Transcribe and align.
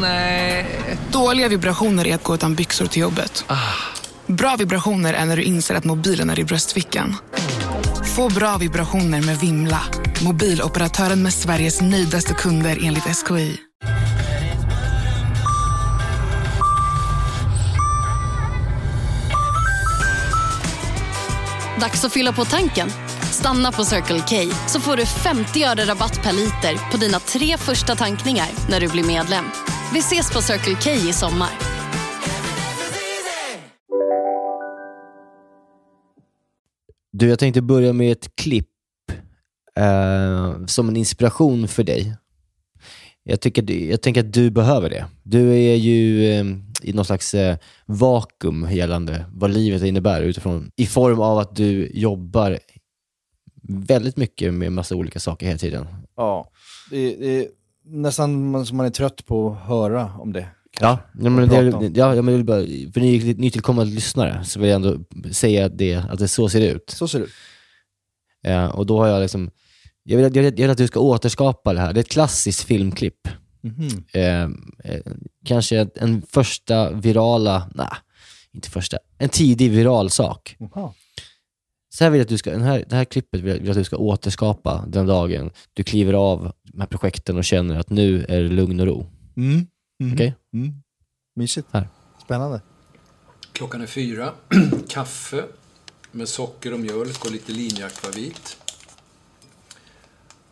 Nej. 0.00 0.66
Dåliga 1.12 1.48
vibrationer 1.48 2.06
är 2.06 2.14
att 2.14 2.22
gå 2.22 2.34
utan 2.34 2.54
byxor 2.54 2.86
till 2.86 3.02
jobbet. 3.02 3.44
Bra 4.26 4.56
vibrationer 4.56 5.14
är 5.14 5.24
när 5.24 5.36
du 5.36 5.42
inser 5.42 5.74
att 5.74 5.84
mobilen 5.84 6.30
är 6.30 6.38
i 6.38 6.44
bröstfickan. 6.44 7.16
Få 8.16 8.28
bra 8.28 8.56
vibrationer 8.56 9.22
med 9.22 9.38
Vimla. 9.38 9.80
Mobiloperatören 10.24 11.22
med 11.22 11.34
Sveriges 11.34 11.80
nöjdaste 11.80 12.34
kunder 12.34 12.78
enligt 12.82 13.04
SKI. 13.16 13.56
Dags 21.80 22.04
att 22.04 22.12
fylla 22.12 22.32
på 22.32 22.44
tanken. 22.44 22.90
Stanna 23.30 23.72
på 23.72 23.84
Circle 23.84 24.22
K 24.28 24.54
så 24.66 24.80
får 24.80 24.96
du 24.96 25.06
50 25.06 25.64
öre 25.64 25.84
rabatt 25.84 26.22
per 26.22 26.32
liter 26.32 26.90
på 26.90 26.96
dina 26.96 27.20
tre 27.20 27.56
första 27.58 27.94
tankningar 27.94 28.48
när 28.68 28.80
du 28.80 28.88
blir 28.88 29.04
medlem. 29.04 29.44
Vi 29.94 30.00
ses 30.00 30.32
på 30.32 30.42
Circle 30.42 30.74
K 30.74 30.90
i 30.90 31.12
sommar. 31.12 31.48
Du, 37.12 37.28
jag 37.28 37.38
tänkte 37.38 37.62
börja 37.62 37.92
med 37.92 38.12
ett 38.12 38.36
klipp 38.36 38.68
eh, 39.76 40.66
som 40.66 40.88
en 40.88 40.96
inspiration 40.96 41.68
för 41.68 41.84
dig. 41.84 42.16
Jag, 43.22 43.40
tycker, 43.40 43.70
jag 43.72 44.02
tänker 44.02 44.20
att 44.20 44.32
du 44.32 44.50
behöver 44.50 44.90
det. 44.90 45.06
Du 45.22 45.54
är 45.54 45.76
ju 45.76 46.30
eh, 46.32 46.44
i 46.82 46.92
någon 46.92 47.04
slags 47.04 47.34
eh, 47.34 47.56
vakuum 47.86 48.68
gällande 48.70 49.26
vad 49.32 49.50
livet 49.50 49.82
innebär 49.82 50.22
utifrån, 50.22 50.70
i 50.76 50.86
form 50.86 51.20
av 51.20 51.38
att 51.38 51.56
du 51.56 51.90
jobbar 51.94 52.58
väldigt 53.68 54.16
mycket 54.16 54.54
med 54.54 54.72
massa 54.72 54.94
olika 54.94 55.20
saker 55.20 55.46
hela 55.46 55.58
tiden. 55.58 55.86
Ja, 56.16 56.50
det, 56.90 57.16
det 57.16 57.48
nästan 57.84 58.66
som 58.66 58.76
man 58.76 58.86
är 58.86 58.90
trött 58.90 59.26
på 59.26 59.50
att 59.50 59.68
höra 59.68 60.12
om 60.18 60.32
det. 60.32 60.48
Ja, 60.80 60.98
ja, 61.20 61.30
men 61.30 61.48
det, 61.48 61.72
om. 61.72 61.92
ja, 61.94 62.14
jag 62.14 62.22
vill 62.22 62.44
bara, 62.44 62.60
för 62.94 63.00
ny, 63.00 63.34
nytillkommande 63.34 63.94
lyssnare 63.94 64.44
så 64.44 64.60
vill 64.60 64.68
jag 64.68 64.76
ändå 64.76 64.98
säga 65.32 65.66
att 65.66 65.78
det, 65.78 65.94
att 65.94 66.18
det 66.18 66.28
så 66.28 66.48
ser 66.48 66.60
det 66.60 66.66
ut. 66.66 66.90
Så 66.90 67.08
ser 67.08 67.18
det 67.18 67.24
ut. 67.24 67.32
Eh, 68.46 68.66
och 68.66 68.86
då 68.86 68.98
har 68.98 69.06
jag 69.06 69.20
liksom, 69.20 69.50
jag 70.02 70.16
vill, 70.16 70.24
jag, 70.24 70.42
vill, 70.42 70.44
jag 70.44 70.52
vill 70.52 70.70
att 70.70 70.78
du 70.78 70.86
ska 70.86 71.00
återskapa 71.00 71.72
det 71.72 71.80
här. 71.80 71.92
Det 71.92 71.98
är 71.98 72.02
ett 72.02 72.08
klassiskt 72.08 72.62
filmklipp. 72.62 73.28
Mhm. 73.60 74.04
Eh, 74.12 74.42
eh, 74.92 75.00
kanske 75.44 75.88
en 75.94 76.22
första 76.30 76.90
virala, 76.90 77.70
nej, 77.74 77.88
inte 78.52 78.70
första, 78.70 78.98
en 79.18 79.28
tidig 79.28 79.70
viral 79.70 80.10
sak. 80.10 80.56
Jaha. 80.58 80.92
Så 81.94 82.04
här 82.04 82.10
vill 82.10 82.18
jag 82.18 82.24
att 82.24 82.28
du 82.28 82.38
ska, 82.38 82.50
den 82.50 82.62
här, 82.62 82.84
det 82.88 82.96
här 82.96 83.04
klippet 83.04 83.40
vill 83.40 83.48
jag, 83.48 83.54
vill 83.54 83.66
jag 83.66 83.70
att 83.70 83.78
du 83.78 83.84
ska 83.84 83.96
återskapa 83.96 84.84
den 84.88 85.06
dagen 85.06 85.50
du 85.72 85.84
kliver 85.84 86.12
av 86.12 86.52
de 86.62 86.80
här 86.80 86.86
projekten 86.86 87.36
och 87.36 87.44
känner 87.44 87.78
att 87.80 87.90
nu 87.90 88.24
är 88.28 88.42
det 88.42 88.48
lugn 88.48 88.80
och 88.80 88.86
ro. 88.86 89.06
Mm. 89.36 89.66
Mhm. 90.00 90.14
Okej? 90.14 90.34
Mm. 90.54 90.72
Mysigt. 91.36 91.68
Här. 91.72 91.88
Spännande. 92.24 92.60
Klockan 93.52 93.80
är 93.80 93.86
fyra. 93.86 94.32
Kaffe 94.88 95.44
med 96.10 96.28
socker 96.28 96.74
och 96.74 96.80
mjölk 96.80 97.24
och 97.24 97.32
lite 97.32 97.52
linjeakvavit. 97.52 98.56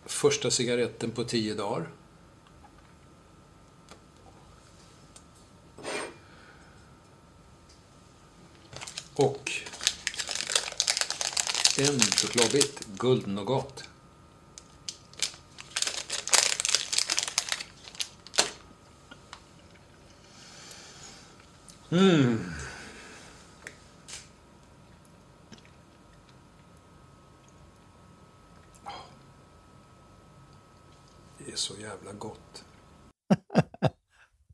Första 0.07 0.51
cigaretten 0.51 1.11
på 1.11 1.25
tio 1.25 1.55
dagar. 1.55 1.89
Och 9.15 9.51
en 11.79 12.01
chokladbit 12.01 12.87
guldnougat. 12.99 13.85
Det 21.89 21.97
är 31.53 31.57
så 31.57 31.75
jävla 31.81 32.13
gott. 32.13 32.65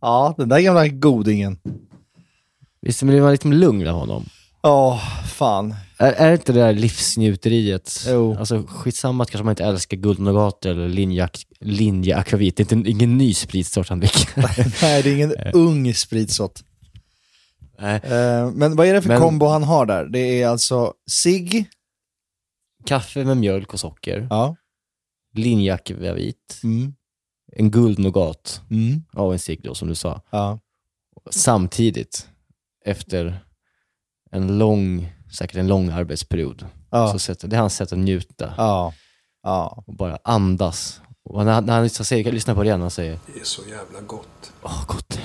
Ja, 0.00 0.35
den 0.37 0.49
där 0.49 0.61
gamla 0.61 0.89
godingen. 0.89 1.59
Visst 2.81 3.03
blir 3.03 3.21
man 3.21 3.33
lite 3.33 3.49
lugn 3.49 3.89
av 3.89 3.95
honom? 3.95 4.25
Ja, 4.62 5.00
fan. 5.27 5.75
Är, 5.99 6.13
är 6.13 6.33
inte 6.33 6.53
det 6.53 6.61
där 6.61 6.73
livsnjuteriet? 6.73 8.05
Jo. 8.09 8.37
Alltså 8.39 8.65
skitsamma 8.69 9.23
att 9.25 9.31
kanske 9.31 9.45
man 9.45 9.53
inte 9.53 9.65
älskar 9.65 9.97
guldnougater 9.97 10.71
eller 10.71 10.89
linjeak- 10.89 11.45
linjeakvavit. 11.61 12.57
Det 12.57 12.73
är 12.73 12.77
inte, 12.77 12.91
ingen 12.91 13.19
ny 13.19 13.35
spritsort 13.35 13.89
han 13.89 14.01
dricker. 14.01 14.29
Nej, 14.83 15.03
det 15.03 15.11
är 15.11 15.15
ingen 15.15 15.35
ung 15.55 15.95
spritsort. 15.95 16.61
Nej. 17.79 18.01
Eh, 18.05 18.51
men 18.51 18.77
vad 18.77 18.87
är 18.87 18.95
det 18.95 19.03
för 19.03 19.09
Men- 19.09 19.21
kombo 19.21 19.47
han 19.47 19.63
har 19.63 19.87
där? 19.87 20.05
Det 20.05 20.43
är 20.43 20.49
alltså 20.49 20.95
cigg, 21.11 21.67
Kaffe 22.87 23.25
med 23.25 23.37
mjölk 23.37 23.73
och 23.75 23.81
socker, 23.81 24.27
ja. 24.31 24.57
linjeakvavit, 25.35 26.61
Mm. 26.65 26.95
en 27.53 27.71
guldnougat 27.71 28.63
Mm. 28.71 29.03
och 29.13 29.33
en 29.33 29.39
cigg 29.39 29.61
då 29.63 29.75
som 29.75 29.89
du 29.89 29.95
sa. 29.95 30.23
Ja. 30.31 30.59
Samtidigt, 31.31 32.29
efter 32.85 33.39
en 34.31 34.59
lång, 34.59 35.13
säkert 35.33 35.56
en 35.56 35.69
lång 35.69 35.89
arbetsperiod, 35.89 36.66
Ja. 36.91 37.12
så 37.12 37.19
sätter, 37.19 37.49
det 37.49 37.56
är 37.56 37.61
hans 37.61 37.77
sätt 37.77 37.93
att 37.93 37.99
njuta 37.99 38.55
Ja. 38.56 38.93
Ja. 39.43 39.83
och 39.87 39.94
bara 39.94 40.19
andas. 40.25 41.00
Och 41.31 41.44
när, 41.44 41.53
han- 41.53 41.65
när 41.65 41.78
han 41.78 41.89
säger, 41.91 42.33
lyssna 42.33 42.55
på 42.55 42.62
det 42.62 42.66
igen, 42.66 42.81
han 42.81 42.91
säger 42.91 43.19
Det 43.34 43.41
är 43.41 43.44
så 43.44 43.62
jävla 43.71 44.00
gott. 44.06 44.53
Åh, 44.62 44.84
gott. 44.87 45.19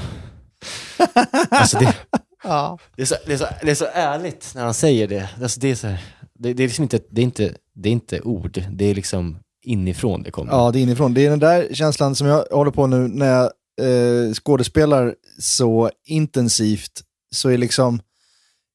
alltså 1.50 1.78
det, 1.80 1.96
Ja. 2.44 2.78
det, 2.96 3.02
är 3.02 3.06
så, 3.06 3.16
det, 3.26 3.34
är 3.34 3.38
så, 3.38 3.46
det 3.62 3.72
är 3.72 3.76
så 3.76 3.88
ärligt 3.94 4.52
när 4.56 4.64
han 4.64 4.74
säger 4.74 5.08
det. 5.08 5.30
Alltså 5.42 5.60
det, 5.60 5.72
är 5.72 5.76
så, 5.76 5.88
här- 5.88 6.04
det, 6.34 6.54
det 6.54 6.64
är 6.64 6.68
liksom 6.68 6.84
inte, 6.84 7.00
det 7.10 7.22
är 7.22 7.24
inte, 7.24 7.56
det 7.76 7.90
är 7.90 7.94
inte 7.94 8.22
ord, 8.22 8.64
det 8.72 8.86
är 8.86 8.96
liksom 8.96 9.38
inifrån 9.66 10.24
det 10.24 10.32
kommer. 10.32 10.52
Ja, 10.52 10.72
det 10.72 10.80
är 10.80 10.84
inifrån. 10.84 11.14
Det 11.14 11.26
är 11.26 11.30
den 11.30 11.40
där 11.40 11.68
känslan 11.74 12.16
som 12.16 12.28
jag 12.28 12.46
håller 12.52 12.72
på 12.72 12.88
nu 12.88 13.08
när 13.08 13.26
jag 13.26 13.44
eh, 13.82 14.34
skådespelar 14.34 15.16
så 15.40 15.90
intensivt. 16.06 16.92
Så 17.36 17.50
är 17.50 17.58
liksom, 17.58 18.02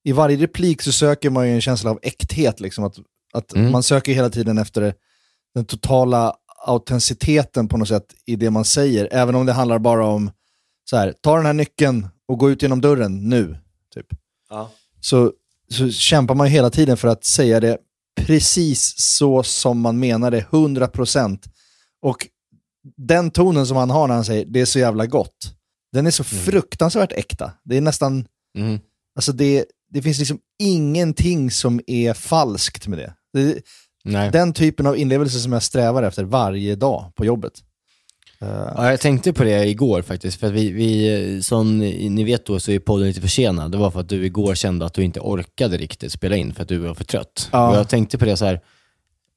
i 0.09 0.13
varje 0.13 0.37
replik 0.37 0.83
så 0.83 0.93
söker 0.93 1.31
man 1.31 1.49
ju 1.49 1.55
en 1.55 1.61
känsla 1.61 1.91
av 1.91 1.99
äkthet. 2.03 2.61
Liksom, 2.61 2.85
att 2.85 2.97
att 3.33 3.53
Mm. 3.55 3.73
Man 3.73 3.83
söker 3.83 4.13
hela 4.13 4.31
tiden 4.31 4.59
efter 4.59 4.95
den 5.55 5.65
totala 5.65 6.35
autenticiteten 6.67 7.69
på 7.69 7.77
något 7.77 7.89
sätt 7.89 8.15
i 8.27 8.37
det 8.37 8.51
man 8.51 8.65
säger. 8.65 9.09
Även 9.13 9.35
om 9.35 9.47
det 9.47 9.53
handlar 9.53 9.79
bara 9.79 10.07
om, 10.07 10.31
så 10.91 10.97
här, 10.97 11.15
ta 11.21 11.37
den 11.37 11.47
här 11.47 11.53
nyckeln 11.53 12.09
och 12.29 12.39
gå 12.39 12.51
ut 12.51 12.63
genom 12.63 12.81
dörren 12.81 13.29
nu. 13.29 13.59
Typ. 13.95 14.07
Ja. 14.51 14.71
Så, 15.01 15.33
så 15.71 15.91
kämpar 15.91 16.35
man 16.35 16.47
hela 16.47 16.71
tiden 16.71 16.97
för 16.97 17.09
att 17.09 17.25
säga 17.25 17.61
det 17.61 17.79
precis 18.21 18.95
så 18.99 19.43
som 19.43 19.81
man 19.81 19.99
menar 19.99 20.31
det, 20.31 20.45
100%. 20.51 21.39
Och 22.03 22.27
den 22.97 23.31
tonen 23.31 23.67
som 23.67 23.77
han 23.77 23.91
har 23.91 24.09
när 24.09 24.15
han 24.15 24.25
säger 24.25 24.45
det 24.47 24.61
är 24.61 24.65
så 24.67 24.79
jävla 24.79 25.07
gott, 25.07 25.55
den 25.93 26.07
är 26.07 26.11
så 26.11 26.25
fruktansvärt 26.25 27.13
äkta. 27.13 27.53
Det 27.65 27.77
är 27.77 27.81
nästan, 27.81 28.27
Mm. 28.59 28.81
alltså 29.17 29.33
det, 29.33 29.65
det 29.91 30.03
finns 30.03 30.19
liksom 30.19 30.38
ingenting 30.59 31.50
som 31.50 31.81
är 31.87 32.15
falskt 32.15 32.87
med 32.87 32.99
det. 32.99 33.15
det 33.32 33.62
Nej. 34.04 34.31
den 34.31 34.53
typen 34.53 34.87
av 34.87 34.97
inlevelse 34.97 35.38
som 35.38 35.53
jag 35.53 35.62
strävar 35.62 36.03
efter 36.03 36.25
varje 36.25 36.76
dag 36.76 37.12
på 37.15 37.25
jobbet. 37.25 37.53
Eh, 38.41 38.49
Ja, 38.49 38.91
jag 38.91 39.00
tänkte 39.00 39.32
på 39.32 39.44
det 39.44 39.69
igår 39.69 40.03
faktiskt, 40.03 40.41
för 40.41 40.47
att 40.47 40.53
vi, 40.53 40.72
vi, 40.72 41.43
som 41.43 41.78
ni 41.78 42.25
vet 42.25 42.47
då 42.47 42.60
så 42.60 42.71
är 42.71 42.78
podden 42.78 43.09
lite 43.09 43.21
försenad. 43.21 43.72
Det 43.72 43.78
var 43.78 43.91
för 43.91 44.00
att 44.00 44.09
du 44.09 44.26
igår 44.26 44.54
kände 44.54 44.87
att 44.87 44.94
du 44.94 45.03
inte 45.03 45.21
orkade 45.21 45.76
riktigt 45.76 46.12
spela 46.12 46.37
in 46.37 46.55
för 46.55 46.62
att 46.62 46.69
du 46.69 46.78
var 46.78 46.94
för 46.94 47.05
trött. 47.05 47.49
Ja. 47.53 47.70
Och 47.70 47.76
jag 47.76 47.88
tänkte 47.88 48.19
på 48.19 48.25
det 48.25 48.37
så 48.37 48.44
här, 48.44 48.60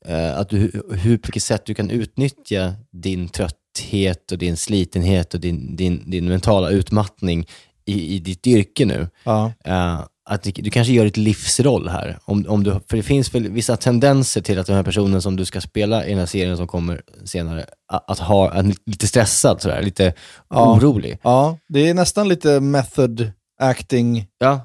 eh, 0.05 0.37
att 0.37 0.49
du, 0.49 0.57
hur, 0.91 1.17
på 1.17 1.27
vilket 1.27 1.43
sätt 1.43 1.65
du 1.65 1.73
kan 1.73 1.89
utnyttja 1.89 2.73
din 2.91 3.29
trötthet 3.29 4.31
och 4.31 4.37
din 4.37 4.57
slitenhet 4.57 5.33
och 5.33 5.39
din, 5.39 5.75
din, 5.75 6.11
din 6.11 6.27
mentala 6.27 6.69
utmattning 6.69 7.47
i, 7.85 8.15
i 8.15 8.19
ditt 8.19 8.47
yrke 8.47 8.85
nu. 8.85 9.07
ja. 9.23 9.51
Eh, 9.65 10.01
att 10.29 10.43
du, 10.43 10.51
du 10.51 10.69
kanske 10.69 10.93
gör 10.93 11.05
ett 11.05 11.17
livsroll 11.17 11.87
här. 11.89 12.19
Om, 12.25 12.45
om 12.47 12.63
du, 12.63 12.71
för 12.89 12.97
det 12.97 13.03
finns 13.03 13.35
väl 13.35 13.49
vissa 13.49 13.77
tendenser 13.77 14.41
till 14.41 14.59
att 14.59 14.67
den 14.67 14.75
här 14.75 14.83
personen 14.83 15.21
som 15.21 15.35
du 15.35 15.45
ska 15.45 15.61
spela 15.61 16.05
i 16.05 16.09
den 16.09 16.19
här 16.19 16.25
serien 16.25 16.57
som 16.57 16.67
kommer 16.67 17.01
senare, 17.25 17.65
att, 17.87 18.11
att 18.11 18.19
ha 18.19 18.53
en 18.53 18.73
lite 18.85 19.07
stressad, 19.07 19.61
sådär, 19.61 19.81
lite 19.81 20.13
Ja. 20.49 20.73
orolig. 20.75 21.19
ja, 21.23 21.57
det 21.67 21.89
är 21.89 21.93
nästan 21.93 22.27
lite 22.29 22.59
method 22.59 23.31
acting 23.59 24.27
Ja, 24.39 24.61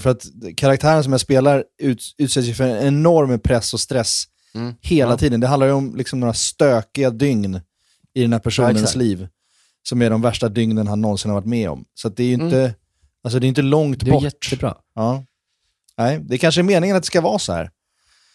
för 0.00 0.08
att 0.10 0.24
karaktären 0.56 1.02
som 1.04 1.12
jag 1.12 1.20
spelar 1.20 1.64
ut, 1.82 2.14
utsätts 2.18 2.56
för 2.56 2.64
en 2.64 2.86
enorm 2.86 3.40
press 3.40 3.74
och 3.74 3.80
stress 3.80 4.24
Mm. 4.54 4.74
hela 4.80 5.10
Ja. 5.12 5.16
tiden. 5.16 5.40
Det 5.40 5.46
handlar 5.46 5.66
ju 5.66 5.72
om 5.72 5.96
liksom 5.96 6.20
några 6.20 6.34
stökiga 6.34 7.10
dygn 7.10 7.60
i 8.14 8.22
den 8.22 8.32
här 8.32 8.40
personens 8.40 8.96
liv. 8.96 9.28
Som 9.88 10.02
är 10.02 10.10
de 10.10 10.22
värsta 10.22 10.48
dygnen 10.48 10.86
han 10.86 11.00
någonsin 11.00 11.30
har 11.30 11.36
varit 11.36 11.46
med 11.48 11.70
om. 11.70 11.84
Så 11.94 12.08
det 12.08 12.22
är 12.22 12.26
ju 12.26 12.32
inte, 12.34 12.74
alltså 13.24 13.38
det 13.38 13.46
är 13.46 13.48
inte 13.48 13.62
långt 13.62 14.00
det 14.04 14.10
är 14.10 14.12
bort. 14.12 14.22
jättebra. 14.22 14.76
Ja. 14.94 15.24
Nej, 15.98 16.18
det 16.22 16.38
kanske 16.38 16.60
är 16.60 16.62
meningen 16.62 16.96
att 16.96 17.02
det 17.02 17.06
ska 17.06 17.20
vara 17.20 17.38
så 17.38 17.52
här. 17.52 17.70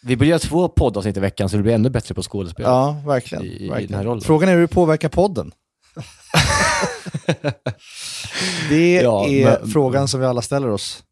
Vi 0.02 0.16
börjar 0.16 0.28
göra 0.30 0.38
två 0.38 0.68
poddavsnitt 0.68 1.16
i 1.16 1.20
veckan 1.20 1.48
så 1.48 1.56
du 1.56 1.62
blir 1.62 1.74
ännu 1.74 1.90
bättre 1.90 2.14
på 2.14 2.22
skådespel. 2.22 2.64
Ja, 2.64 3.02
verkligen. 3.06 3.44
I- 3.44 3.46
i 3.46 3.68
verkligen. 3.68 3.90
den 3.90 3.98
här 3.98 4.04
rollen. 4.04 4.20
Frågan 4.20 4.48
är 4.48 4.54
hur 4.54 4.60
det 4.60 4.68
påverkar 4.68 5.08
podden. 5.08 5.52
Det 8.68 8.92
Ja, 8.94 9.26
är 9.28 9.44
men- 9.60 9.70
frågan 9.70 10.08
som 10.08 10.20
vi 10.20 10.26
alla 10.26 10.42
ställer 10.42 10.68
oss. 10.70 11.02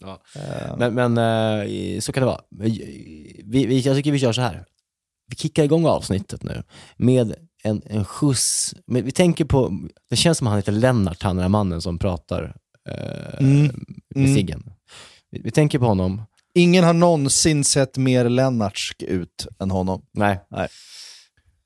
Ja. 0.00 0.20
Eh, 0.36 0.76
Men, 0.78 0.94
men 0.94 1.18
eh, 1.18 2.00
så 2.00 2.12
kan 2.12 2.20
det 2.20 2.26
vara. 2.26 2.40
Vi, 2.50 3.66
vi, 3.66 3.80
jag 3.80 3.96
tycker 3.96 4.12
vi 4.12 4.18
kör 4.18 4.32
så 4.32 4.40
här. 4.40 4.64
Vi 5.28 5.36
kickar 5.36 5.64
igång 5.64 5.86
avsnittet 5.86 6.42
nu 6.42 6.62
med 6.96 7.34
en, 7.62 7.82
en 7.86 8.04
skjuts. 8.04 8.74
Men 8.86 9.04
vi 9.04 9.10
tänker 9.12 9.44
på, 9.44 9.72
det 10.10 10.16
känns 10.16 10.38
som 10.38 10.46
han 10.46 10.56
heter 10.56 10.72
Lennart, 10.72 11.22
han 11.22 11.36
den 11.36 11.42
här 11.42 11.48
mannen 11.48 11.82
som 11.82 11.98
pratar 11.98 12.56
eh, 12.88 13.40
Mm. 13.40 13.62
med 14.14 14.24
Mm. 14.24 14.34
Siggen. 14.34 14.70
Vi, 15.30 15.40
vi 15.44 15.50
tänker 15.50 15.78
på 15.78 15.84
honom. 15.84 16.22
Ingen 16.54 16.84
har 16.84 16.92
någonsin 16.92 17.64
sett 17.64 17.96
mer 17.96 18.28
Lennartsk 18.28 19.02
ut 19.02 19.46
än 19.58 19.70
honom. 19.70 20.02
Nej. 20.12 20.40
Nej. 20.50 20.68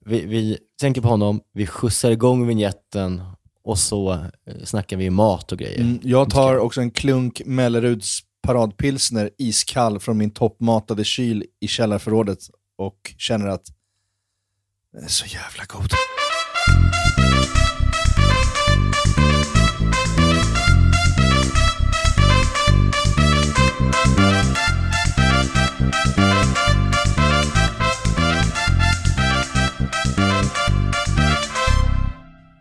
Vi, 0.07 0.27
vi 0.27 0.59
tänker 0.81 1.01
på 1.01 1.09
honom, 1.09 1.41
vi 1.53 1.67
skjutsar 1.67 2.11
igång 2.11 2.47
vignetten 2.47 3.23
och 3.65 3.79
så 3.79 4.13
eh, 4.13 4.65
snackar 4.65 4.97
vi 4.97 5.11
mat 5.11 5.53
och 5.53 5.59
grejer. 5.59 5.81
Mm, 5.81 6.01
jag 6.03 6.31
tar 6.31 6.57
också 6.59 6.81
en 6.81 6.91
klunk 6.91 7.43
Melleruds 7.45 8.21
paradpilsner 8.43 9.31
iskall 9.39 10.01
från 10.01 10.19
min 10.19 10.31
toppmatade 10.31 11.05
kyl 11.05 11.45
i 11.61 11.69
källarförrådet 11.69 12.39
och 12.79 13.15
känner 13.19 13.47
att 13.49 13.65
den 14.93 15.05
är 15.05 15.09
så 15.09 15.27
jävla 15.27 15.65
god. 15.69 15.91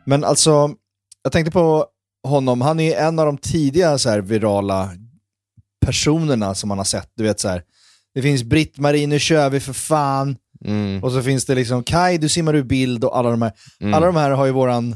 Men 0.05 0.23
alltså, 0.23 0.69
jag 1.23 1.31
tänkte 1.31 1.51
på 1.51 1.85
honom, 2.27 2.61
han 2.61 2.79
är 2.79 2.97
en 2.97 3.19
av 3.19 3.25
de 3.25 3.37
tidiga 3.37 3.97
så 3.97 4.09
här, 4.09 4.21
virala 4.21 4.89
personerna 5.85 6.55
som 6.55 6.67
man 6.67 6.77
har 6.77 6.85
sett. 6.85 7.11
Du 7.15 7.23
vet 7.23 7.39
så 7.39 7.47
här. 7.47 7.63
det 8.13 8.21
finns 8.21 8.43
Britt-Marie, 8.43 9.07
nu 9.07 9.19
kör 9.19 9.49
vi 9.49 9.59
för 9.59 9.73
fan. 9.73 10.35
Mm. 10.65 11.03
Och 11.03 11.11
så 11.11 11.21
finns 11.21 11.45
det 11.45 11.55
liksom 11.55 11.83
Kai, 11.83 12.17
du 12.17 12.29
simmar 12.29 12.55
ur 12.55 12.63
bild 12.63 13.03
och 13.03 13.17
alla 13.17 13.29
de 13.29 13.41
här. 13.41 13.51
Mm. 13.81 13.93
Alla 13.93 14.05
de 14.05 14.15
här 14.15 14.31
har 14.31 14.45
ju 14.45 14.51
våran 14.51 14.95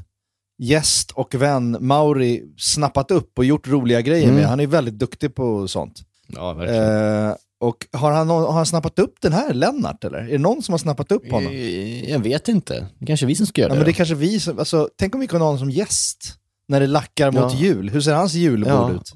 gäst 0.58 1.12
och 1.12 1.36
vän 1.36 1.78
Mauri 1.80 2.44
snappat 2.58 3.12
upp 3.12 3.38
och 3.38 3.46
gjort 3.46 3.68
roliga 3.68 4.02
grejer 4.02 4.24
Mm. 4.24 4.36
med. 4.36 4.46
Han 4.46 4.60
är 4.60 4.68
väldigt 4.68 4.94
duktig 5.00 5.36
på 5.36 5.68
sånt. 5.68 6.02
Ja, 6.28 6.54
verkligen. 6.54 6.84
Eh, 7.28 7.36
och 7.64 7.88
har 7.92 8.12
han, 8.12 8.30
har 8.30 8.52
han 8.52 8.66
snappat 8.66 9.00
upp 9.00 9.16
den 9.22 9.34
här 9.34 9.54
Lennart 9.54 10.04
eller? 10.04 10.18
Är 10.18 10.32
det 10.32 10.38
någon 10.38 10.62
som 10.64 10.74
har 10.74 10.78
snappat 10.80 11.12
upp 11.12 11.32
honom? 11.32 11.52
Eh, 11.54 12.10
Jag 12.12 12.20
vet 12.20 12.48
inte. 12.48 12.88
Det 13.00 13.06
kanske 13.06 13.26
är 13.26 13.28
vi 13.28 13.36
som 13.36 13.46
ska 13.46 13.62
göra 13.62 13.70
Ja, 13.70 13.74
det. 13.74 13.80
men 13.80 13.86
det 13.86 13.94
kanske 13.94 14.16
vi 14.16 14.40
som, 14.40 14.60
alltså, 14.60 14.90
tänk 14.96 15.14
om 15.16 15.22
vi 15.22 15.28
kunde 15.28 15.44
ha 15.44 15.48
honom 15.48 15.60
som 15.60 15.70
gäst 15.70 16.34
när 16.68 16.80
det 16.80 16.88
lackar 16.88 17.32
mot 17.32 17.54
Ja. 17.54 17.60
jul. 17.60 17.90
Hur 17.90 18.02
ser 18.02 18.14
hans 18.14 18.34
julbord 18.34 18.70
Ja. 18.72 18.92
ut? 18.92 19.14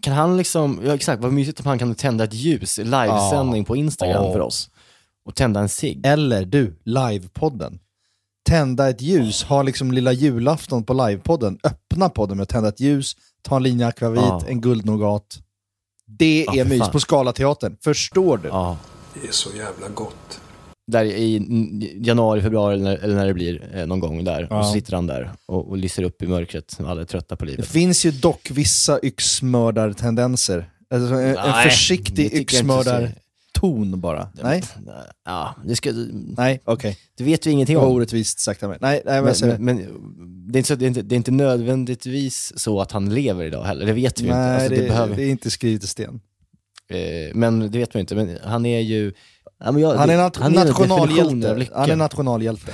Kan 0.00 0.12
han 0.14 0.36
liksom, 0.36 0.80
ja 0.84 0.94
exakt, 0.94 1.22
vad 1.22 1.32
mysigt 1.32 1.60
om 1.60 1.66
han 1.66 1.78
kan 1.78 1.94
tända 1.94 2.24
ett 2.24 2.34
ljus, 2.34 2.78
i 2.78 2.84
livesändning 2.84 3.64
på 3.64 3.76
Instagram 3.76 4.32
för 4.32 4.40
oss. 4.40 4.70
Och 5.26 5.34
tända 5.34 5.60
en 5.60 5.68
cigg. 5.68 6.06
Eller 6.06 6.44
du, 6.44 6.74
livepodden. 6.84 7.78
Tända 8.48 8.88
ett 8.88 9.00
ljus, 9.02 9.42
ha 9.44 9.62
liksom 9.62 9.92
lilla 9.92 10.12
julafton 10.12 10.84
på 10.84 10.92
livepodden. 10.94 11.58
Öppna 11.64 12.08
podden 12.08 12.36
med 12.36 12.42
att 12.42 12.48
tända 12.48 12.68
ett 12.68 12.80
ljus, 12.80 13.16
ta 13.42 13.56
en 13.56 13.62
linje 13.62 13.86
akvavit, 13.86 14.48
en 14.48 14.60
guldnougat. 14.60 15.38
Det 16.18 16.46
är 16.46 16.64
mys 16.64 16.78
fan. 16.78 16.90
på 16.90 17.00
Scalateatern. 17.00 17.76
Förstår 17.84 18.36
du? 18.38 18.48
Ja. 18.48 18.78
Det 19.22 19.28
är 19.28 19.32
så 19.32 19.48
jävla 19.56 19.88
gott. 19.94 20.40
Där 20.92 21.04
i 21.04 21.36
januari, 22.00 22.42
februari 22.42 22.74
eller 22.74 22.84
när, 22.84 22.96
eller 22.96 23.14
när 23.14 23.26
det 23.26 23.34
blir 23.34 23.70
eh, 23.74 23.86
någon 23.86 24.00
gång 24.00 24.24
där. 24.24 24.46
Ja. 24.50 24.58
Och 24.58 24.66
så 24.66 24.72
sitter 24.72 24.92
han 24.92 25.06
där 25.06 25.30
och, 25.46 25.68
och 25.68 25.76
lyser 25.76 26.02
upp 26.02 26.22
i 26.22 26.26
mörkret. 26.26 26.78
Alla 26.86 27.00
är 27.00 27.04
trötta 27.04 27.36
på 27.36 27.44
Det 27.44 27.50
livet. 27.50 27.66
finns 27.66 28.06
ju 28.06 28.10
dock 28.10 28.50
vissa 28.50 28.98
yxmördartendenser. 29.02 30.70
Alltså 30.94 31.14
en, 31.14 31.36
en 31.36 31.62
försiktig 31.62 32.30
det 32.30 32.38
yxmördarton 33.66 34.00
bara. 34.00 34.28
Nej, 34.42 34.62
Ja, 35.24 35.54
det, 35.64 35.76
ska, 35.76 35.92
nej, 36.36 36.60
okej. 36.64 36.98
det 37.16 37.24
vet 37.24 37.46
vi 37.46 37.50
ingenting 37.50 37.74
Det 37.76 37.80
var 37.80 37.88
om. 37.88 37.94
orättvist 37.94 38.38
sagt 38.40 38.62
av 38.62 38.68
mig. 38.70 38.78
Nej, 38.80 39.02
nej 39.04 39.22
men, 39.22 39.34
Men, 39.42 39.64
men, 39.64 39.76
det, 40.52 40.56
är 40.56 40.60
inte 40.60 40.68
så, 40.68 40.74
det, 40.74 40.84
är 40.84 40.88
inte, 40.88 41.02
det 41.02 41.14
är 41.14 41.16
inte 41.16 41.30
nödvändigtvis 41.30 42.52
så 42.56 42.80
att 42.80 42.92
han 42.92 43.14
lever 43.14 43.44
idag 43.44 43.64
heller. 43.64 43.86
Det 43.86 43.92
vet 43.92 44.20
vi 44.20 44.24
ju 44.24 44.28
inte. 44.28 44.38
nej 44.40 44.54
Alltså, 44.54 44.68
det, 44.68 44.76
det 44.82 44.88
behöver, 44.88 45.16
det 45.16 45.22
är 45.22 45.30
inte 45.30 45.50
skrivet 45.50 45.84
i 45.84 45.86
sten. 45.86 46.20
eh, 46.90 47.34
men 47.34 47.60
det 47.70 47.78
vet 47.78 47.94
man 47.94 48.00
inte. 48.00 48.14
Men 48.14 48.38
han 48.44 48.66
är 48.66 48.80
ju... 48.80 49.12
Ja, 49.64 49.78
jag, 49.78 49.94
Han 49.96 50.10
är, 50.10 50.18
nat- 50.18 50.30
definition 50.32 50.90
av 50.92 50.98
nationalhjälte. 50.98 51.68
Han 51.74 51.90
är 51.90 51.96
nationalhjälte. 51.96 52.72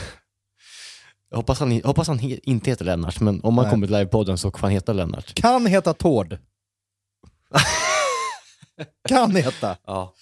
Jag 1.31 1.37
hoppas 1.37 1.61
han, 1.61 1.81
hoppas 1.85 2.09
han 2.09 2.19
he, 2.19 2.39
inte 2.43 2.71
heter 2.71 2.85
Lennart, 2.85 3.21
men 3.21 3.41
om 3.43 3.59
han 3.59 3.65
Nej. 3.65 3.71
kommer 3.71 3.87
till 3.87 3.97
livepodden 3.97 4.39
så 4.39 4.51
får 4.51 4.59
han 4.59 4.71
heta 4.71 4.93
Lennart. 4.93 5.35
Kan 5.35 5.67
heta 5.67 5.95
Tord. 5.95 6.39
kan 9.09 9.37
heta. 9.37 9.77
Ja. 9.87 10.15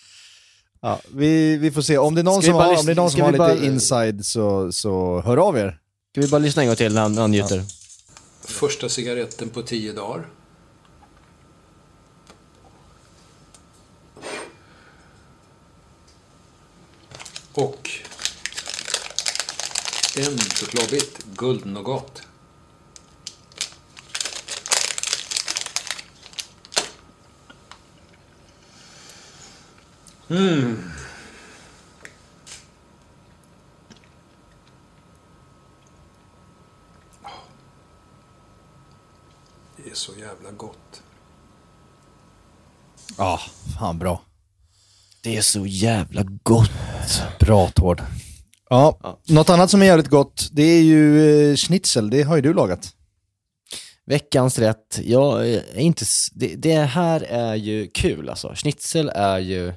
Ja, 0.81 1.01
vi, 1.15 1.57
vi 1.57 1.71
får 1.71 1.83
se. 1.83 1.99
Om 1.99 2.15
det 2.15 2.21
är 2.21 2.23
någon 2.23 2.43
Ska 2.43 2.51
som 2.51 2.55
har, 2.61 2.71
lyssna- 2.71 2.81
om 2.81 2.87
det 2.87 2.93
är 2.93 2.97
någon 2.97 3.11
som 3.11 3.21
har 3.21 3.29
lite 3.33 3.39
bara- 3.39 3.65
inside 3.65 4.27
så, 4.27 4.73
så 4.73 5.23
hör 5.25 5.37
av 5.37 5.59
er. 5.59 5.79
Ska 6.13 6.21
vi 6.21 6.29
bara 6.29 6.39
lyssna 6.39 6.63
en 6.63 6.69
gång 6.69 6.77
till 6.77 6.95
när 6.95 7.03
han, 7.03 7.19
han 7.19 7.31
njuter? 7.31 7.65
Första 8.45 8.89
cigaretten 8.89 9.49
på 9.49 9.63
tio 9.63 9.93
dagar. 9.93 10.27
Och 17.55 17.91
en 20.17 20.39
chokladbit 20.39 21.19
guldnougat. 21.37 22.23
Det 39.77 39.91
är 39.91 39.95
så 39.95 40.13
jävla 40.19 40.51
gott. 40.51 41.03
Ja, 43.19 43.41
fan 43.79 43.99
bra. 43.99 44.23
Det 45.23 45.37
är 45.37 45.43
så 45.43 45.67
jävla 45.67 46.23
gott. 46.43 46.71
Bra 47.41 47.69
Tord. 47.69 48.03
Ja, 48.71 48.99
Ja. 49.03 49.19
något 49.29 49.51
annat 49.51 49.71
som 49.71 49.83
är 49.83 49.87
jävligt 49.87 50.09
gott, 50.09 50.49
det 50.53 50.63
är 50.63 50.83
ju 50.83 51.31
eh, 51.51 51.57
schnitzel. 51.57 52.11
Det 52.11 52.23
har 52.23 52.37
ju 52.37 52.43
du 52.43 52.55
lagat. 52.55 52.95
Veckans 54.07 54.59
rätt, 54.59 54.99
jag 55.03 55.49
är 55.49 55.79
inte... 55.79 56.05
Det, 56.33 56.55
det 56.57 56.75
här 56.81 57.21
är 57.21 57.55
ju 57.55 57.91
kul 57.95 58.29
alltså. 58.29 58.55
Schnitzel 58.55 59.09
är 59.15 59.39
ju... 59.39 59.73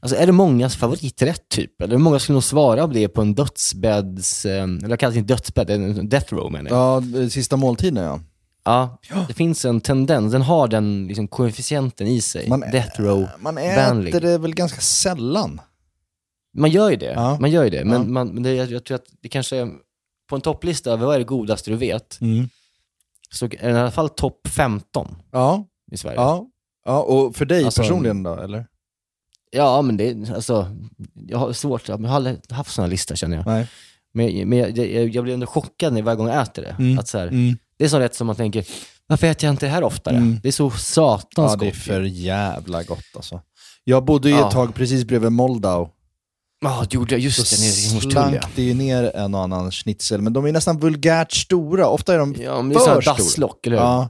Alltså 0.00 0.16
är 0.16 0.26
det 0.26 0.32
mångas 0.32 0.76
favoriträtt 0.76 1.48
typ? 1.48 1.80
Eller 1.82 1.96
många 1.98 2.18
skulle 2.18 2.34
nog 2.34 2.44
svara 2.44 2.86
på 2.86 2.92
det 2.94 3.08
på 3.08 3.20
en 3.20 3.34
dödsbädds... 3.34 4.44
eh, 4.46 4.62
Eller 4.62 4.88
jag 4.88 4.98
kallar 5.00 5.12
det 5.12 5.18
inte 5.18 5.34
dödsbädd, 5.34 5.70
en 5.70 6.08
death 6.08 6.34
row 6.34 6.52
menar 6.52 6.70
jag. 6.70 7.04
Ja, 7.14 7.20
eh, 7.20 7.28
sista 7.28 7.56
måltiden 7.56 8.04
ja. 8.04 8.20
Ja, 8.64 8.98
det 9.28 9.34
finns 9.34 9.64
en 9.64 9.80
tendens, 9.80 10.32
den 10.32 10.42
har 10.42 10.68
den 10.68 11.06
liksom, 11.06 11.28
koefficienten 11.28 12.06
i 12.06 12.20
sig. 12.20 12.48
Man, 12.48 12.60
death 12.60 13.00
row. 13.00 13.28
man 13.38 13.58
äter 13.58 14.20
det 14.20 14.38
väl 14.38 14.54
ganska 14.54 14.80
sällan. 14.80 15.60
Man 16.56 16.70
gör 16.70 16.90
ju 16.90 16.96
det, 16.96 17.12
Ja. 17.12 17.36
man 17.40 17.50
gör 17.50 17.64
ju 17.64 17.70
det. 17.70 17.84
Men, 17.84 18.02
Ja. 18.02 18.08
man, 18.08 18.28
men 18.28 18.42
det, 18.42 18.54
jag, 18.54 18.70
jag 18.70 18.84
tror 18.84 18.94
att 18.94 19.06
det 19.22 19.28
kanske 19.28 19.56
är 19.56 19.70
på 20.28 20.34
en 20.36 20.40
topplista 20.40 20.90
över 20.90 21.06
vad 21.06 21.14
är 21.14 21.18
det 21.18 21.24
godaste 21.24 21.70
du 21.70 21.76
vet, 21.76 22.18
så 23.30 23.44
är 23.44 23.48
den 23.68 23.76
i 23.76 23.78
alla 23.80 23.90
fall 23.90 24.08
topp 24.08 24.48
15 24.48 25.16
Ja, 25.32 25.64
i 25.92 25.96
Sverige. 25.96 26.16
ja. 26.16 26.46
ja, 26.84 27.00
och 27.02 27.36
för 27.36 27.44
dig 27.44 27.64
Alltså- 27.64 27.82
personligen 27.82 28.22
då, 28.22 28.34
eller? 28.34 28.66
Ja, 29.50 29.82
men 29.82 29.96
det 29.96 30.30
alltså, 30.34 30.76
jag 31.26 31.38
har 31.38 31.52
svårt, 31.52 31.88
jag 31.88 31.98
har 31.98 32.16
aldrig 32.16 32.36
haft 32.50 32.70
sådana 32.74 32.90
listor 32.90 33.14
känner 33.16 33.36
jag. 33.36 33.46
Nej. 33.46 33.66
Men, 34.14 34.48
men 34.48 34.58
jag, 34.58 34.78
jag, 34.78 35.08
jag 35.08 35.24
blir 35.24 35.34
ändå 35.34 35.46
chockad 35.46 35.92
när 35.92 36.02
varje 36.02 36.16
gång 36.16 36.28
jag 36.28 36.42
äter 36.42 36.62
det. 36.62 36.76
Mm. 36.78 36.98
Att 36.98 37.08
så 37.08 37.18
här, 37.18 37.26
Mm. 37.26 37.56
Det 37.78 37.84
är 37.84 37.88
så 37.88 37.98
rätt 37.98 38.14
som 38.14 38.26
man 38.26 38.36
tänker, 38.36 38.66
varför 39.06 39.26
äter 39.26 39.44
jag 39.46 39.52
inte 39.52 39.66
det 39.66 39.70
här 39.70 39.82
oftare? 39.82 40.16
Mm. 40.16 40.38
Det 40.42 40.48
är 40.48 40.52
så 40.52 40.70
satans 40.70 41.52
Ja, 41.52 41.56
det 41.56 41.66
är 41.66 41.70
gott. 41.70 41.78
för 41.78 42.00
jävla 42.02 42.82
gott 42.82 43.04
alltså. 43.16 43.40
Jag 43.84 44.04
bodde 44.04 44.28
ju 44.28 44.34
Ja. 44.34 44.46
ett 44.46 44.52
tag 44.54 44.74
precis 44.74 45.04
bredvid 45.04 45.32
Moldau. 45.32 45.88
Ja, 46.60 46.80
det 46.90 46.94
gjorde 46.94 47.14
jag, 47.14 47.20
just 47.20 47.46
Så 47.46 47.56
det, 47.56 47.62
nere 47.62 47.70
i 47.70 47.92
Hornstull 47.92 48.12
slank 48.12 48.56
det 48.56 48.62
ju 48.62 48.74
ner 48.74 49.16
en 49.16 49.34
och 49.34 49.40
annan 49.42 49.70
schnitzel, 49.70 50.20
men 50.20 50.32
de 50.32 50.46
är 50.46 50.52
nästan 50.52 50.78
vulgärt 50.78 51.32
stora. 51.32 51.88
Ofta 51.88 52.14
är 52.14 52.18
de 52.18 52.34
Ja, 52.38 52.56
men 52.62 52.68
det 52.68 52.74
är 52.74 52.78
sådana 52.78 53.00
dasslock, 53.00 53.66
eller 53.66 53.76
hur? 53.76 53.84
Ja. 53.84 54.08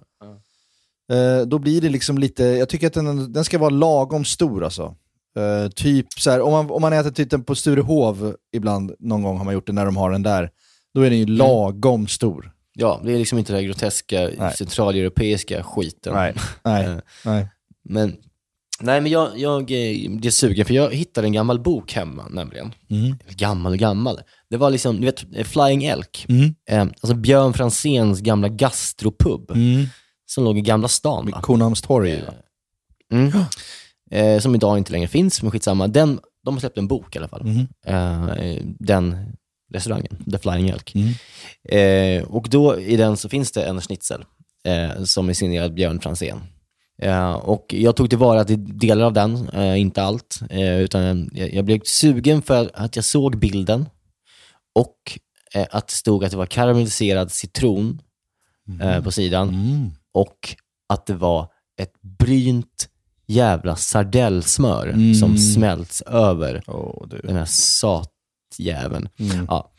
Eh, 1.13 1.47
då 1.47 1.59
blir 1.59 1.81
det 1.81 1.89
liksom 1.89 2.19
lite, 2.19 2.45
jag 2.45 2.69
tycker 2.69 2.87
att 2.87 2.93
den, 2.93 3.33
den 3.33 3.45
ska 3.45 3.59
vara 3.59 3.71
lagom 3.71 4.25
stor 4.25 4.65
alltså. 4.65 4.95
Eh, 5.39 5.69
typ 5.71 6.07
så 6.19 6.31
här, 6.31 6.41
om 6.41 6.53
man, 6.53 6.71
om 6.71 6.83
man 6.83 6.93
äter 6.93 7.11
typ 7.11 7.31
den 7.31 7.45
på 7.45 7.55
Sturehov 7.55 8.35
ibland, 8.57 8.93
någon 8.99 9.23
gång 9.23 9.39
har 9.39 9.45
man 9.45 9.55
gjort 9.55 9.67
det 9.67 9.73
när 9.73 9.85
de 9.85 9.97
har 9.97 10.11
den 10.11 10.23
där, 10.23 10.51
då 10.95 11.01
är 11.03 11.11
den 11.11 11.19
ju 11.19 11.25
Mm. 11.25 11.37
lagom 11.37 12.07
stor. 12.09 12.53
Ja, 12.75 13.01
det 13.05 13.13
är 13.13 13.19
liksom 13.19 13.39
inte 13.39 13.53
den 13.53 13.61
här 13.61 13.67
groteska 13.69 14.31
Nej. 14.39 14.55
centraleuropeiska 14.57 15.63
skiten. 15.63 16.15
Nej, 16.15 16.35
nej, 16.65 16.85
Eh, 16.85 16.97
nej. 17.25 17.49
Men, 17.85 18.17
nej, 18.81 19.01
men 19.01 19.13
jag, 19.13 19.39
jag 19.39 19.71
eh, 19.71 20.27
är 20.27 20.31
sugen, 20.31 20.65
för 20.67 20.75
jag 20.75 20.95
hittade 20.95 21.27
en 21.27 21.33
gammal 21.33 21.61
bok 21.61 21.93
hemma 21.93 22.29
nämligen. 22.31 22.73
Mm. 22.91 23.19
Gammal 23.31 23.73
och 23.73 23.79
gammal. 23.79 24.21
Det 24.51 24.57
var 24.57 24.71
liksom, 24.71 24.97
du 25.01 25.07
vet, 25.07 25.25
eh, 25.37 25.45
Flying 25.45 25.85
Elk. 25.85 26.27
Mm. 26.29 26.55
Eh, 26.71 26.81
alltså 26.83 27.15
Björn 27.15 27.53
Franzéns 27.55 28.21
gamla 28.21 28.49
gastropub 28.49 29.51
Mm. 29.51 29.87
som 30.27 30.45
låg 30.45 30.59
i 30.59 30.61
Gamla 30.61 30.89
stan. 30.89 31.31
Va? 31.31 31.41
Kornhamnstorg. 31.43 32.23
va? 32.27 32.33
Mm. 33.13 33.33
Eh, 34.11 34.39
som 34.41 34.55
idag 34.55 34.79
inte 34.79 34.93
längre 34.93 35.09
finns, 35.09 35.43
men 35.43 35.51
skitsamma. 35.51 35.89
Den, 35.89 36.21
de 36.45 36.55
har 36.55 36.61
släppt 36.61 36.79
en 36.79 36.89
bok 36.89 37.15
i 37.17 37.19
alla 37.19 37.29
fall. 37.29 37.45
Mhm. 37.45 37.69
Eh, 37.87 38.63
den 38.65 39.33
restaurangen, 39.73 40.25
The 40.33 40.39
Flying 40.39 40.69
Elk. 40.69 40.95
Mm. 40.95 41.15
Eh, 41.69 42.25
och 42.25 42.49
då 42.51 42.81
i 42.81 42.97
den 42.97 43.17
så 43.17 43.29
finns 43.29 43.53
det 43.53 43.63
en 43.65 43.81
schnitzel 43.81 44.25
eh, 44.65 45.05
som 45.05 45.29
är 45.29 45.33
signerad 45.33 45.75
Björn 45.75 46.01
Franzén. 46.01 46.41
Eh, 47.03 47.33
och 47.33 47.75
jag 47.75 47.97
tog 47.97 48.11
tillvara 48.11 48.45
till 48.45 48.79
delar 48.79 49.05
av 49.07 49.13
den, 49.13 49.55
inte 49.77 50.03
allt. 50.03 50.41
Utan 50.81 51.31
jag, 51.33 51.55
jag 51.55 51.65
blev 51.65 51.81
sugen 51.85 52.43
för 52.43 52.71
att 52.75 52.97
jag 52.97 53.05
såg 53.05 53.39
bilden 53.39 53.87
och 54.75 55.19
att 55.71 55.87
det 55.89 55.93
stod 55.95 56.25
att 56.25 56.31
det 56.31 56.37
var 56.37 56.47
karamelliserad 56.47 57.33
citron 57.33 58.01
eh, 58.83 59.03
på 59.03 59.11
sidan 59.13 59.49
Mm. 59.49 59.91
och 60.15 60.57
att 60.89 61.07
det 61.07 61.15
var 61.15 61.49
ett 61.81 61.93
brynt 62.19 62.89
jävla 63.29 63.77
sardellsmör 63.77 64.87
Mm. 64.89 65.15
som 65.15 65.39
smälts 65.39 66.03
över 66.03 66.63
du. 67.11 67.21
den 67.21 67.37
här 67.37 67.45
satjäveln. 67.49 69.09
Mm. 69.19 69.47
Ja. 69.49 69.73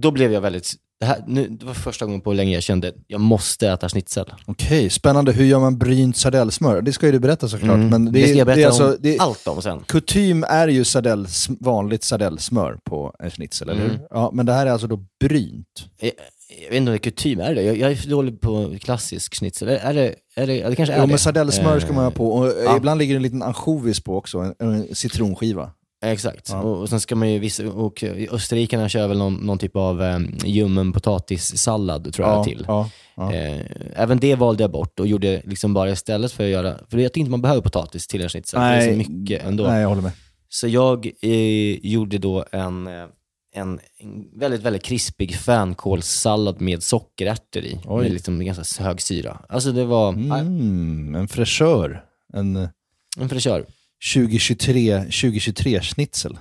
Då 0.00 0.10
blev 0.10 0.32
jag 0.32 0.40
väldigt... 0.40 0.74
Det, 1.02 1.06
här, 1.06 1.24
nu, 1.26 1.48
det 1.48 1.66
var 1.66 1.74
första 1.74 2.04
gången 2.04 2.20
på 2.20 2.32
länge 2.32 2.54
jag 2.54 2.62
kände 2.62 2.88
att 2.88 2.94
jag 3.06 3.20
måste 3.20 3.68
äta 3.68 3.88
schnitzel. 3.88 4.32
Okej, 4.46 4.90
spännande. 4.90 5.32
Hur 5.32 5.44
gör 5.44 5.60
man 5.60 5.78
brynt 5.78 6.16
sardellsmör? 6.16 6.82
Det 6.82 6.92
ska 6.92 7.06
ju 7.06 7.12
du 7.12 7.18
berätta 7.18 7.48
såklart. 7.48 7.74
Mm. 7.74 7.88
Men 7.88 8.04
det, 8.04 8.10
det, 8.10 8.28
ska 8.28 8.38
jag 8.38 8.46
berätta 8.46 8.56
det 8.60 8.62
är 8.64 8.66
alltså, 8.66 8.96
det, 9.00 9.18
allt 9.18 9.46
om 9.48 9.62
sen. 9.62 9.80
Kutym 9.88 10.44
är 10.48 10.68
ju 10.68 10.84
sardell, 10.84 11.26
vanligt 11.60 12.04
sardellsmör 12.04 12.78
på 12.84 13.14
en 13.18 13.30
schnitzel, 13.30 13.68
eller 13.68 13.80
Mm. 13.84 13.90
hur? 13.96 14.06
Ja, 14.10 14.30
men 14.34 14.46
det 14.46 14.52
här 14.52 14.66
är 14.66 14.70
alltså 14.70 14.86
då 14.86 15.04
brynt. 15.20 15.66
Jag, 16.00 16.10
jag 16.62 16.68
vet 16.70 16.76
inte 16.76 16.90
om 16.90 16.92
det 16.92 16.96
är 16.96 16.98
kutym, 16.98 17.40
är 17.40 17.54
det 17.54 17.62
jag, 17.62 17.76
jag 17.76 17.90
är 17.92 17.96
för 17.96 18.08
dålig 18.08 18.40
på 18.40 18.74
klassisk 18.80 19.34
schnitzel. 19.34 19.68
Är, 19.68 19.76
är 19.76 19.94
det, 19.94 20.14
är 20.36 20.46
det, 20.46 20.68
det 20.68 20.76
kanske 20.76 20.92
är 20.94 20.98
Jo, 20.98 21.02
det. 21.02 21.08
men 21.08 21.18
sardellsmör 21.18 21.80
ska 21.80 21.92
man 21.92 22.04
ha 22.04 22.10
Eh, 22.10 22.16
på. 22.16 22.32
Och 22.32 22.52
ja. 22.64 22.76
Ibland 22.76 22.98
ligger 22.98 23.14
det 23.14 23.18
en 23.18 23.22
liten 23.22 23.42
ansjovis 23.42 24.00
på 24.00 24.16
också, 24.16 24.38
en, 24.38 24.54
en 24.58 24.94
citronskiva. 24.94 25.70
Exakt. 26.02 26.48
Ja. 26.48 26.60
Och, 26.60 26.80
och 26.80 26.88
sen 26.88 27.00
ska 27.00 27.16
man 27.16 27.30
ju, 27.32 27.38
vissa, 27.38 27.68
och 27.68 28.04
österrikarna 28.30 28.88
kör 28.88 29.08
väl 29.08 29.18
någon, 29.18 29.34
någon 29.34 29.58
typ 29.58 29.76
av 29.76 30.00
um, 30.00 30.34
ljummen 30.44 30.92
potatissallad, 30.92 32.12
tror 32.14 32.28
jag, 32.28 32.38
Ja, 32.38 32.44
till. 32.44 32.64
ja. 32.68 32.88
Eh, 33.32 33.60
även 33.96 34.18
det 34.18 34.34
valde 34.34 34.62
jag 34.62 34.70
bort 34.70 35.00
och 35.00 35.06
gjorde 35.06 35.42
liksom 35.44 35.74
bara 35.74 35.90
istället 35.90 36.32
för 36.32 36.44
att 36.44 36.50
göra, 36.50 36.78
för 36.88 36.98
jag 36.98 37.12
tycker 37.12 37.20
inte 37.20 37.30
man 37.30 37.42
behöver 37.42 37.62
potatis 37.62 38.06
till 38.06 38.22
en 38.22 38.28
schnitzel, 38.28 38.60
det 38.60 38.66
är 38.66 38.90
så 38.92 38.96
mycket 39.10 39.44
ändå. 39.44 39.64
Nej, 39.66 39.80
jag 39.80 39.88
håller 39.88 40.02
med. 40.02 40.12
Så 40.48 40.68
jag 40.68 41.06
eh, 41.22 41.86
gjorde 41.86 42.18
då 42.18 42.44
en, 42.52 42.86
eh, 42.86 43.04
en, 43.54 43.80
en 43.98 44.38
väldigt, 44.38 44.62
väldigt 44.62 44.82
krispig 44.82 45.34
fänkålssallad 45.36 46.60
med 46.60 46.82
sockerärtor 46.82 47.62
i. 47.62 47.78
Oj. 47.84 48.02
Med 48.02 48.12
liksom 48.12 48.44
ganska 48.44 48.84
hög 48.84 49.00
syra. 49.00 49.40
Alltså 49.48 49.72
det 49.72 49.84
var 49.84 50.08
Mm, 50.08 51.14
en 51.14 51.28
fräschör. 51.28 52.04
En 52.32 52.56
eh, 52.56 52.68
en 53.20 53.28
fräschör. 53.28 53.64
2023, 54.02 54.98
2023 54.98 55.80
schnitzel. 55.80 56.38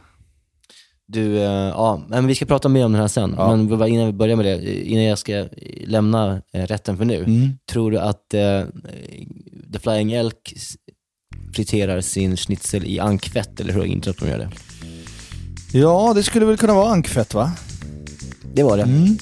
Du, 1.08 1.38
eh, 1.38 1.44
ja, 1.52 2.06
men 2.10 2.28
vi 2.28 2.36
ska 2.36 2.46
prata 2.46 2.70
mer 2.70 2.86
om 2.86 2.92
den 2.92 3.02
här 3.02 3.08
sen. 3.08 3.36
Ja. 3.38 3.56
Men 3.56 3.88
innan 3.88 4.06
vi 4.06 4.14
börjar 4.14 4.36
med 4.36 4.46
det, 4.46 4.90
innan 4.90 5.04
jag 5.04 5.18
ska 5.18 5.48
lämna 5.86 6.42
eh, 6.54 6.64
rätten 6.66 6.98
för 6.98 7.06
nu. 7.06 7.24
Mm. 7.24 7.50
Tror 7.72 7.92
du 7.92 8.00
att 8.00 8.34
eh, 8.34 8.64
The 9.74 9.80
Flying 9.80 10.12
Elk 10.12 10.54
friterar 11.56 12.02
sin 12.02 12.38
schnitzel 12.38 12.86
i 12.86 13.00
ankfett 13.00 13.60
eller 13.60 13.74
hur 13.74 13.86
inte 13.86 14.10
att 14.10 14.18
de 14.18 14.30
gör 14.30 14.38
det? 14.38 14.50
Ja, 15.74 16.14
det 16.16 16.24
skulle 16.24 16.46
väl 16.46 16.58
kunna 16.58 16.74
vara 16.74 16.92
ankfett 16.92 17.34
va? 17.34 17.52
Det 18.54 18.64
var 18.64 18.78
det. 18.78 18.84
Mm. 18.84 19.18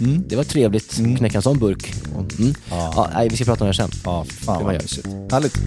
Mm. 0.00 0.24
Det 0.28 0.36
var 0.36 0.44
trevligt. 0.44 0.98
Mm. 0.98 1.16
Knäcka 1.16 1.38
en 1.38 1.42
sån 1.42 1.58
burk. 1.58 1.94
Mm. 2.38 2.54
Ja. 2.70 2.92
Ja, 2.96 3.10
nej, 3.14 3.28
vi 3.28 3.36
ska 3.36 3.44
prata 3.44 3.64
om 3.64 3.70
det 3.70 3.76
här 3.76 3.88
sen. 3.88 4.00
Ja, 4.04 4.24
fan 4.24 4.58
Det 4.58 4.64
vad 4.64 4.82
mysigt. 4.82 5.08
Härligt. 5.32 5.58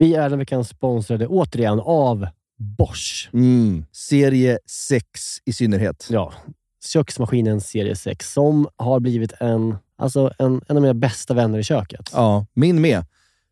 Vi 0.00 0.14
är 0.14 0.30
den 0.30 0.38
veckan 0.38 0.64
sponsrade 0.64 1.26
återigen 1.26 1.80
av 1.80 2.26
Bosch. 2.58 3.30
Mm. 3.32 3.84
Serie 3.92 4.58
6 4.66 5.06
i 5.44 5.52
synnerhet. 5.52 6.06
Ja, 6.10 6.32
köksmaskinen 6.84 7.60
serie 7.60 7.96
6 7.96 8.32
som 8.32 8.68
har 8.76 9.00
blivit 9.00 9.32
en, 9.40 9.76
alltså 9.96 10.32
en, 10.38 10.60
en 10.68 10.76
av 10.76 10.82
mina 10.82 10.94
bästa 10.94 11.34
vänner 11.34 11.58
i 11.58 11.62
köket. 11.62 12.10
Ja, 12.12 12.46
min 12.54 12.80
med. 12.80 13.04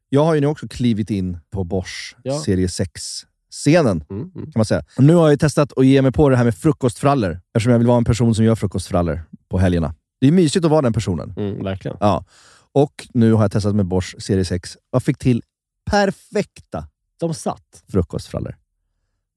Jag 0.09 0.25
har 0.25 0.35
ju 0.35 0.40
nu 0.40 0.47
också 0.47 0.69
klivit 0.69 1.11
in 1.11 1.38
på 1.50 1.64
Bosch 1.64 2.17
Ja. 2.23 2.38
serie 2.38 2.67
6-scenen, 2.67 4.05
Mm, 4.11 4.23
mm. 4.23 4.33
kan 4.33 4.52
man 4.55 4.64
säga. 4.64 4.83
Nu 4.99 5.14
har 5.14 5.23
jag 5.23 5.31
ju 5.31 5.37
testat 5.37 5.73
att 5.78 5.87
ge 5.87 6.02
mig 6.02 6.12
på 6.12 6.28
det 6.28 6.37
här 6.37 6.45
med 6.45 6.55
frukostfrallor, 6.55 7.40
eftersom 7.55 7.73
jag 7.73 7.78
vill 7.78 7.88
vara 7.88 7.99
en 7.99 8.05
person 8.05 8.35
som 8.35 8.45
gör 8.45 8.55
frukostfrallor 8.55 9.21
på 9.49 9.59
helgerna. 9.59 9.95
Det 10.21 10.26
är 10.28 10.33
mysigt 10.33 10.64
att 10.64 10.71
vara 10.71 10.83
den 10.83 10.93
personen. 10.93 11.35
Mm, 11.37 11.64
verkligen. 11.64 11.97
Ja. 12.00 12.25
Och 12.73 13.09
nu 13.14 13.33
har 13.33 13.43
jag 13.45 13.52
testat 13.52 13.75
med 13.75 13.87
Bosch 13.87 14.14
serie 14.19 14.45
6 14.45 14.76
och 14.93 15.02
fick 15.02 15.19
till 15.19 15.43
perfekta 15.90 16.87
De 17.21 17.35
satt. 17.35 17.85
frukostfrallor. 17.92 18.57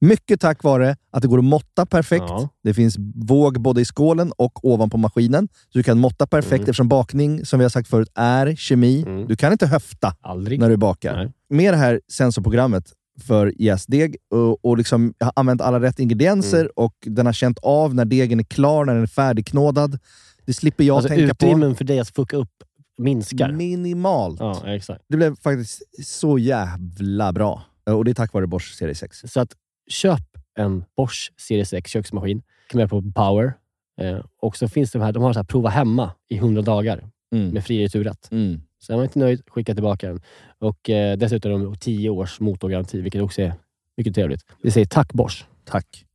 Mycket 0.04 0.42
tack 0.42 0.64
vare 0.64 0.96
att 1.12 1.22
det 1.22 1.28
går 1.28 1.38
att 1.38 1.44
måtta 1.44 1.86
perfekt. 1.86 2.26
Ja. 2.28 2.50
Det 2.64 2.74
finns 2.74 2.96
våg 3.16 3.62
både 3.62 3.82
i 3.82 3.86
skålen 3.86 4.32
och 4.38 4.66
ovanpå 4.66 4.98
maskinen. 4.98 5.48
Så 5.70 5.78
du 5.78 5.84
kan 5.84 6.00
måtta 6.00 6.28
perfekt 6.28 6.54
Mm. 6.54 6.62
eftersom 6.62 6.88
bakning, 6.88 7.46
som 7.46 7.60
vi 7.60 7.66
har 7.66 7.70
sagt 7.70 7.88
förut, 7.90 8.10
är 8.16 8.56
kemi. 8.56 9.02
Mm. 9.08 9.28
Du 9.28 9.36
kan 9.36 9.52
inte 9.52 9.68
höfta 9.68 10.16
Aldrig. 10.22 10.60
när 10.60 10.70
du 10.70 10.78
bakar. 10.78 11.16
Nej. 11.16 11.32
Med 11.50 11.74
det 11.74 11.78
här 11.78 12.02
sensorprogrammet 12.12 12.94
för 13.22 13.54
jästdeg 13.62 14.16
och, 14.32 14.66
och 14.66 14.78
liksom, 14.78 15.14
jag 15.18 15.26
har 15.26 15.34
använt 15.36 15.62
alla 15.62 15.80
rätt 15.80 16.00
ingredienser 16.00 16.60
Mm. 16.60 16.72
och 16.76 16.94
den 17.06 17.26
har 17.26 17.34
känt 17.34 17.58
av 17.62 17.96
när 17.96 18.06
degen 18.06 18.40
är 18.40 18.44
klar, 18.44 18.86
när 18.86 18.94
den 18.94 19.04
är 19.04 19.08
färdigknådad. 19.08 20.00
Det 20.46 20.54
slipper 20.54 20.84
jag 20.84 20.96
alltså, 20.96 21.10
tänka 21.10 21.24
utrymmen 21.32 21.76
för 21.76 21.84
dig 21.86 22.00
att 22.00 22.10
fucka 22.10 22.38
upp 22.38 22.64
minskar. 22.98 23.52
Minimalt. 23.52 24.40
Ja, 24.40 24.68
exakt. 24.76 25.04
Det 25.08 25.18
blev 25.18 25.36
faktiskt 25.36 25.82
så 26.06 26.38
jävla 26.40 27.32
bra. 27.34 27.64
Och 27.86 28.06
det 28.06 28.12
är 28.12 28.16
tack 28.16 28.34
vare 28.34 28.48
Bosch 28.48 28.74
serie 28.76 28.96
6. 28.96 29.22
Så 29.26 29.40
att 29.40 29.54
köp 29.90 30.22
en 30.58 30.84
Bosch 30.98 31.32
serie 31.38 31.66
6 31.66 31.92
köksmaskin. 31.92 32.42
Göra 32.74 32.88
på 32.88 33.02
Power. 33.16 33.54
Eh, 34.02 34.20
och 34.42 34.58
så 34.58 34.68
finns 34.68 34.92
det 34.92 35.00
de 35.00 35.06
här, 35.06 35.12
de 35.12 35.24
har 35.24 35.34
så 35.34 35.40
här 35.40 35.44
prova 35.44 35.70
hemma 35.70 36.12
i 36.30 36.36
100 36.38 36.62
dagar 36.62 37.08
Mm. 37.36 37.50
med 37.50 37.66
fri 37.66 37.84
returrätt. 37.86 38.28
Mm. 38.32 38.62
Så 38.80 38.94
är 38.94 38.98
man 38.98 39.06
inte 39.06 39.20
nöjd, 39.20 39.42
skicka 39.48 39.74
tillbaka 39.74 40.08
den. 40.08 40.22
Och 40.60 40.90
eh, 40.90 41.18
dessutom 41.18 41.52
har 41.52 41.60
de 41.60 41.76
10 41.76 42.10
års 42.10 42.40
motorgaranti, 42.40 43.02
vilket 43.02 43.22
också 43.22 43.42
är 43.42 43.54
mycket 43.98 44.16
trevligt. 44.16 44.42
Vi 44.62 44.72
säger 44.72 44.86
tack 44.88 45.14
Bosch. 45.14 45.46
Tack. 45.66 46.06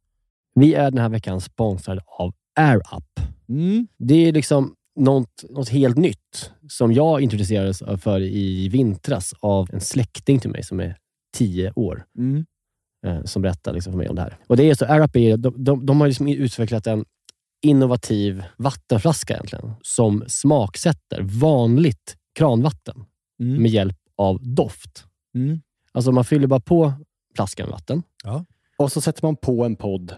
Vi 0.54 0.75
är 0.75 0.90
den 0.90 0.99
här 1.00 1.09
veckan 1.09 1.40
sponsrade 1.40 2.00
av 2.06 2.35
AirUp. 2.61 3.21
Mm. 3.49 3.87
Det 3.99 4.14
är 4.14 4.33
liksom 4.33 4.75
något, 4.96 5.44
något 5.50 5.68
helt 5.68 5.96
nytt 5.96 6.50
som 6.68 6.92
jag 6.92 7.20
introducerades 7.20 7.82
för 8.02 8.20
i 8.20 8.68
vintras 8.68 9.34
av 9.40 9.68
en 9.72 9.80
släkting 9.80 10.40
till 10.40 10.50
mig 10.50 10.62
som 10.62 10.80
är 10.80 10.96
10 11.36 11.72
år. 11.76 12.04
Mm. 12.18 12.44
eh, 13.06 13.24
som 13.24 13.42
berättar 13.42 13.72
liksom 13.72 13.92
för 13.92 13.98
mig 13.98 14.08
om 14.08 14.16
det 14.16 14.22
här. 14.22 14.36
Och 14.46 14.56
det 14.56 14.70
är 14.70 14.74
så, 14.74 14.84
AirUp 14.84 15.16
är, 15.16 15.36
de, 15.36 15.64
de, 15.64 15.86
de 15.86 16.00
har 16.00 16.08
liksom 16.08 16.28
utvecklat 16.28 16.86
en 16.86 17.04
innovativ 17.62 18.44
vattenflaska 18.56 19.34
egentligen, 19.34 19.72
som 19.82 20.24
smaksätter 20.28 21.20
vanligt 21.22 22.16
kranvatten 22.38 23.04
Mm. 23.40 23.62
med 23.62 23.70
hjälp 23.70 23.96
av 24.16 24.38
doft. 24.42 25.04
Mm. 25.34 25.60
Alltså 25.92 26.12
man 26.12 26.24
fyller 26.24 26.46
bara 26.46 26.60
på 26.60 26.92
flaskan 27.34 27.66
med 27.66 27.72
vatten 27.72 28.02
Ja. 28.24 28.44
och 28.78 28.92
så 28.92 29.00
sätter 29.00 29.24
man 29.26 29.36
på 29.36 29.64
en 29.64 29.76
podd 29.76 30.14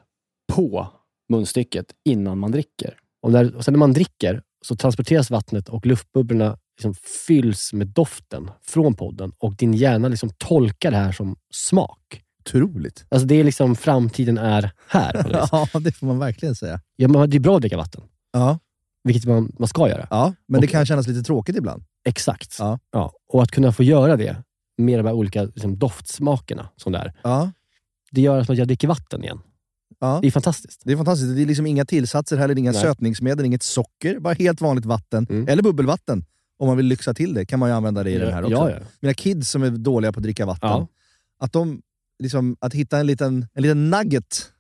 på 0.53 0.87
munstycket 1.29 1.87
innan 2.05 2.39
man 2.39 2.53
dricker. 2.53 2.99
Och, 3.23 3.33
när, 3.33 3.55
och 3.57 3.65
sen 3.65 3.75
när 3.75 3.79
man 3.79 3.93
dricker 3.93 4.43
så 4.67 4.77
transporteras 4.77 5.31
vattnet 5.31 5.69
och 5.69 5.87
luftbubblorna 5.87 6.59
liksom 6.77 6.95
fylls 7.27 7.73
med 7.73 7.87
doften 7.87 8.51
från 8.63 8.95
podden 8.95 9.33
och 9.39 9.57
din 9.57 9.75
hjärna 9.75 10.09
liksom 10.09 10.31
tolkar 10.39 10.91
det 10.91 10.97
här 10.97 11.13
som 11.13 11.37
smak. 11.55 12.23
Otroligt. 12.41 13.05
Alltså 13.09 13.27
det 13.27 13.35
är 13.35 13.45
liksom 13.45 13.77
framtiden 13.77 14.39
är 14.39 14.73
här. 14.89 15.47
Ja, 15.53 15.81
det 15.81 15.93
får 15.93 16.07
man 16.07 16.19
verkligen 16.19 16.55
säga. 16.55 16.81
Ja, 16.97 17.09
men 17.09 17.31
det 17.31 17.37
är 17.37 17.41
bra 17.41 17.55
att 17.57 17.61
dricka 17.63 17.77
vatten, 17.77 18.03
Ja, 18.33 18.59
vilket 19.05 19.25
man, 19.25 19.53
man 19.59 19.69
ska 19.69 19.89
göra. 19.89 20.07
ja 20.11 20.35
men 20.49 20.61
det 20.61 20.67
Och- 20.67 20.71
kan 20.71 20.87
kännas 20.87 21.07
lite 21.07 21.23
tråkigt 21.23 21.57
ibland. 21.57 21.85
Exakt. 22.07 22.57
Ja. 22.59 22.79
Ja. 22.93 23.13
Och 23.33 23.43
att 23.43 23.51
kunna 23.51 23.73
få 23.73 23.83
göra 23.83 24.17
det 24.17 24.37
med 24.79 24.99
de 24.99 25.07
här 25.07 25.13
olika 25.15 25.43
liksom, 25.43 25.79
doftsmakerna 25.79 26.69
som 26.77 26.93
det 26.93 26.99
är, 26.99 27.15
Ja, 27.23 27.51
det 28.11 28.21
gör 28.21 28.39
att 28.39 28.57
jag 28.59 28.67
dricker 28.69 28.89
vatten 28.89 29.25
igen. 29.25 29.41
Ja. 30.01 30.19
Det 30.23 30.27
är 30.27 30.31
fantastiskt. 30.31 30.83
Det 30.85 30.93
är 30.93 30.97
fantastiskt. 30.97 31.37
Det 31.37 31.43
är 31.43 31.47
liksom 31.47 31.67
inga 31.67 31.85
tillsatser 31.85 32.37
heller, 32.37 32.59
inga 32.59 32.73
Nej. 32.73 32.83
sötningsmedel, 32.83 33.47
inget 33.47 33.63
socker. 33.63 34.19
Bara 34.19 34.35
helt 34.35 34.61
vanligt 34.61 34.85
vatten. 34.87 35.27
Mm. 35.31 35.49
Eller 35.49 35.63
bubbelvatten. 35.63 36.25
Om 36.59 36.67
man 36.69 36.77
vill 36.77 36.87
lyxa 36.87 37.15
till 37.15 37.35
det 37.35 37.47
kan 37.47 37.59
man 37.59 37.69
ju 37.69 37.75
använda 37.75 38.03
det 38.03 38.11
i 38.11 38.19
den 38.19 38.33
här 38.33 38.43
också. 38.43 38.55
Ja, 38.57 38.71
ja. 38.71 38.77
Mina 39.01 39.15
kids 39.15 39.51
som 39.51 39.63
är 39.63 39.71
dåliga 39.71 40.13
på 40.13 40.19
att 40.19 40.23
dricka 40.23 40.47
vatten, 40.47 40.69
Ja. 40.69 40.89
att, 41.41 41.53
de, 41.53 41.83
liksom, 42.19 42.57
att 42.61 42.75
hitta 42.75 42.99
en 42.99 43.07
liten, 43.07 43.47
en 43.55 43.63
liten 43.63 43.91
nugget 43.91 44.51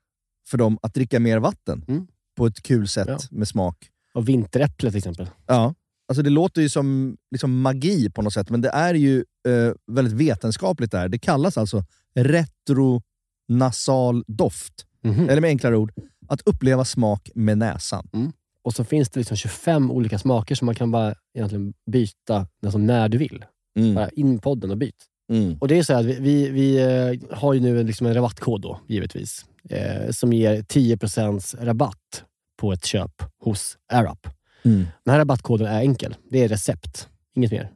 för 0.48 0.58
dem 0.58 0.78
att 0.82 0.94
dricka 0.94 1.20
mer 1.20 1.38
vatten 1.38 1.84
Mm. 1.88 2.06
på 2.36 2.46
ett 2.46 2.62
kul 2.62 2.88
sätt 2.88 3.08
Ja. 3.08 3.18
med 3.30 3.48
smak. 3.48 3.76
Och 4.14 4.28
vinteräpple 4.28 4.90
till 4.90 4.98
exempel. 4.98 5.30
Ja. 5.46 5.74
Alltså 6.08 6.22
det 6.22 6.30
låter 6.30 6.62
ju 6.62 6.68
som 6.68 7.16
liksom 7.30 7.60
magi 7.60 8.10
på 8.10 8.22
något 8.22 8.32
sätt, 8.32 8.50
men 8.50 8.60
det 8.60 8.68
är 8.68 8.94
ju 8.94 9.24
eh, 9.48 9.72
väldigt 9.92 10.14
vetenskapligt 10.14 10.92
där. 10.92 11.08
Det 11.08 11.18
kallas 11.18 11.58
alltså 11.58 11.84
retronasal 12.14 14.24
doft. 14.26 14.84
Mhm. 15.02 15.28
eller 15.28 15.40
med 15.40 15.48
enklare 15.48 15.76
ord, 15.76 15.92
att 16.28 16.40
uppleva 16.44 16.84
smak 16.84 17.30
med 17.34 17.58
näsan. 17.58 18.08
Och 18.62 18.74
så 18.74 18.84
finns 18.84 19.10
det 19.10 19.20
liksom 19.20 19.36
25 19.36 19.90
olika 19.90 20.18
smaker 20.18 20.54
som 20.54 20.66
man 20.66 20.74
kan 20.74 20.90
bara 20.90 21.14
egentligen 21.34 21.74
byta 21.86 22.46
alltså 22.62 22.78
när 22.78 23.08
du 23.08 23.18
vill. 23.18 23.44
Bara 23.94 24.08
in 24.08 24.34
i 24.34 24.38
podden 24.38 24.70
och 24.70 24.78
byt. 24.78 25.04
Mm. 25.32 25.56
Och 25.60 25.68
det 25.68 25.78
är 25.78 25.82
så 25.82 25.92
här, 25.92 26.00
att 26.00 26.06
vi, 26.06 26.20
vi, 26.20 26.50
vi 26.50 26.78
eh, 26.78 27.36
har 27.36 27.54
ju 27.54 27.60
nu 27.60 27.80
en, 27.80 27.86
liksom 27.86 28.06
en 28.06 28.14
rabattkod 28.14 28.60
då, 28.60 28.80
givetvis. 28.86 29.46
Eh, 29.70 30.10
som 30.10 30.32
ger 30.32 30.62
10% 30.62 31.64
rabatt 31.64 32.24
på 32.56 32.72
ett 32.72 32.84
köp 32.84 33.22
hos 33.40 33.78
AirUp. 33.92 34.26
Mm. 34.62 34.86
Den 35.04 35.12
här 35.12 35.18
rabattkoden 35.18 35.66
är 35.66 35.80
enkel. 35.80 36.16
Det 36.30 36.44
är 36.44 36.48
recept, 36.48 37.08
inget 37.34 37.50
mer. 37.50 37.70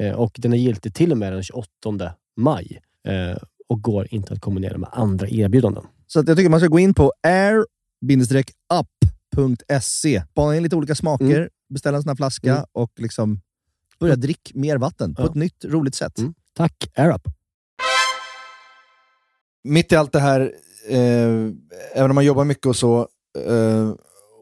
Eh, 0.00 0.12
och 0.12 0.36
den 0.38 0.52
är 0.52 0.56
giltig 0.56 0.94
till 0.94 1.12
och 1.12 1.18
med 1.18 1.32
den 1.32 1.42
28 1.42 2.14
maj. 2.36 2.80
Eh, 3.08 3.36
och 3.68 3.82
går 3.82 4.14
inte 4.14 4.32
att 4.32 4.40
kombinera 4.40 4.78
med 4.78 4.88
andra 4.92 5.28
erbjudanden. 5.28 5.84
Så 6.12 6.20
att 6.20 6.28
jag 6.28 6.36
tycker 6.36 6.50
man 6.50 6.60
ska 6.60 6.66
gå 6.68 6.78
in 6.78 6.94
på 6.94 7.12
air-up.se. 9.22 10.22
Spana 10.30 10.56
in 10.56 10.62
lite 10.62 10.76
olika 10.76 10.94
smaker, 10.94 11.50
beställa 11.68 11.96
en 11.96 12.02
sån 12.02 12.08
här 12.10 12.16
flaska 12.16 12.50
Mm. 12.52 12.64
och 12.72 12.92
liksom 12.96 13.40
börja 14.00 14.16
dricka 14.16 14.50
mer 14.54 14.76
vatten 14.78 15.14
på 15.14 15.22
Ja. 15.22 15.26
ett 15.26 15.34
nytt, 15.34 15.64
roligt 15.64 15.94
sätt. 15.94 16.18
Mm. 16.18 16.34
Tack 16.54 16.90
AirUp. 16.94 17.22
Mitt 19.64 19.92
i 19.92 19.96
allt 19.96 20.12
det 20.12 20.20
här, 20.20 20.40
eh, 20.88 21.50
även 21.94 22.10
om 22.10 22.14
man 22.14 22.24
jobbar 22.24 22.44
mycket 22.44 22.66
och 22.66 22.76
så, 22.76 23.08
eh, 23.46 23.94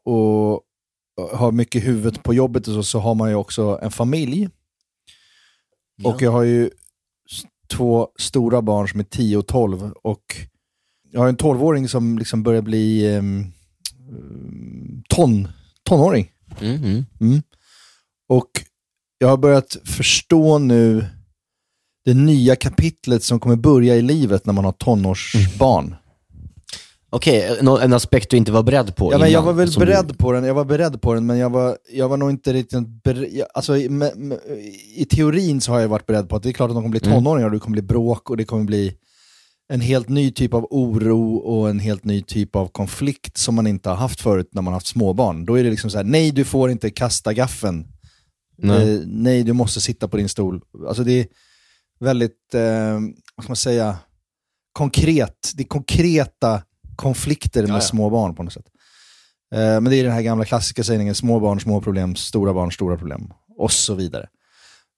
och 0.05 0.63
har 1.33 1.53
mycket 1.53 1.85
huvudet 1.85 2.23
på 2.23 2.35
jobbet 2.35 2.69
och 2.69 2.75
så, 2.75 2.83
så 2.83 2.99
har 2.99 3.15
man 3.15 3.29
ju 3.29 3.35
också 3.35 3.79
en 3.83 3.91
familj. 3.91 4.49
Och 6.05 6.23
jag 6.23 6.31
har 6.31 6.43
ju 6.43 6.71
två 7.69 8.09
stora 8.19 8.63
barn 8.63 8.89
som 8.89 9.01
är 9.01 9.05
10 9.05 9.37
och 9.37 9.47
12 9.47 9.91
och 10.03 10.37
jag 11.11 11.21
har 11.21 11.29
en 11.29 11.37
12-åring 11.37 11.89
som 11.89 12.19
liksom 12.19 12.43
börjar 12.43 12.63
bli 12.63 13.15
ehm, 13.15 13.45
ton, 15.09 15.49
tonåring. 15.83 16.31
Mm, 16.61 16.77
mm. 16.85 17.05
Mm. 17.21 17.43
Och 18.29 18.51
jag 19.19 19.29
har 19.29 19.37
börjat 19.37 19.77
förstå 19.85 20.59
nu 20.59 21.05
det 22.05 22.15
nya 22.15 22.57
kapitlet 22.57 23.23
som 23.23 23.41
kommer 23.41 23.57
börja 23.57 23.97
i 23.97 24.03
livet 24.03 24.47
när 24.47 24.53
man 24.53 24.65
har 24.65 24.73
tonårsbarn. 24.73 25.95
Okej, 27.11 27.59
nå- 27.63 27.79
en 27.79 27.93
aspekt 27.93 28.31
du 28.31 28.37
inte 28.37 28.53
var 28.53 28.63
beredd 28.63 28.97
på 28.97 29.13
Ja, 29.13 29.19
men 29.19 29.31
jag 29.31 29.43
var 29.43 29.53
väl 29.53 29.73
som 29.73 29.81
du- 29.81 29.87
beredd 29.87 30.19
på 30.19 30.33
den, 30.33 30.45
jag 30.45 30.55
var 30.55 30.65
beredd 30.65 31.01
på 31.01 31.15
den, 31.15 31.27
men 31.27 31.39
jag 31.39 31.51
var, 31.51 31.77
jag 31.93 32.09
var 32.09 32.17
nog 32.17 32.31
inte 32.31 32.53
riktigt 32.53 33.03
beredd. 33.03 33.43
Alltså, 33.55 33.77
i, 33.77 33.89
med, 33.89 34.17
med, 34.17 34.39
I 34.95 35.05
teorin 35.05 35.61
så 35.61 35.73
har 35.73 35.81
jag 35.81 35.89
varit 35.89 36.07
beredd 36.07 36.29
på 36.29 36.37
att 36.37 36.43
det 36.43 36.49
är 36.49 36.53
klart 36.53 36.71
att 36.71 36.77
de 36.77 36.83
kommer 36.83 36.99
bli 36.99 37.01
Mm. 37.09 37.15
tonåringar 37.15 37.47
och 37.47 37.53
det 37.53 37.59
kommer 37.59 37.73
bli 37.73 37.83
bråk 37.83 38.31
och 38.31 38.37
det 38.37 38.45
kommer 38.45 38.65
bli 38.65 38.95
en 39.69 39.81
helt 39.81 40.09
ny 40.09 40.31
typ 40.31 40.55
av 40.55 40.67
oro 40.71 41.37
och 41.37 41.71
en 41.71 41.79
helt 41.79 42.05
ny 42.05 42.23
typ 42.23 42.57
av 42.57 42.69
konflikt 42.69 43.37
som 43.37 43.55
man 43.55 43.67
inte 43.67 43.89
har 43.89 43.97
haft 43.97 44.21
förut 44.21 44.49
när 44.53 44.63
man 44.63 44.73
har 44.73 44.77
haft 44.77 44.87
småbarn. 44.87 45.45
Då 45.45 45.55
är 45.59 45.65
det 45.65 45.71
liksom 45.71 45.91
så 45.91 45.97
här: 45.97 46.05
nej 46.05 46.31
du 46.31 46.45
får 46.45 46.71
inte 46.71 46.91
kasta 46.91 47.33
gaffeln. 47.33 47.87
Nej. 48.59 48.95
Eh, 48.95 49.01
nej 49.07 49.43
du 49.43 49.53
måste 49.53 49.81
sitta 49.81 50.09
på 50.09 50.17
din 50.17 50.29
stol. 50.29 50.61
Alltså 50.89 51.05
det 51.05 51.13
är 51.13 51.27
väldigt, 52.01 52.55
eh, 52.55 53.01
vad 53.37 53.45
ska 53.45 53.49
man 53.51 53.57
säga, 53.57 53.99
konkret. 54.73 55.53
Det 55.55 55.63
är 55.63 55.67
konkreta 55.69 56.63
konflikter 56.97 57.63
med 57.63 57.71
Ja, 57.71 57.75
ja. 57.75 57.81
små 57.81 58.11
barn 58.11 58.35
på 58.35 58.43
något 58.43 58.53
sätt. 58.53 58.67
Eh, 59.55 59.59
men 59.61 59.85
det 59.85 59.97
är 59.97 60.05
den 60.05 60.13
här 60.13 60.23
gamla 60.23 60.45
klassiska 60.45 60.85
sägningen, 60.85 61.15
små 61.15 61.41
barn, 61.41 61.61
små 61.61 61.81
problem, 61.81 62.17
stora 62.17 62.53
barn, 62.55 62.73
stora 62.73 62.97
problem. 62.97 63.33
Och 63.59 63.73
så 63.73 63.95
vidare. 63.95 64.29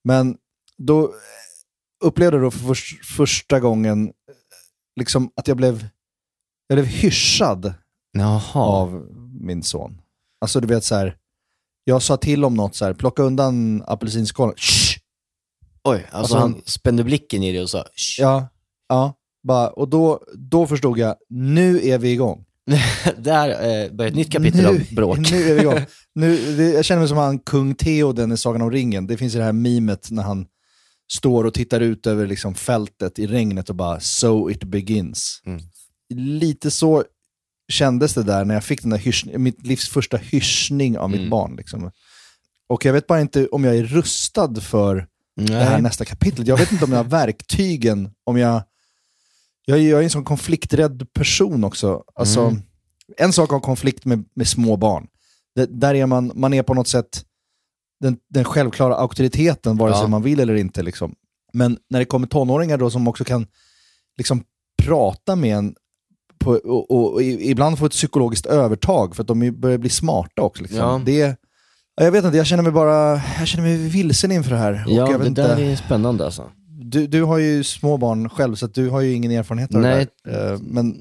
Men 0.04 0.36
då 0.78 1.12
upplevde 2.04 2.36
jag 2.36 2.44
då 2.46 2.50
för 2.50 2.58
förs- 2.66 3.00
första 3.16 3.60
gången 3.60 4.12
liksom 4.98 5.30
att 5.36 5.48
jag 5.48 5.56
blev, 5.56 5.88
jag 6.66 6.76
blev 6.76 6.86
hyschad 6.86 7.74
Jaha. 8.12 8.60
av 8.60 9.06
min 9.40 9.62
son. 9.62 10.00
Alltså 10.40 10.60
du 10.60 10.66
vet 10.68 10.84
så 10.84 10.94
här. 10.94 11.16
jag 11.84 12.02
sa 12.02 12.16
till 12.16 12.44
om 12.44 12.54
något 12.54 12.74
så 12.74 12.84
här, 12.84 12.94
plocka 12.94 13.22
undan 13.22 13.82
apelsinskålen. 13.86 14.54
Shh! 14.56 14.98
Oj, 15.84 15.96
alltså, 15.96 16.16
Alltså, 16.16 16.38
han 16.38 16.62
spände 16.64 17.04
blicken 17.04 17.42
i 17.42 17.52
dig 17.52 17.62
och 17.62 17.70
sa 17.70 17.84
"Shh." 17.94 18.20
Ja, 18.20 18.48
ja. 18.88 19.14
Bara, 19.42 19.68
och 19.70 19.88
då, 19.88 20.20
då 20.34 20.66
förstod 20.66 20.98
jag, 20.98 21.16
nu 21.28 21.88
är 21.88 21.98
vi 21.98 22.12
igång. 22.12 22.44
Där 23.18 23.48
eh, 23.48 23.92
börjar 23.92 24.10
ett 24.10 24.16
nytt 24.16 24.32
kapitel 24.32 24.60
nu, 24.62 24.68
av 24.68 24.94
bråk. 24.94 25.18
Nu 25.18 25.50
är 25.50 25.54
vi 25.54 25.60
igång. 25.60 25.78
Nu, 26.14 26.56
det, 26.56 26.70
jag 26.72 26.84
känner 26.84 26.98
mig 27.00 27.08
som 27.08 27.18
han 27.18 27.38
kung 27.38 27.74
Theoden 27.74 28.32
i 28.32 28.36
Sagan 28.36 28.62
om 28.62 28.70
ringen. 28.70 29.06
Det 29.06 29.16
finns 29.16 29.34
ju 29.34 29.38
det 29.38 29.44
här 29.44 29.52
mimet 29.52 30.10
när 30.10 30.22
han 30.22 30.46
står 31.12 31.44
och 31.44 31.54
tittar 31.54 31.80
ut 31.80 32.06
över 32.06 32.26
liksom 32.26 32.54
fältet 32.54 33.18
i 33.18 33.26
regnet 33.26 33.70
och 33.70 33.76
bara 33.76 34.00
“so 34.00 34.50
it 34.50 34.64
begins”. 34.64 35.42
Mm. 35.46 35.60
Lite 36.14 36.70
så 36.70 37.04
kändes 37.68 38.14
det 38.14 38.22
där 38.22 38.44
när 38.44 38.54
jag 38.54 38.64
fick 38.64 38.82
den 38.82 38.90
där 38.90 39.38
mitt 39.38 39.66
livs 39.66 39.88
första 39.88 40.16
hyschning 40.16 40.98
av 40.98 41.10
mitt 41.10 41.18
Mm. 41.18 41.30
barn. 41.30 41.56
Liksom. 41.56 41.90
Och 42.68 42.84
jag 42.84 42.92
vet 42.92 43.06
bara 43.06 43.20
inte 43.20 43.46
om 43.48 43.64
jag 43.64 43.76
är 43.76 43.82
rustad 43.84 44.54
för 44.60 45.06
det 45.36 45.52
här 45.52 45.72
Nej. 45.72 45.82
nästa 45.82 46.04
kapitlet. 46.04 46.48
Jag 46.48 46.56
vet 46.56 46.72
inte 46.72 46.84
om 46.84 46.90
jag 46.92 46.98
har 46.98 47.04
verktygen, 47.04 48.10
om 48.24 48.36
jag... 48.38 48.62
Jag 49.64 49.78
är, 49.78 49.82
jag 49.82 50.00
är 50.00 50.04
en 50.04 50.10
sån 50.10 50.24
konflikträdd 50.24 51.12
person 51.12 51.64
också. 51.64 52.02
Alltså, 52.14 52.40
Mm. 52.40 52.62
En 53.16 53.32
sak 53.32 53.44
att 53.44 53.50
ha 53.50 53.60
konflikt 53.60 54.04
med, 54.04 54.24
med 54.34 54.48
små 54.48 54.76
barn. 54.76 55.06
Det, 55.54 55.66
där 55.66 55.94
är 55.94 56.06
man, 56.06 56.32
man 56.34 56.54
är 56.54 56.62
på 56.62 56.74
något 56.74 56.88
sätt 56.88 57.24
den, 58.00 58.16
den 58.30 58.44
självklara 58.44 58.94
auktoriteten, 58.96 59.76
vare 59.76 59.92
sig 59.92 60.02
Ja. 60.02 60.08
man 60.08 60.22
vill 60.22 60.40
eller 60.40 60.54
inte. 60.54 60.82
Liksom. 60.82 61.14
Men 61.52 61.78
när 61.90 61.98
det 61.98 62.04
kommer 62.04 62.26
tonåringar 62.26 62.78
då 62.78 62.90
som 62.90 63.08
också 63.08 63.24
kan 63.24 63.46
liksom, 64.18 64.42
prata 64.82 65.36
med 65.36 65.56
en 65.56 65.74
på, 66.38 66.50
och, 66.50 66.90
och, 66.90 67.12
och 67.14 67.22
ibland 67.22 67.78
få 67.78 67.86
ett 67.86 67.92
psykologiskt 67.92 68.46
övertag 68.46 69.16
för 69.16 69.22
att 69.22 69.26
de 69.28 69.50
börjar 69.60 69.78
bli 69.78 69.90
smarta 69.90 70.42
också. 70.42 70.62
Liksom. 70.62 70.78
Ja. 70.80 71.00
Det, 71.06 71.18
ja, 71.96 72.04
jag 72.04 72.12
vet 72.12 72.24
inte, 72.24 72.36
jag 72.36 72.46
känner 72.46 72.62
mig 72.62 72.72
bara 72.72 73.20
jag 73.38 73.48
känner 73.48 73.64
mig 73.68 73.76
vilsen 73.88 74.32
inför 74.32 74.50
det 74.50 74.56
här. 74.56 74.84
Och 74.86 74.92
Ja, 74.92 74.96
jag 74.96 75.06
vet 75.12 75.20
det 75.20 75.26
inte, 75.28 75.48
där 75.56 75.58
är 75.62 75.76
spännande 75.76 76.24
alltså. 76.24 76.50
du, 76.82 77.06
du 77.06 77.22
har 77.22 77.38
ju 77.38 77.64
små 77.64 77.96
barn 77.96 78.28
själv, 78.28 78.54
så 78.54 78.66
du 78.66 78.88
har 78.88 79.00
ju 79.00 79.12
ingen 79.12 79.30
erfarenhet 79.30 79.74
av 79.74 79.80
Nej. 79.80 80.06
det 80.24 80.30
där. 80.30 80.52
Eh, 80.52 80.58
Men, 80.60 80.96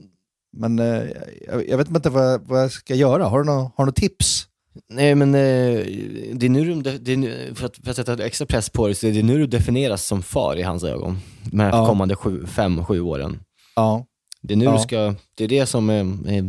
men 0.58 0.80
eh, 0.80 1.04
jag, 1.48 1.70
jag 1.70 1.78
vet 1.78 1.90
inte 1.90 2.10
vad, 2.10 2.32
jag- 2.34 2.42
vad 2.48 2.64
jag 2.64 2.72
ska 2.72 2.96
göra. 2.96 3.26
Har 3.26 3.40
du 3.40 3.46
några 3.46 3.60
har 3.60 3.72
du 3.78 3.84
några 3.84 3.92
tips? 3.92 4.46
Nej 4.90 5.16
men 5.16 5.36
eh, 5.36 5.86
det 6.34 6.46
är 6.46 6.50
nu 6.50 6.74
du, 6.82 6.98
det 6.98 7.14
är 7.14 7.18
nu, 7.18 7.52
för, 7.56 7.66
att, 7.66 7.78
för 7.78 7.90
att 7.90 7.96
sätta 7.96 8.26
extra 8.26 8.46
press 8.46 8.70
på 8.70 8.86
dig, 8.86 8.96
så 8.96 9.08
är 9.08 9.12
det 9.12 9.24
nu 9.24 9.38
du 9.38 9.48
definieras 9.48 10.06
som 10.06 10.24
far 10.24 10.56
i 10.56 10.62
hans 10.62 10.84
ögon. 10.84 11.20
De 11.52 11.60
här 11.60 11.70
Ja. 11.70 11.88
kommande 11.88 12.16
sju, 12.16 12.46
fem, 12.46 12.86
sju 12.86 13.02
åren. 13.02 13.40
Ja. 13.76 14.06
Det 14.42 14.54
är 14.54 14.58
nu 14.58 14.66
Ja. 14.66 14.74
du 14.74 14.80
ska, 14.80 15.16
det 15.36 15.44
är 15.44 15.48
det 15.48 15.66
som, 15.66 15.90
eh, 15.90 16.06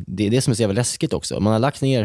det 0.06 0.26
är 0.26 0.30
det 0.30 0.40
som 0.40 0.50
är 0.50 0.54
så 0.54 0.62
jävla 0.62 0.74
läskigt 0.74 1.12
också. 1.12 1.40
Man 1.40 1.52
har 1.52 1.60
lagt 1.60 1.82
ner 1.82 2.02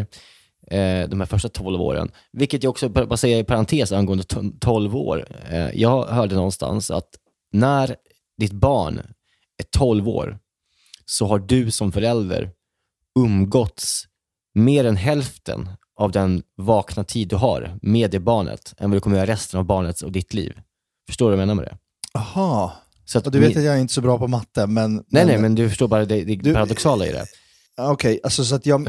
eh, 0.72 1.10
de 1.10 1.20
här 1.20 1.26
första 1.26 1.50
12 1.50 1.82
åren, 1.82 2.12
vilket 2.34 2.64
jag 2.64 2.70
också, 2.72 2.90
bara 2.90 3.18
säga 3.18 3.40
i 3.40 3.44
parentes 3.44 3.92
angående 3.92 4.24
to- 4.24 4.58
12 4.60 4.96
år. 4.96 5.28
Eh, 5.52 5.70
jag 5.82 6.06
hörde 6.06 6.36
någonstans 6.36 6.92
att 6.92 7.10
när 7.52 7.96
ditt 8.38 8.52
barn 8.54 9.00
är 9.58 9.64
12 9.78 10.10
år, 10.10 10.38
så 11.06 11.26
har 11.26 11.40
du 11.40 11.72
som 11.72 11.92
förälder 11.92 12.50
umgåtts 13.20 14.08
mer 14.54 14.86
än 14.86 14.96
hälften 14.96 15.70
av 16.04 16.12
den 16.12 16.44
vakna 16.58 17.04
tid 17.04 17.28
du 17.28 17.36
har 17.36 17.78
med 17.82 18.12
det 18.12 18.20
barnet, 18.20 18.74
än 18.78 18.90
vad 18.90 18.98
du 18.98 19.02
kommer 19.02 19.18
göra 19.18 19.28
resten 19.28 19.60
av 19.60 19.66
barnets 19.66 20.02
och 20.02 20.12
ditt 20.12 20.34
liv. 20.34 20.54
Förstår 21.08 21.26
du 21.26 21.36
vad 21.38 21.42
jag 21.42 21.48
menar 21.48 21.56
med 21.62 21.66
det? 21.66 21.78
Jaha. 22.14 22.72
Så 23.06 23.18
att 23.18 23.26
Och 23.26 23.32
du 23.32 23.40
vet 23.40 23.50
min- 23.50 23.58
att 23.58 23.64
jag 23.64 23.76
är 23.76 23.80
inte 23.80 23.94
så 23.94 24.02
bra 24.02 24.18
på 24.18 24.28
matte, 24.28 24.68
men... 24.68 24.94
Nej, 25.08 25.26
nej, 25.26 25.38
men 25.38 25.56
du 25.56 25.70
förstår 25.70 25.88
bara 25.88 26.06
det, 26.06 26.24
det 26.24 26.36
Du- 26.36 26.54
paradoxala 26.54 27.08
i 27.08 27.12
det. 27.12 27.26
Okej, 27.78 28.20
alltså 28.24 28.44
så 28.46 28.56
att 28.56 28.66
jag, 28.66 28.88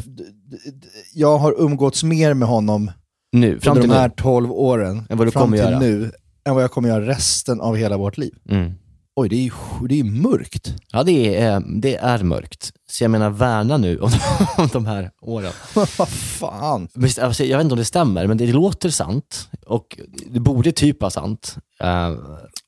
jag 1.15 1.39
har 1.39 1.55
umgåtts 1.61 2.05
mer 2.05 2.35
med 2.35 2.49
honom 2.49 2.91
Nu, 3.33 3.61
fram 3.61 3.71
under 3.73 3.83
till 3.83 3.91
de 3.91 3.97
här 3.97 4.09
nu. 4.09 4.15
12 4.17 4.53
åren, 4.53 5.07
Än 5.11 5.19
vad 5.19 5.27
du 5.27 5.31
fram 5.31 5.43
kommer 5.43 5.57
till 5.57 5.67
göra. 5.67 5.79
nu, 5.79 6.13
än 6.45 6.55
vad 6.55 6.63
jag 6.65 6.71
kommer 6.71 6.89
göra 6.89 7.07
resten 7.07 7.61
av 7.61 7.77
hela 7.77 7.97
vårt 7.97 8.19
liv. 8.19 8.35
Mm. 8.49 8.73
Oj, 9.17 9.29
det 9.29 9.37
är 9.37 9.41
ju 9.43 9.51
det 9.89 10.01
är 10.01 10.05
mörkt. 10.05 10.75
Ja, 10.93 11.03
det 11.03 11.37
är, 11.37 11.55
eh, 11.55 11.61
det 11.61 11.97
är 11.97 12.23
mörkt. 12.23 12.73
Så 12.91 13.05
jag 13.05 13.11
menar, 13.11 13.31
värna 13.31 13.77
nu 13.77 13.99
om, 13.99 14.11
om 14.57 14.69
de 14.73 14.87
här 14.87 15.11
åren. 15.23 15.53
Vad 15.75 16.09
fan. 16.09 16.89
Alltså, 17.21 17.45
jag 17.45 17.59
vet 17.59 17.65
inte 17.65 17.73
om 17.73 17.79
det 17.79 17.85
stämmer, 17.85 18.27
men 18.27 18.37
det 18.37 18.47
låter 18.53 18.91
sant. 18.91 19.49
Och 19.67 19.99
det 20.27 20.41
borde 20.41 20.73
typ 20.73 21.01
vara 21.01 21.11
sant. 21.11 21.57
Uh, 21.85 22.19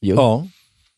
Ja. 0.00 0.46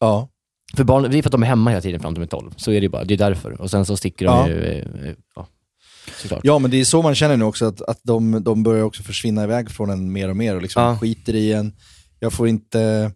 Ja. 0.01 0.29
För 0.77 0.85
barn, 0.85 1.03
det 1.11 1.19
är 1.19 1.23
för 1.23 1.29
att 1.29 1.33
de 1.33 1.43
är 1.43 1.47
hemma 1.47 1.71
hela 1.71 1.81
tiden 1.83 2.01
fram 2.01 2.15
till 2.15 2.21
de 2.21 2.37
är 2.37 2.41
12. 2.41 2.51
Så 2.57 2.71
är 2.71 2.75
det 2.75 2.81
ju 2.85 2.89
bara. 2.89 3.05
Det 3.05 3.15
är 3.15 3.19
därför. 3.19 3.61
Och 3.61 3.71
sen 3.71 3.85
så 3.87 3.97
sticker 3.97 4.27
de 4.27 4.31
Ja. 4.39 4.49
ju... 4.49 4.65
eh, 4.65 5.15
Ja, 5.37 5.47
såklart. 6.23 6.41
Ja, 6.43 6.59
men 6.59 6.71
det 6.71 6.81
är 6.81 6.85
så 6.85 7.03
man 7.03 7.15
känner 7.15 7.37
nu 7.37 7.45
också, 7.45 7.67
att, 7.67 7.83
att 7.83 8.01
de, 8.03 8.43
de 8.45 8.63
börjar 8.63 8.83
också 8.85 9.03
försvinna 9.03 9.45
iväg 9.45 9.71
från 9.71 9.91
en 9.91 10.13
mer 10.13 10.29
och 10.29 10.37
mer 10.37 10.57
och 10.57 10.63
liksom 10.63 10.83
Ja. 10.83 10.99
skiter 10.99 11.35
i 11.35 11.53
en. 11.53 11.73
Jag 12.21 12.33
får 12.33 12.49
inte, 12.49 13.13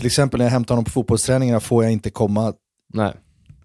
till 0.00 0.06
exempel 0.06 0.38
när 0.38 0.44
jag 0.44 0.50
hämtar 0.52 0.74
honom 0.74 0.84
på 0.84 0.90
fotbollsträningarna 0.90 1.60
får 1.60 1.84
jag 1.84 1.92
inte 1.92 2.10
komma 2.10 2.52
Nej. 2.94 3.12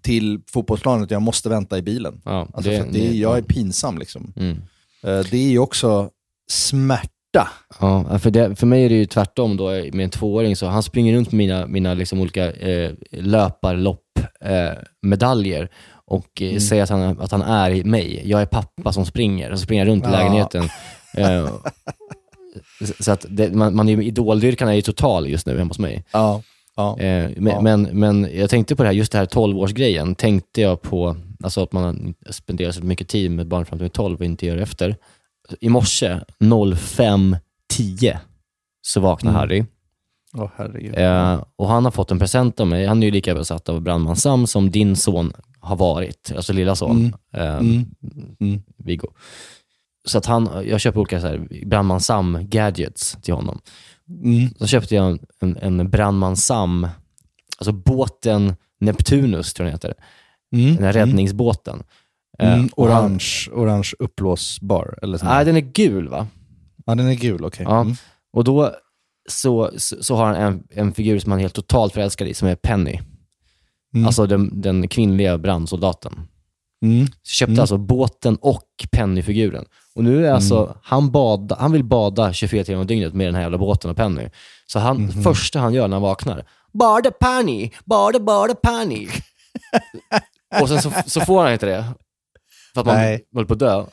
till 0.02 0.40
fotbollsplanen 0.52 1.04
utan 1.04 1.14
jag 1.16 1.22
måste 1.22 1.48
vänta 1.48 1.78
i 1.78 1.82
bilen. 1.82 2.20
Ja, 2.24 2.48
Alltså 2.54 2.70
för 2.70 2.80
att 2.80 2.92
det, 2.92 3.06
är- 3.08 3.12
jag 3.12 3.38
är 3.38 3.42
pinsam 3.42 3.98
liksom. 3.98 4.32
Mm. 4.36 4.50
Eh, 5.02 5.18
Det 5.30 5.36
är 5.36 5.48
ju 5.50 5.58
också 5.58 6.10
smärta. 6.50 7.08
Ja, 7.80 8.18
för, 8.18 8.30
det, 8.30 8.56
för 8.56 8.66
mig 8.66 8.84
är 8.84 8.88
det 8.88 8.94
ju 8.94 9.06
tvärtom 9.06 9.56
då 9.56 9.68
med 9.70 10.00
en 10.00 10.10
tvååring. 10.10 10.56
Så 10.56 10.66
han 10.66 10.82
springer 10.82 11.14
runt 11.14 11.32
med 11.32 11.38
mina, 11.38 11.66
mina 11.66 11.94
liksom 11.94 12.20
olika 12.20 12.52
eh, 12.52 12.92
löparlopp-medaljer 13.10 15.62
eh, 15.62 15.68
och 16.06 16.42
eh, 16.42 16.58
säger 16.58 16.82
att 16.82 16.90
han, 16.90 17.20
att 17.20 17.30
han 17.32 17.42
är 17.42 17.84
mig. 17.84 18.22
Jag 18.30 18.42
är 18.42 18.46
pappa 18.46 18.92
som 18.92 19.06
springer. 19.06 19.52
Och 19.52 19.58
så 19.58 19.64
springer 19.64 19.84
jag 19.86 19.92
runt 19.92 20.04
i 20.04 20.06
Ja. 20.06 20.10
lägenheten. 20.18 20.68
Eh, 21.18 21.48
så 23.00 23.12
att 23.12 23.26
det, 23.28 23.52
man, 23.54 23.76
man 23.76 23.88
är, 23.88 24.02
idoldyrkan 24.02 24.68
är 24.68 24.72
ju 24.72 24.82
total 24.82 25.28
just 25.28 25.46
nu 25.46 25.58
hemma 25.58 25.68
hos 25.68 25.78
mig. 25.78 26.04
Ja. 26.12 26.42
ja. 26.76 26.98
Eh, 27.00 27.30
men, 27.36 27.46
Ja. 27.52 27.60
men, 27.60 27.82
men 27.82 28.28
jag 28.34 28.50
tänkte 28.50 28.76
på 28.76 28.82
det 28.82 28.88
här, 28.88 28.94
just 28.94 29.12
det 29.12 29.18
här 29.18 29.26
12-årsgrejen, 29.26 30.14
tänkte 30.14 30.60
jag 30.60 30.82
på, 30.82 31.16
alltså 31.42 31.62
att 31.62 31.72
man 31.72 32.14
spenderar 32.30 32.72
så 32.72 32.82
mycket 32.84 33.08
tid 33.08 33.30
med 33.30 33.46
barn 33.48 33.64
fram 33.64 33.78
till 33.78 33.90
12 33.90 34.18
och 34.18 34.24
inte 34.24 34.46
gör 34.46 34.56
efter. 34.56 34.96
I 35.60 35.68
morse 35.68 36.20
05.10 36.40 38.16
så 38.82 39.00
vaknade 39.00 39.36
Mm. 39.36 39.40
Harry 39.40 39.64
herregud. 40.56 40.98
eh, 40.98 41.42
och 41.56 41.68
han 41.68 41.84
har 41.84 41.90
fått 41.92 42.10
en 42.10 42.18
present 42.18 42.60
av 42.60 42.66
mig. 42.66 42.86
Han 42.86 43.02
är 43.02 43.06
ju 43.06 43.12
lika 43.12 43.34
besatt 43.34 43.68
av 43.68 43.80
Brandman 43.80 44.16
Sam 44.16 44.46
som 44.46 44.70
din 44.70 44.96
son 44.96 45.32
har 45.60 45.76
varit, 45.76 46.32
alltså 46.36 46.52
lilla 46.52 46.74
son, 46.76 46.96
Mm. 47.32 47.46
eh, 47.48 47.56
Mm. 47.58 47.84
Mm. 48.40 48.62
Viggo. 48.76 49.08
Så 50.06 50.18
att 50.18 50.26
han, 50.26 50.48
jag 50.66 50.80
köper 50.80 51.00
olika 51.00 51.20
så 51.20 51.26
här 51.26 51.64
Brandman 51.66 52.00
Sam 52.00 52.38
gadgets 52.42 53.16
till 53.22 53.34
honom. 53.34 53.60
Mm. 54.24 54.48
Så 54.58 54.66
köpte 54.66 54.94
jag 54.94 55.18
en, 55.40 55.56
en 55.56 55.90
Brandman 55.90 56.36
Sam, 56.36 56.88
alltså 57.58 57.72
båten 57.72 58.54
Neptunus 58.80 59.54
tror 59.54 59.68
jag 59.68 59.72
den 59.72 59.90
heter. 59.90 59.94
Mm. 60.56 60.74
Den 60.76 60.84
här 60.84 60.92
räddningsbåten. 60.92 61.82
Eh, 62.38 62.52
Mm. 62.54 62.68
och 62.76 62.88
han- 62.88 63.04
Orange, 63.04 63.24
orange 63.52 63.90
uppblåsbar. 63.98 64.98
Eller 65.02 65.20
Nej, 65.24 65.44
den 65.44 65.56
är 65.56 65.60
gul 65.60 66.08
va? 66.08 66.26
Ja, 66.86 66.94
den 66.94 67.06
är 67.06 67.14
gul, 67.14 67.44
okej. 67.44 67.66
Ja. 67.68 67.80
Mm. 67.80 67.94
Och 68.32 68.44
då 68.44 68.72
så, 69.28 69.70
så, 69.76 69.96
så 70.04 70.16
har 70.16 70.26
han 70.26 70.34
en, 70.36 70.62
en 70.70 70.92
figur 70.92 71.18
som 71.18 71.32
han 71.32 71.38
är 71.38 71.42
helt 71.44 71.54
totalt 71.54 71.92
förälskad 71.92 72.28
i, 72.28 72.34
som 72.34 72.48
är 72.48 72.54
Penny. 72.56 73.00
Mm. 73.94 74.06
Alltså 74.06 74.26
den, 74.26 74.60
den 74.60 74.88
kvinnliga 74.88 75.38
brandsoldaten. 75.38 76.12
Mm. 76.84 77.06
Så 77.06 77.30
köpte 77.30 77.50
Mm. 77.52 77.60
alltså 77.60 77.76
båten 77.78 78.36
och 78.36 78.68
Penny-figuren. 78.92 79.64
Och 79.96 80.04
nu 80.04 80.26
är 80.26 80.32
alltså, 80.32 80.76
han, 80.82 81.10
bada, 81.10 81.56
han 81.60 81.72
vill 81.72 81.84
bada 81.84 82.32
24 82.32 82.64
timmar 82.64 82.80
om 82.80 82.86
dygnet 82.86 83.14
med 83.14 83.26
den 83.26 83.34
här 83.34 83.42
jävla 83.42 83.58
båten 83.58 83.90
och 83.90 83.96
Penny. 83.96 84.28
Så 84.66 84.78
han, 84.78 84.96
Mhm. 84.96 85.22
första 85.22 85.58
han 85.58 85.74
gör 85.74 85.88
när 85.88 85.94
han 85.96 86.02
vaknar, 86.02 86.44
bada 86.72 87.10
Penny, 87.10 87.70
bada 87.84 88.20
bada 88.20 88.54
Penny. 88.54 89.08
och 90.62 90.68
sen 90.68 90.82
så, 90.82 90.92
så 91.06 91.20
får 91.20 91.42
han 91.42 91.52
inte 91.52 91.66
det. 91.66 91.84
För 92.74 92.80
att 92.80 92.86
man 92.86 92.96
Nej. 92.96 93.24
håller 93.34 93.46
på 93.46 93.52
att 93.52 93.58
dö. 93.58 93.84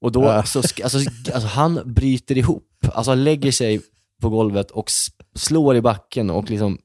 Och 0.00 0.12
då, 0.12 0.24
Ja. 0.24 0.42
så, 0.42 0.58
alltså, 0.58 0.98
alltså 1.34 1.48
han 1.48 1.80
bryter 1.84 2.38
ihop. 2.38 2.64
Alltså 2.92 3.10
han 3.10 3.24
lägger 3.24 3.52
sig 3.52 3.80
på 4.22 4.28
golvet 4.28 4.70
och 4.70 4.90
slår 5.34 5.76
i 5.76 5.80
backen 5.80 6.30
och 6.30 6.50
liksom 6.50 6.78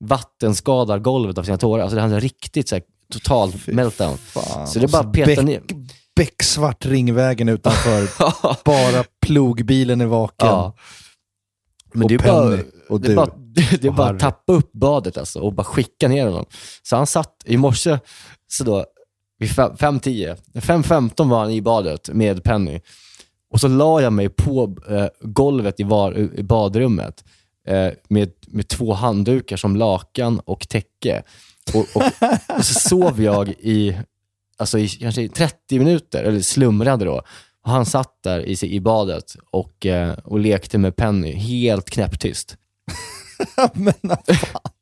vattenskadar 0.00 0.98
golvet 0.98 1.38
av 1.38 1.42
sina 1.42 1.58
tårar. 1.58 1.82
Alltså 1.82 1.96
det 1.96 2.02
är 2.02 2.20
riktigt 2.20 2.68
så 2.68 2.74
här, 2.74 2.82
total 3.12 3.52
meltdown. 3.66 4.18
Fan. 4.18 4.66
Så 4.66 4.78
det 4.78 4.84
är 4.84 4.88
bara 4.88 5.02
att 5.02 5.12
peta 5.12 5.30
bäck- 5.30 5.44
ner. 5.44 5.62
Becksvart 6.16 6.86
Ringvägen 6.86 7.48
utanför. 7.48 8.08
bara 8.64 9.04
plogbilen 9.26 10.00
är 10.00 10.06
vaken. 10.06 10.48
Ja. 10.48 10.74
Men 11.92 12.02
Och 12.02 12.08
det 12.08 12.14
är 12.14 12.18
bara, 12.18 12.50
Penny 12.50 12.62
och 12.88 13.00
det 13.00 13.06
är 13.06 13.10
du 13.10 13.16
bara, 13.16 13.30
det 13.54 13.84
är 13.84 13.88
och 13.88 13.94
bara 13.94 14.10
att 14.10 14.20
tappa 14.20 14.52
upp 14.52 14.72
badet 14.72 15.16
alltså 15.18 15.40
och 15.40 15.52
bara 15.52 15.64
skicka 15.64 16.08
ner 16.08 16.26
honom. 16.26 16.44
Så 16.82 16.96
han 16.96 17.06
satt 17.06 17.42
i 17.44 17.56
morse, 17.56 17.98
så 18.46 18.64
då, 18.64 18.84
vid 19.38 19.50
fem- 19.50 19.74
5.10, 19.76 20.36
5.15 20.54 21.28
var 21.30 21.40
han 21.40 21.50
i 21.50 21.62
badet 21.62 22.08
med 22.08 22.44
Penny. 22.44 22.80
Och 23.50 23.60
så 23.60 23.68
la 23.68 24.00
jag 24.02 24.12
mig 24.12 24.28
på 24.28 24.76
eh, 24.88 25.06
golvet 25.20 25.80
i, 25.80 25.82
var, 25.82 26.18
i 26.38 26.42
badrummet 26.42 27.24
eh, 27.68 27.88
med, 28.08 28.30
med 28.46 28.68
två 28.68 28.92
handdukar 28.92 29.56
som 29.56 29.76
lakan 29.76 30.40
och 30.40 30.68
täcke. 30.68 31.22
Och, 31.74 31.86
och, 31.94 32.02
och 32.58 32.64
så 32.64 32.74
sov 32.88 33.22
jag 33.22 33.48
i, 33.48 33.98
alltså 34.56 34.78
i 34.78 34.88
kanske 34.88 35.22
i 35.22 35.28
30 35.28 35.78
minuter, 35.78 36.24
eller 36.24 36.40
slumrade 36.40 37.04
då. 37.04 37.22
Och 37.64 37.70
han 37.70 37.86
satt 37.86 38.22
där 38.24 38.40
i, 38.40 38.74
i 38.74 38.80
badet 38.80 39.36
och, 39.50 39.86
eh, 39.86 40.12
och 40.24 40.38
lekte 40.38 40.78
med 40.78 40.96
Penny, 40.96 41.32
helt 41.32 41.90
knäpptyst. 41.90 42.56
Men 43.72 43.94
vad 44.00 44.36
fan. 44.36 44.72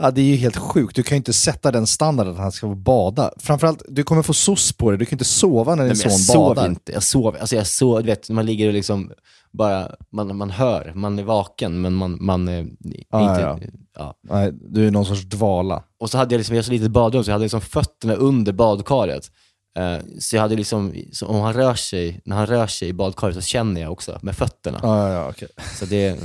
Ja, 0.00 0.10
det 0.10 0.20
är 0.20 0.24
ju 0.24 0.36
helt 0.36 0.56
sjukt. 0.56 0.96
Du 0.96 1.02
kan 1.02 1.16
ju 1.16 1.18
inte 1.18 1.32
sätta 1.32 1.72
den 1.72 1.86
standarden 1.86 2.32
att 2.32 2.38
han 2.38 2.52
ska 2.52 2.66
få 2.68 2.74
bada. 2.74 3.32
Framförallt, 3.38 3.82
du 3.88 4.02
kommer 4.02 4.22
få 4.22 4.34
soc 4.34 4.72
på 4.72 4.90
dig. 4.90 4.98
Du 4.98 5.04
kan 5.04 5.14
inte 5.14 5.24
sova 5.24 5.74
när 5.74 5.84
din 5.84 5.92
Nej, 5.92 6.02
jag 6.02 6.12
son 6.12 6.18
sov 6.20 6.54
badar. 6.54 6.68
inte. 6.68 6.92
Jag 6.92 7.02
sov, 7.02 7.36
alltså 7.40 7.56
jag 7.56 7.66
sov, 7.66 8.02
du 8.02 8.06
vet, 8.06 8.30
man 8.30 8.46
ligger 8.46 8.66
och 8.66 8.72
liksom 8.72 9.12
bara, 9.52 9.94
man, 10.12 10.36
man 10.36 10.50
hör, 10.50 10.92
man 10.94 11.18
är 11.18 11.22
vaken, 11.22 11.80
men 11.80 11.94
man, 11.94 12.18
man 12.20 12.48
är 12.48 12.66
Ja, 13.08 13.30
inte... 13.30 13.42
ja. 13.42 13.58
Ja. 13.98 14.14
Nej, 14.22 14.52
du 14.52 14.86
är 14.86 14.90
någon 14.90 15.06
sorts 15.06 15.22
dvala. 15.22 15.84
Och 16.00 16.10
så 16.10 16.18
hade 16.18 16.34
jag 16.34 16.38
liksom, 16.38 16.56
jag 16.56 16.64
så 16.64 16.72
litet 16.72 16.90
badrum, 16.90 17.24
så 17.24 17.30
jag 17.30 17.34
hade 17.34 17.44
liksom 17.44 17.60
fötterna 17.60 18.14
under 18.14 18.52
badkaret. 18.52 19.30
Eh, 19.78 19.98
så 20.20 20.36
jag 20.36 20.42
hade 20.42 20.56
liksom, 20.56 20.94
om 21.22 21.40
han 21.40 21.52
rör 21.52 21.74
sig, 21.74 22.20
när 22.24 22.36
han 22.36 22.46
rör 22.46 22.66
sig 22.66 22.88
i 22.88 22.92
badkaret 22.92 23.34
så 23.34 23.40
känner 23.40 23.80
jag 23.80 23.92
också 23.92 24.18
med 24.22 24.36
fötterna. 24.36 24.80
Ja, 24.82 25.08
ja, 25.08 25.14
ja, 25.14 25.28
okej. 25.30 25.48
Så 25.78 25.84
det, 25.84 26.18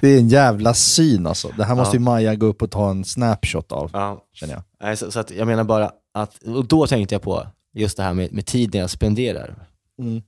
Det 0.00 0.08
är 0.08 0.18
en 0.18 0.28
jävla 0.28 0.74
syn 0.74 1.26
alltså. 1.26 1.48
Det 1.56 1.64
här 1.64 1.74
måste 1.74 1.96
Ja. 1.96 2.00
ju 2.00 2.04
Maja 2.04 2.34
gå 2.34 2.46
upp 2.46 2.62
och 2.62 2.70
ta 2.70 2.90
en 2.90 3.04
snapshot 3.04 3.72
av, 3.72 3.90
ja. 3.92 4.24
känner 4.32 4.54
jag. 4.54 4.62
Nej, 4.82 4.96
så, 4.96 5.10
så 5.10 5.20
att 5.20 5.30
jag 5.30 5.46
menar 5.46 5.64
bara 5.64 5.90
att, 6.14 6.42
och 6.42 6.66
då 6.66 6.86
tänkte 6.86 7.14
jag 7.14 7.22
på 7.22 7.46
just 7.74 7.96
det 7.96 8.02
här 8.02 8.14
med, 8.14 8.32
med 8.32 8.46
tiden 8.46 8.80
jag 8.80 8.90
spenderar. 8.90 9.68
Mm. 10.02 10.22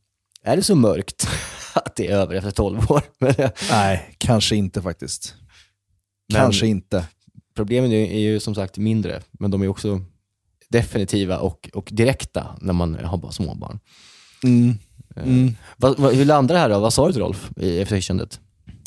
Är 0.48 0.56
det 0.56 0.62
så 0.62 0.74
mörkt 0.74 1.28
att 1.74 1.96
det 1.96 2.06
är 2.08 2.16
över 2.16 2.34
efter 2.34 2.50
12 2.50 2.90
år? 2.90 3.02
Nej, 3.70 4.14
kanske 4.18 4.56
inte 4.56 4.82
faktiskt. 4.82 5.34
Men- 6.32 6.40
Kanske 6.42 6.66
inte. 6.66 7.04
Problemen 7.56 7.92
är, 7.92 8.18
ju 8.20 8.40
som 8.40 8.54
sagt 8.54 8.78
mindre, 8.78 9.20
men 9.32 9.50
de 9.50 9.62
är 9.62 9.68
också 9.68 10.00
definitiva 10.68 11.38
och, 11.38 11.70
och 11.74 11.88
direkta 11.92 12.46
när 12.60 12.72
man 12.72 12.94
har 13.04 13.18
bara 13.18 13.32
små 13.32 13.54
barn. 13.54 13.78
Mm. 14.44 14.74
Mm. 15.16 15.54
Vad- 15.76 15.98
vad- 15.98 16.14
hur 16.14 16.24
landade 16.24 16.54
det 16.54 16.60
här 16.60 16.68
då? 16.68 16.78
Vad 16.78 16.92
sa 16.92 17.06
du 17.06 17.12
till 17.12 17.22
Rolf 17.22 17.50
i 17.56 17.80
efterkändet? 17.80 18.40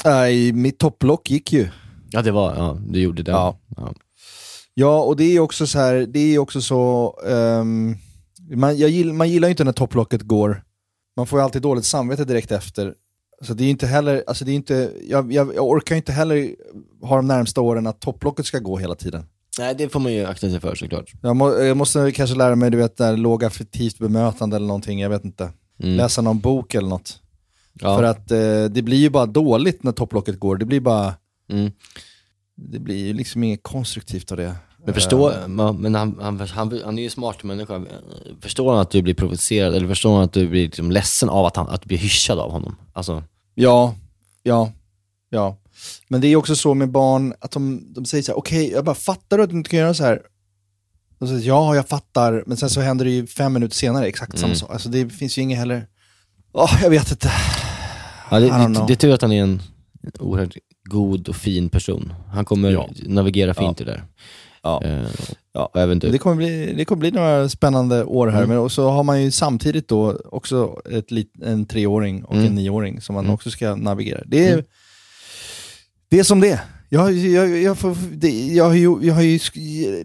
Nej, 0.05 0.51
mitt 0.53 0.77
topplock 0.79 1.29
gick 1.29 1.53
ju. 1.53 1.67
Ja, 2.09 2.21
det 2.21 2.31
var, 2.31 2.55
ja, 2.55 2.77
du 2.87 2.99
gjorde 2.99 3.23
det. 3.23 3.31
Ja. 3.31 3.59
Ja. 3.77 3.93
Ja, 4.73 5.01
och 5.03 5.15
det 5.17 5.23
är 5.35 5.39
också 5.39 5.67
så 5.67 5.79
här, 5.79 5.95
det 6.09 6.19
är 6.19 6.37
också 6.39 6.61
så, 6.61 7.13
ehm, 7.27 7.95
man, 8.55 8.77
jag 8.77 8.89
gill, 8.89 9.13
man 9.13 9.29
gillar 9.29 9.47
ju 9.47 9.51
inte 9.51 9.63
när 9.63 9.71
topplocket 9.73 10.21
går. 10.21 10.63
Man 11.21 11.27
får 11.27 11.39
ju 11.39 11.43
alltid 11.43 11.61
dåligt 11.61 11.85
samvete 11.85 12.25
direkt 12.25 12.51
efter. 12.51 12.93
Så 13.41 13.53
det 13.53 13.63
är 13.63 13.69
inte 13.69 13.87
heller, 13.87 14.23
alltså 14.27 14.45
det 14.45 14.51
är 14.51 14.55
inte, 14.55 14.93
jag, 15.03 15.33
jag, 15.33 15.55
jag 15.55 15.67
orkar 15.67 15.95
inte 15.95 16.11
heller 16.11 16.55
ha 17.01 17.15
de 17.15 17.27
närmsta 17.27 17.61
åren 17.61 17.87
att 17.87 17.99
topplocket 17.99 18.45
ska 18.45 18.59
gå 18.59 18.77
hela 18.77 18.95
tiden. 18.95 19.25
Nej, 19.59 19.75
det 19.77 19.89
får 19.89 19.99
man 19.99 20.13
ju 20.13 20.25
akta 20.25 20.49
sig 20.49 20.59
för 20.59 20.75
såklart. 20.75 21.11
Jag, 21.21 21.35
må, 21.35 21.53
jag 21.53 21.77
måste 21.77 22.11
kanske 22.11 22.35
lära 22.35 22.55
mig, 22.55 22.71
du 22.71 22.77
vet, 22.77 22.97
där, 22.97 23.17
lågaffektivt 23.17 23.97
bemötande 23.99 24.55
eller 24.55 24.67
någonting, 24.67 24.99
jag 24.99 25.09
vet 25.09 25.25
inte. 25.25 25.49
Mm. 25.83 25.95
Läsa 25.97 26.21
någon 26.21 26.39
bok 26.39 26.75
eller 26.75 26.89
något. 26.89 27.19
Ja. 27.73 27.97
För 27.97 28.03
att 28.03 28.31
eh, 28.31 28.63
det 28.65 28.81
blir 28.81 28.97
ju 28.97 29.09
bara 29.09 29.25
dåligt 29.25 29.83
när 29.83 29.91
topplocket 29.91 30.39
går. 30.39 30.57
Det 30.57 30.65
blir 30.65 30.79
bara, 30.79 31.13
Mm. 31.51 31.71
det 32.55 32.79
blir 32.79 33.07
ju 33.07 33.13
liksom 33.13 33.43
inget 33.43 33.63
konstruktivt 33.63 34.31
av 34.31 34.37
det. 34.37 34.55
Men 34.85 34.93
förstår, 34.93 35.31
Eh, 35.31 35.37
ja, 35.57 35.71
men 35.71 35.95
han, 35.95 36.17
han, 36.21 36.39
han, 36.39 36.81
han 36.85 36.97
är 36.97 37.01
ju 37.01 37.05
en 37.05 37.11
smart 37.11 37.43
människa. 37.43 37.81
Förstår 38.41 38.71
han 38.71 38.81
att 38.81 38.91
du 38.91 39.01
blir 39.01 39.13
provocerad 39.13 39.75
eller 39.75 39.87
förstår 39.87 40.13
han 40.15 40.23
att 40.23 40.33
du 40.33 40.47
blir 40.47 40.63
liksom 40.63 40.91
ledsen 40.91 41.29
av 41.29 41.45
att, 41.45 41.55
han, 41.55 41.69
att 41.69 41.81
du 41.81 41.87
blir 41.87 41.97
hyschad 41.97 42.39
av 42.39 42.51
honom? 42.51 42.75
Alltså, 42.93 43.23
Ja, 43.55 43.95
ja, 44.43 44.71
ja. 45.29 45.57
Men 46.07 46.21
det 46.21 46.27
är 46.27 46.35
också 46.35 46.55
så 46.55 46.73
med 46.73 46.91
barn 46.91 47.33
att 47.39 47.51
de, 47.51 47.93
de 47.93 48.05
säger 48.05 48.23
så 48.23 48.31
här, 48.31 48.39
okej, 48.39 48.71
jag 48.71 48.85
bara 48.85 48.95
fattar 48.95 49.37
du 49.37 49.43
att 49.43 49.49
du 49.49 49.55
inte 49.57 49.69
kan 49.69 49.79
göra 49.79 49.93
så 49.93 50.03
här? 50.03 50.21
Så 51.19 51.27
säger 51.27 51.47
ja, 51.47 51.75
jag 51.75 51.87
fattar, 51.87 52.43
men 52.47 52.57
sen 52.57 52.69
så 52.69 52.81
händer 52.81 53.05
det 53.05 53.11
ju 53.11 53.27
fem 53.27 53.53
minuter 53.53 53.75
senare 53.75 54.05
exakt 54.07 54.33
samma 54.37 54.45
Mm. 54.47 54.55
sak. 54.57 54.71
Alltså 54.71 54.89
det 54.89 55.09
finns 55.09 55.37
ju 55.37 55.41
inget 55.41 55.57
heller, 55.59 55.87
åh, 56.53 56.79
jag 56.83 56.89
vet 56.89 57.11
inte. 57.11 57.31
ja, 58.31 58.39
det, 58.39 58.45
det, 58.47 58.83
det 58.87 58.93
är 58.93 58.95
tur 58.95 59.13
att 59.13 59.21
han 59.21 59.31
är 59.31 59.43
en 59.43 59.61
oerhört 60.19 60.55
god 60.89 61.29
och 61.29 61.35
fin 61.35 61.69
person. 61.69 62.13
Han 62.33 62.45
kommer 62.45 62.71
Ja. 62.71 62.89
navigera 63.05 63.53
fint 63.53 63.81
i 63.81 63.83
det 63.83 63.91
där. 63.91 64.03
Ja. 64.63 64.81
Eh, 64.83 65.07
Ja. 65.53 65.71
även 65.75 65.99
du. 65.99 66.09
Det 66.11 66.17
kommer, 66.17 66.35
bli, 66.35 66.73
det 66.73 66.85
kommer 66.85 66.99
bli 66.99 67.11
några 67.11 67.49
spännande 67.49 68.03
år 68.03 68.27
här, 68.27 68.43
Mm. 68.43 68.57
men 68.57 68.69
så 68.69 68.89
har 68.89 69.03
man 69.03 69.21
ju 69.23 69.31
samtidigt 69.31 69.87
då 69.87 70.19
också 70.31 70.81
ett 70.91 71.11
lit, 71.11 71.33
en 71.43 71.65
treåring 71.65 72.23
och 72.23 72.33
Mm. 72.35 72.45
en 72.47 72.55
nioåring 72.55 73.01
som 73.01 73.15
man 73.15 73.25
Mm. 73.25 73.33
också 73.33 73.51
ska 73.51 73.75
navigera. 73.75 74.21
Det 74.25 74.47
är, 74.47 74.53
Mm. 74.53 74.65
det 76.09 76.19
är 76.19 76.23
som 76.23 76.39
det 76.39 76.61
jag, 76.89 77.11
jag, 77.11 77.57
jag, 77.57 77.77
får, 77.77 77.97
det, 78.11 78.47
jag, 78.47 78.65
har 78.65 78.73
ju, 78.73 78.97
jag 79.01 79.13
har 79.13 79.21
ju 79.21 79.39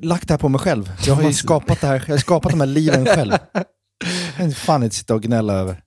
lagt 0.03 0.29
det 0.29 0.35
här 0.35 0.38
på 0.38 0.49
mig 0.49 0.59
själv. 0.61 0.92
Jag 1.07 1.14
har 1.14 1.23
ju 1.23 1.33
skapat 1.33 1.81
det 1.81 1.87
här, 1.87 2.05
jag 2.07 2.12
har 2.14 2.19
skapat 2.19 2.51
de 2.53 2.61
här 2.61 2.66
liven 2.66 3.07
själv. 3.07 3.33
Jag 3.53 4.37
kan 4.37 4.53
fan 4.53 4.83
inte 4.83 4.97
sitta 4.97 5.14
och 5.14 5.23
gnälla 5.23 5.53
över. 5.55 5.83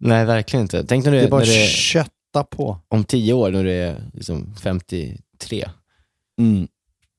Nej, 0.00 0.24
verkligen 0.24 0.62
inte. 0.62 0.84
Tänk 0.86 1.04
när 1.04 1.12
du 1.12 1.18
Det 1.18 1.24
är, 1.24 1.30
bara 1.30 1.40
när 1.40 1.46
du 1.46 1.66
kötta 1.66 2.44
på. 2.50 2.78
om 2.88 3.04
tio 3.04 3.32
år, 3.32 3.50
när 3.50 3.64
du 3.64 3.70
är 3.72 4.10
liksom 4.14 4.54
53. 4.62 5.68
Mm. 6.40 6.68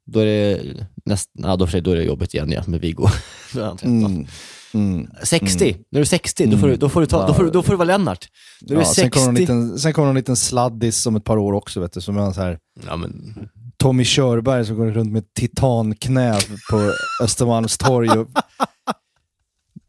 Då 0.05 0.19
är 0.19 0.25
det 0.25 0.87
näst, 1.05 1.29
ja, 1.33 1.55
då, 1.55 1.65
för 1.65 1.71
sig, 1.71 1.81
då 1.81 1.91
är 1.91 1.95
det 1.95 2.03
jobbet 2.03 2.33
igen 2.33 2.51
ja, 2.51 2.63
med 2.67 2.81
Viggo. 2.81 3.07
Då 3.53 3.59
är 3.59 3.65
han 3.65 3.77
13. 3.77 4.05
Mm. 4.05 4.27
Mm. 4.73 5.07
60. 5.23 5.77
När 5.91 5.99
du 5.99 6.01
är 6.01 6.05
60, 6.05 6.45
då, 6.45 6.57
får 6.57 6.67
du, 6.67 6.75
då, 6.75 6.89
får 6.89 7.01
du 7.01 7.07
ta, 7.07 7.27
då, 7.27 7.33
får, 7.33 7.51
då 7.51 7.63
får 7.63 7.73
du 7.73 7.77
vara 7.77 7.87
Lennart. 7.87 8.27
När 8.61 8.67
du 8.67 8.75
är 8.75 8.79
Ja, 8.79 8.85
60. 8.85 9.01
sen 9.01 9.11
kommer 9.11 9.29
en 9.29 9.35
liten, 9.35 9.79
sen 9.79 9.93
en 9.95 10.15
liten 10.15 10.35
sladdis 10.35 11.05
om 11.05 11.15
ett 11.15 11.23
par 11.23 11.37
år 11.37 11.53
också, 11.53 11.79
vet 11.79 11.93
du, 11.93 12.01
som 12.01 12.17
är 12.17 12.31
så 12.31 12.41
här 12.41 12.59
Ja, 12.87 12.95
men, 12.95 13.35
Tommy 13.77 14.05
Körberg 14.05 14.65
som 14.65 14.75
går 14.75 14.91
runt 14.91 15.11
med 15.11 15.33
titanknä 15.33 16.39
på 16.71 16.93
Östermalmstorg. 17.23 18.09
Och 18.09 18.27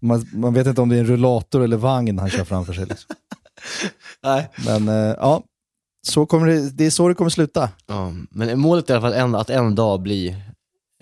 man, 0.03 0.27
man 0.33 0.55
vet 0.55 0.67
inte 0.67 0.81
om 0.81 0.89
det 0.89 0.97
är 0.97 1.01
en 1.01 1.07
rullator 1.07 1.63
eller 1.63 1.77
vagn 1.77 2.19
han 2.19 2.31
kör 2.31 2.45
framför 2.45 2.73
sig. 2.73 2.87
Liksom. 2.87 3.17
Nej. 4.23 4.51
Men 4.67 4.89
eh, 4.89 5.17
ja, 5.19 5.43
så 6.03 6.27
kommer 6.27 6.47
det, 6.47 6.71
det 6.71 6.85
är 6.87 6.91
så 6.91 7.09
det 7.09 7.15
kommer 7.15 7.31
sluta. 7.31 7.71
ja, 7.87 8.13
men 8.31 8.61
målet 8.61 8.91
är 8.91 8.95
i 8.95 8.97
alla 8.97 9.11
fall 9.11 9.21
en, 9.21 9.35
att 9.35 9.51
en 9.51 9.75
dag 9.75 10.03
bli 10.03 10.37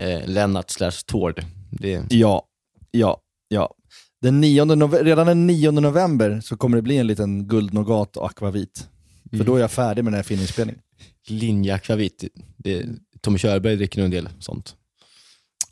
eh, 0.02 0.26
Lennart 0.28 0.70
slash 0.70 0.92
Tord. 1.06 1.44
Det, 1.70 2.02
Ja, 2.10 2.42
ja, 2.90 3.20
ja. 3.48 3.74
Den 4.22 4.40
9 4.40 4.64
nove- 4.64 5.02
redan 5.04 5.26
den 5.26 5.46
9 5.46 5.70
november 5.70 6.40
så 6.44 6.56
kommer 6.56 6.76
det 6.76 6.82
bli 6.82 6.96
en 6.98 7.06
liten 7.06 7.48
guldnogat 7.48 8.16
och 8.16 8.26
akvavit. 8.26 8.88
För 9.30 9.44
då 9.44 9.56
är 9.56 9.60
jag 9.60 9.70
färdig 9.70 10.04
med 10.04 10.12
den 10.12 10.16
här 10.18 10.22
filminspelningen. 10.22 10.82
Linjeakvavit. 11.28 12.24
Det, 12.56 12.86
Tommy 13.20 13.38
Körberg 13.38 13.76
dricker 13.76 13.98
nog 13.98 14.04
en 14.04 14.10
del 14.10 14.28
sånt. 14.38 14.76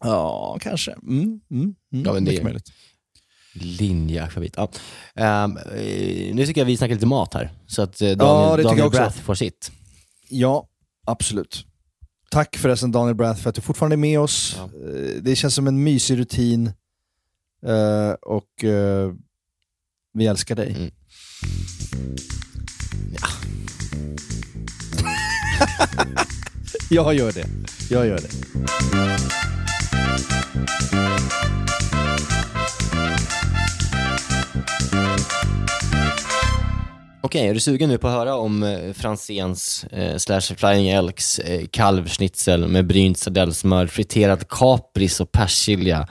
Ja, 0.00 0.58
kanske. 0.60 0.92
Mm, 0.92 1.22
mm, 1.22 1.40
mm, 1.50 1.74
Ja, 2.04 2.12
men 2.12 2.24
det- 2.24 2.42
möjligt. 2.44 2.72
Linjeakvavit. 3.58 4.54
Ja. 4.56 4.70
Eh, 5.14 5.48
nu 6.34 6.46
tycker 6.46 6.60
jag 6.60 6.66
vi 6.66 6.76
snackar 6.76 6.94
lite 6.94 7.06
mat 7.06 7.34
här. 7.34 7.50
Så 7.66 7.82
att 7.82 8.00
eh, 8.00 8.08
Ja, 8.08 8.14
Daniel, 8.14 8.56
det 8.56 8.62
tycker 8.62 8.76
Daniel. 8.76 8.90
Brath 8.90 9.18
får 9.18 9.34
sitt. 9.34 9.70
Ja, 10.28 10.68
absolut. 11.06 11.64
Tack 12.30 12.56
förresten 12.56 12.92
Daniel 12.92 13.14
Brath 13.14 13.40
för 13.40 13.48
att 13.48 13.54
du 13.56 13.60
fortfarande 13.60 13.94
är 13.94 13.98
med 13.98 14.20
oss. 14.20 14.54
Ja. 14.56 14.64
Eh, 14.64 15.22
Det 15.22 15.36
känns 15.36 15.54
som 15.54 15.66
en 15.66 15.82
mysig 15.84 16.18
rutin 16.18 16.72
Eh, 17.66 18.10
och 18.10 18.64
eh, 18.64 19.12
vi 20.14 20.26
älskar 20.26 20.54
dig. 20.56 20.70
Mm. 20.70 20.90
Jag 26.90 27.14
gör 27.14 27.32
det. 27.32 27.46
Jag 27.90 28.06
gör 28.06 28.18
det. 28.18 28.30
Okej, 37.28 37.46
är 37.46 37.54
du 37.54 37.60
sugen 37.60 37.88
nu 37.88 37.98
på 37.98 38.08
att 38.08 38.14
höra 38.14 38.34
om 38.36 38.62
eh, 38.62 38.92
Franzéns 38.92 39.84
eh, 39.84 40.16
slash 40.16 40.40
Flying 40.40 40.88
Elks 40.88 41.38
eh, 41.38 41.66
kalvschnitzel 41.66 42.68
med 42.68 42.86
brynt 42.86 43.18
sardellsmör, 43.18 43.86
friterad 43.86 44.48
kapris 44.48 45.20
och 45.20 45.32
persilja 45.32 46.08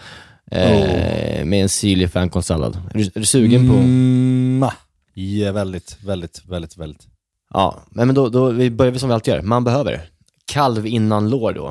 eh, 0.52 1.46
med 1.46 1.62
en 1.62 1.70
syrlig 1.70 2.12
fänkålssallad? 2.12 2.82
Är 2.94 3.00
är 3.00 3.20
du 3.20 3.26
sugen 3.26 3.70
på... 3.70 3.76
Mm, 3.76 4.70
ja, 5.14 5.52
väldigt, 5.52 5.98
väldigt, 6.04 6.42
väldigt, 6.46 6.78
väldigt. 6.78 7.08
Ja, 7.54 7.84
men 7.90 8.16
då, 8.16 8.30
då 8.30 8.50
vi 8.50 8.72
börjar 8.72 8.92
vi 8.92 9.00
som 9.00 9.10
vi 9.10 9.16
alltid 9.16 9.34
gör. 9.34 9.42
Man 9.42 9.64
behöver 9.64 10.10
kalv 10.46 10.88
innan 10.88 11.30
lår 11.30 11.54
då. 11.54 11.68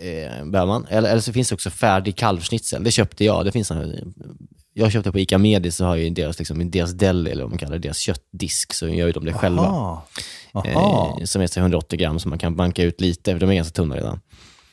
Eh, 0.00 0.44
behöver 0.44 0.66
man. 0.66 0.86
Eller, 0.88 1.10
eller 1.10 1.20
så 1.20 1.32
finns 1.32 1.48
det 1.48 1.54
också 1.54 1.70
färdig 1.70 2.16
kalvschnitzel. 2.16 2.84
Det 2.84 2.90
köpte 2.90 3.24
jag. 3.24 3.44
Det 3.44 3.52
finns 3.52 3.70
en, 3.70 4.14
jag 4.78 4.92
köpte 4.92 5.12
på 5.12 5.18
ICA 5.18 5.38
Medi 5.38 5.70
så 5.70 5.84
har 5.84 5.96
ju 5.96 6.10
deras, 6.10 6.38
liksom, 6.38 6.70
deras 6.70 6.92
deli, 6.92 7.30
eller 7.30 7.42
vad 7.42 7.50
man 7.50 7.58
kallar 7.58 7.72
det, 7.72 7.78
deras 7.78 7.98
köttdisk, 7.98 8.72
så 8.72 8.88
gör 8.88 9.06
ju 9.06 9.12
de 9.12 9.24
det 9.24 9.32
själva. 9.32 9.62
Aha. 9.62 10.06
Aha. 10.52 11.16
Eh, 11.20 11.24
som 11.24 11.42
är 11.42 11.46
så 11.46 11.60
180 11.60 11.98
gram, 11.98 12.18
så 12.20 12.28
man 12.28 12.38
kan 12.38 12.56
banka 12.56 12.82
ut 12.82 13.00
lite, 13.00 13.32
för 13.32 13.40
de 13.40 13.50
är 13.50 13.54
ganska 13.54 13.72
tunna 13.72 13.96
redan. 13.96 14.20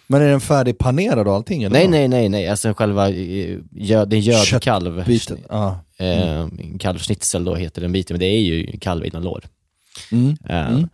Men 0.07 0.21
är 0.21 0.27
den 0.29 0.41
färdigpanerad 0.41 1.27
och 1.27 1.33
allting? 1.33 1.63
Eller 1.63 1.79
Nej, 1.79 1.87
nej, 1.87 2.07
nej, 2.07 2.29
nej. 2.29 2.47
Alltså 2.47 2.73
själva, 2.73 3.09
eh, 3.09 3.59
gö, 3.71 4.05
det 4.05 4.15
är 4.15 4.19
gödkalv. 4.19 5.05
Biten. 5.05 5.37
Ja. 5.49 5.79
Eh, 5.97 6.47
kalvschnitzel 6.79 7.43
då 7.45 7.55
heter 7.55 7.81
den 7.81 7.91
biten, 7.91 8.13
men 8.13 8.19
det 8.19 8.25
är 8.25 8.39
ju 8.39 8.77
kalv 8.79 9.05
innan 9.05 9.23
lår. 9.23 9.43
Mm. 10.11 10.37
Eh, 10.49 10.85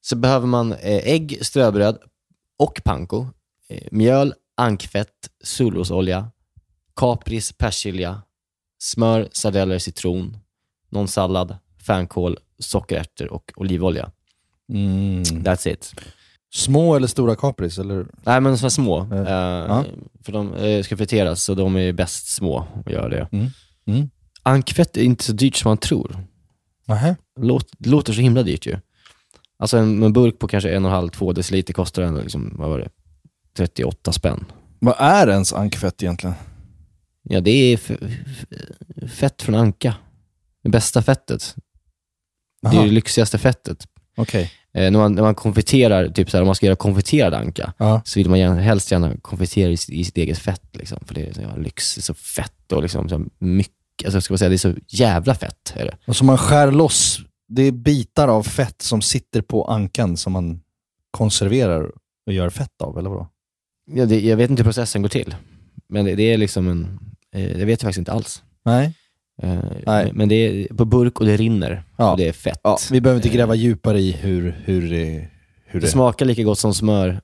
Så 0.00 0.16
behöver 0.16 0.46
man 0.46 0.72
eh, 0.72 1.08
ägg, 1.12 1.38
ströbröd 1.42 1.98
och 2.58 2.80
panko, 2.84 3.26
eh, 3.68 3.82
mjöl, 3.90 4.34
ankfett, 4.56 5.28
solrosolja, 5.44 6.30
kapris, 6.96 7.52
persilja, 7.52 8.22
smör, 8.84 9.28
sardeller, 9.32 9.78
citron, 9.78 10.36
någon 10.88 11.08
sallad, 11.08 11.56
fänkål, 11.86 12.38
sockerärtor 12.58 13.32
och 13.32 13.52
olivolja. 13.56 14.10
Mm. 14.68 15.22
That's 15.22 15.68
it. 15.68 15.94
Små 16.54 16.94
eller 16.94 17.06
stora 17.06 17.36
kapris? 17.36 17.78
Eller? 17.78 18.06
Nej 18.22 18.40
men 18.40 18.58
så 18.58 18.70
små, 18.70 19.00
eh, 19.12 19.18
ja. 19.18 19.84
för 20.24 20.32
de 20.32 20.54
eh, 20.54 20.82
ska 20.82 20.96
friteras 20.96 21.42
så 21.42 21.54
de 21.54 21.76
är 21.76 21.92
bäst 21.92 22.26
små 22.26 22.66
att 22.86 22.92
göra 22.92 23.08
det. 23.08 23.28
Mm. 23.32 23.46
Mm. 23.86 24.10
Ankfett 24.42 24.96
är 24.96 25.02
inte 25.02 25.24
så 25.24 25.32
dyrt 25.32 25.56
som 25.56 25.68
man 25.68 25.78
tror. 25.78 26.16
Nähä. 26.86 27.16
Låt, 27.40 27.68
låter 27.78 28.12
så 28.12 28.20
himla 28.20 28.42
dyrt 28.42 28.66
ju. 28.66 28.76
Alltså 29.58 29.76
en, 29.78 30.02
en 30.02 30.12
burk 30.12 30.38
på 30.38 30.48
kanske 30.48 30.70
en 30.70 30.84
och 30.84 30.90
en 30.90 30.96
halv, 30.96 31.08
två 31.08 31.32
deciliter 31.32 31.72
kostar 31.72 32.02
en, 32.02 32.14
liksom, 32.14 32.54
vad 32.58 32.68
var 32.70 32.78
det, 32.78 32.88
38 33.56 34.12
spänn. 34.12 34.44
Vad 34.78 34.94
är 34.98 35.28
ens 35.28 35.52
ankfett 35.52 36.02
egentligen? 36.02 36.34
Ja, 37.24 37.40
det 37.40 37.50
är 37.50 37.76
fett 39.08 39.42
från 39.42 39.54
anka. 39.54 39.94
Det 40.62 40.68
bästa 40.70 41.02
fettet. 41.02 41.54
Det 42.62 42.68
är 42.68 42.72
Aha. 42.74 42.82
det 42.82 42.90
lyxigaste 42.90 43.38
fettet. 43.38 43.84
Okej. 44.16 44.52
Eh, 44.74 44.90
när, 44.90 44.98
man, 44.98 45.12
när 45.14 45.22
man 45.22 45.34
konfiterar, 45.34 46.08
typ 46.08 46.30
så 46.30 46.36
här, 46.36 46.42
om 46.42 46.46
man 46.46 46.54
ska 46.54 46.66
göra 46.66 46.76
konfiterad 46.76 47.34
anka, 47.34 47.72
Ja. 47.78 48.02
så 48.04 48.20
vill 48.20 48.30
man 48.30 48.38
gärna, 48.38 48.60
helst 48.60 48.90
gärna 48.90 49.16
konfitera 49.22 49.70
i, 49.70 49.76
sitt- 49.76 49.94
i 49.94 50.04
sitt 50.04 50.16
eget 50.16 50.38
fett. 50.38 50.76
Liksom, 50.76 50.98
för 51.06 51.14
det 51.14 51.26
är 51.26 51.32
så 51.32 51.40
ja, 51.42 51.56
lyx, 51.56 51.94
det 51.94 51.98
är 51.98 52.02
så 52.02 52.14
fett 52.14 52.72
och 52.72 52.82
liksom, 52.82 53.08
så 53.08 53.26
mycket, 53.38 54.04
alltså, 54.04 54.20
ska 54.20 54.32
man 54.34 54.38
säga, 54.38 54.48
det 54.48 54.54
är 54.54 54.58
så 54.58 54.74
jävla 54.88 55.34
fett. 55.34 55.72
Är 55.76 55.84
det. 55.84 55.96
Och 56.06 56.16
så 56.16 56.24
man 56.24 56.38
skär 56.38 56.72
loss, 56.72 57.20
det 57.48 57.62
är 57.62 57.72
bitar 57.72 58.28
av 58.28 58.42
fett 58.42 58.82
som 58.82 59.02
sitter 59.02 59.42
på 59.42 59.64
ankan 59.64 60.16
som 60.16 60.32
man 60.32 60.60
konserverar 61.10 61.90
och 62.26 62.32
gör 62.32 62.50
fett 62.50 62.80
av, 62.82 62.98
eller 62.98 63.10
vadå? 63.10 63.28
Ja, 63.90 64.06
det, 64.06 64.20
jag 64.20 64.36
vet 64.36 64.50
inte 64.50 64.62
hur 64.62 64.68
processen 64.70 65.02
går 65.02 65.08
till, 65.08 65.34
men 65.88 66.04
det, 66.04 66.14
det 66.14 66.22
är 66.22 66.38
liksom 66.38 66.68
en, 66.68 66.98
det 67.42 67.64
vet 67.64 67.68
jag 67.82 67.88
faktiskt 67.88 67.98
inte 67.98 68.12
alls. 68.12 68.42
Nej. 68.64 68.92
Eh, 69.42 69.58
Nej. 69.86 70.10
Men 70.14 70.28
det 70.28 70.34
är 70.34 70.74
på 70.74 70.84
burk 70.84 71.20
och 71.20 71.26
det 71.26 71.36
rinner 71.36 71.82
Ja. 71.96 72.10
och 72.12 72.18
det 72.18 72.28
är 72.28 72.32
fett. 72.32 72.60
Ja, 72.62 72.78
vi 72.92 73.00
behöver 73.00 73.18
inte 73.18 73.36
gräva 73.36 73.54
djupare 73.54 74.00
i 74.00 74.12
hur, 74.12 74.56
hur, 74.64 74.90
det, 74.90 75.28
hur 75.66 75.80
Det 75.80 75.86
det... 75.86 75.90
smakar 75.90 76.26
lika 76.26 76.42
gott 76.42 76.58
som 76.58 76.74
smör 76.74 77.20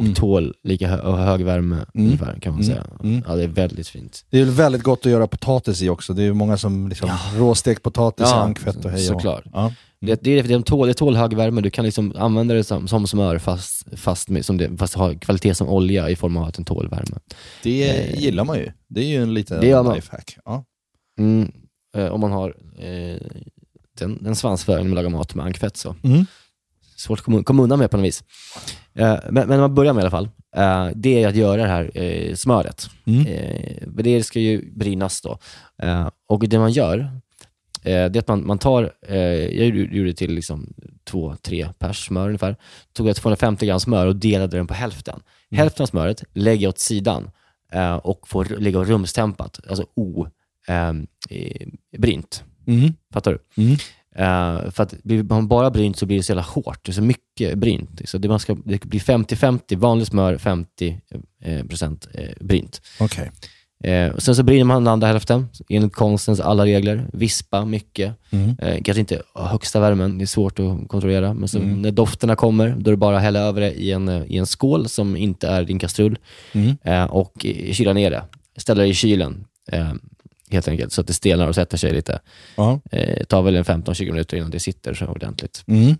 och 0.00 0.04
Mm. 0.04 0.14
tål 0.14 0.54
lika 0.64 0.88
hö 0.88 1.12
hög 1.16 1.44
värme 1.44 1.76
ungefär 1.94 2.38
kan 2.40 2.52
man 2.52 2.62
Mm. 2.62 2.74
säga. 2.74 2.86
Mm. 3.04 3.24
Ja, 3.28 3.34
det 3.34 3.42
är 3.42 3.48
väldigt 3.48 3.88
fint. 3.88 4.24
Det 4.30 4.40
är 4.40 4.44
väl 4.44 4.54
väldigt 4.54 4.82
gott 4.82 5.06
att 5.06 5.12
göra 5.12 5.26
potatis 5.26 5.82
i 5.82 5.88
också. 5.88 6.12
Det 6.12 6.22
är 6.22 6.24
ju 6.24 6.34
många 6.34 6.56
som 6.56 6.88
liksom 6.88 7.10
råstekt 7.36 7.82
potatis, 7.82 8.26
Ja, 8.30 8.34
ankfett 8.42 8.84
och 8.84 8.90
hej 8.90 9.00
och 9.00 9.06
såklart. 9.06 9.44
Ja. 9.52 9.72
Det, 10.00 10.22
det, 10.22 10.30
är, 10.38 10.42
det, 10.42 10.62
tål, 10.64 10.88
det 10.88 10.94
tål 10.94 11.16
hög 11.16 11.34
värme, 11.36 11.60
du 11.60 11.70
kan 11.70 11.84
liksom 11.84 12.12
använda 12.16 12.54
det 12.54 12.64
som, 12.64 12.88
som 12.88 13.06
smör 13.06 13.38
fast, 13.38 13.86
fast, 13.98 14.28
med, 14.28 14.44
som 14.44 14.56
det, 14.58 14.76
fast 14.78 14.94
har 14.94 15.14
kvalitet 15.14 15.54
som 15.54 15.68
olja 15.68 16.10
i 16.10 16.16
form 16.16 16.36
av 16.36 16.44
att 16.44 16.54
den 16.54 16.64
tål 16.64 16.88
värme. 16.88 17.16
Det 17.62 17.90
Eh. 17.90 18.20
gillar 18.20 18.44
man 18.44 18.58
ju. 18.58 18.72
Det 18.88 19.00
är 19.00 19.06
ju 19.08 19.22
en 19.22 19.34
liten 19.34 19.70
man. 19.84 19.94
lifehack. 19.94 20.36
Ja. 20.44 20.64
Mm, 21.18 21.52
eh, 21.96 22.06
om 22.06 22.20
man 22.20 22.32
har 22.32 22.54
eh, 22.78 23.16
den, 23.98 24.18
den 24.22 24.36
svansföringen 24.36 24.90
med 24.90 24.98
att 24.98 25.04
laga 25.04 25.16
mat 25.16 25.34
med 25.34 25.44
ankfett 25.44 25.76
så. 25.76 25.96
Mm. 27.00 27.16
Svårt 27.16 27.18
att 27.38 27.44
komma, 27.44 27.62
undan 27.62 27.78
med 27.78 27.90
på 27.90 27.96
något 27.96 28.06
vis. 28.06 28.24
Eh, 28.94 29.18
men, 29.30 29.48
men 29.48 29.60
man 29.60 29.74
börjar 29.74 29.92
med 29.92 30.00
i 30.00 30.02
alla 30.02 30.10
fall, 30.10 30.28
eh, 30.56 30.88
det 30.94 31.22
är 31.22 31.28
att 31.28 31.36
göra 31.36 31.62
det 31.62 31.68
här 31.68 31.90
eh, 31.94 32.34
smöret. 32.34 32.90
Mm. 33.06 33.26
Det 33.96 34.22
ska 34.22 34.40
ju 34.40 34.72
brynas 34.72 35.20
då. 35.20 35.38
Och 36.28 36.48
det 36.48 36.58
man 36.58 36.72
gör, 36.72 37.10
det 37.82 37.90
är 37.90 38.18
att 38.18 38.28
man, 38.28 38.46
man 38.46 38.58
tar, 38.58 38.92
jag 39.52 39.66
gjorde 39.66 40.12
till 40.12 40.34
liksom 40.34 40.74
två, 41.04 41.34
tre 41.42 41.68
pers 41.78 42.06
smör 42.06 42.26
ungefär. 42.26 42.56
Tog 42.92 43.08
jag 43.08 43.16
250 43.16 43.66
gram 43.66 43.80
smör 43.80 44.06
och 44.06 44.16
delade 44.16 44.56
den 44.56 44.66
på 44.66 44.74
hälften. 44.74 45.20
Hälften 45.50 45.82
av 45.82 45.86
smöret 45.86 46.24
lägger 46.32 46.62
jag 46.62 46.68
åt 46.68 46.78
sidan 46.78 47.30
och 48.02 48.28
får 48.28 48.44
ligga 48.44 48.78
rumstempat, 48.78 49.60
alltså 49.68 49.86
obrynt. 51.96 52.44
Mm. 52.66 52.92
Fattar 53.12 53.32
du? 53.32 53.62
Mm. 53.62 53.76
Eh, 54.20 54.70
för 54.70 54.82
att 54.82 55.02
blir 55.02 55.22
man 55.22 55.48
bara 55.48 55.70
brynt 55.70 55.96
så 55.98 56.06
blir 56.06 56.16
det 56.16 56.22
så 56.22 56.32
jävla 56.32 56.42
hårt. 56.42 56.78
Det 56.82 56.90
är 56.90 56.94
så 56.94 57.02
mycket 57.02 57.58
brynt. 57.58 58.00
Så 58.04 58.18
det, 58.18 58.28
man 58.28 58.38
ska, 58.38 58.56
det 58.64 58.84
blir 58.84 59.00
50-50 59.00 59.76
vanligt 59.76 60.08
smör, 60.08 60.36
50% 60.36 61.00
eh, 61.44 61.64
procent, 61.66 62.08
eh, 62.14 62.28
brynt. 62.40 62.80
Okej. 63.00 63.30
Eh, 63.84 64.16
sen 64.16 64.34
så 64.36 64.42
bryner 64.42 64.64
man 64.64 64.84
den 64.84 64.92
andra 64.92 65.06
hälften 65.08 65.48
enligt 65.68 65.92
konstens 65.92 66.40
alla 66.40 66.64
regler. 66.64 67.06
Vispa 67.12 67.64
mycket. 67.64 68.14
Mm. 68.30 68.56
Eh, 68.58 68.82
kanske 68.82 69.00
inte 69.00 69.22
högsta 69.34 69.80
värmen, 69.80 70.18
det 70.18 70.24
är 70.24 70.26
svårt 70.26 70.58
att 70.58 70.88
kontrollera. 70.88 71.34
Men 71.34 71.48
så 71.48 71.58
när 71.58 71.90
dofterna 71.90 72.36
kommer, 72.36 72.68
då 72.78 72.90
är 72.90 72.92
det 72.92 72.96
bara 72.96 73.16
att 73.16 73.22
hälla 73.22 73.40
över 73.40 73.60
det 73.60 73.72
i 73.72 73.92
en, 73.92 74.08
eh, 74.08 74.22
i 74.26 74.36
en 74.36 74.46
skål 74.46 74.88
som 74.88 75.16
inte 75.16 75.48
är 75.48 75.64
din 75.64 75.78
kastrull 75.78 76.18
Mm. 76.52 76.76
eh, 76.84 77.04
och 77.04 77.46
kyla 77.72 77.92
ner 77.92 78.10
det. 78.10 78.22
Ställa 78.56 78.82
det 78.82 78.88
i 78.88 78.94
kylen 78.94 79.44
eh, 79.72 79.92
helt 80.50 80.68
enkelt 80.68 80.92
så 80.92 81.00
att 81.00 81.06
det 81.06 81.12
stelnar 81.12 81.48
och 81.48 81.54
sätter 81.54 81.76
sig 81.78 81.92
lite. 81.92 82.20
Ja. 82.56 82.80
Eh, 82.90 83.24
tar 83.24 83.42
väl 83.42 83.56
en 83.56 83.64
15-20 83.64 84.04
minuter 84.12 84.36
innan 84.36 84.50
det 84.50 84.60
sitter 84.60 84.94
så 84.94 85.06
ordentligt. 85.06 85.64
Mm. 85.66 85.94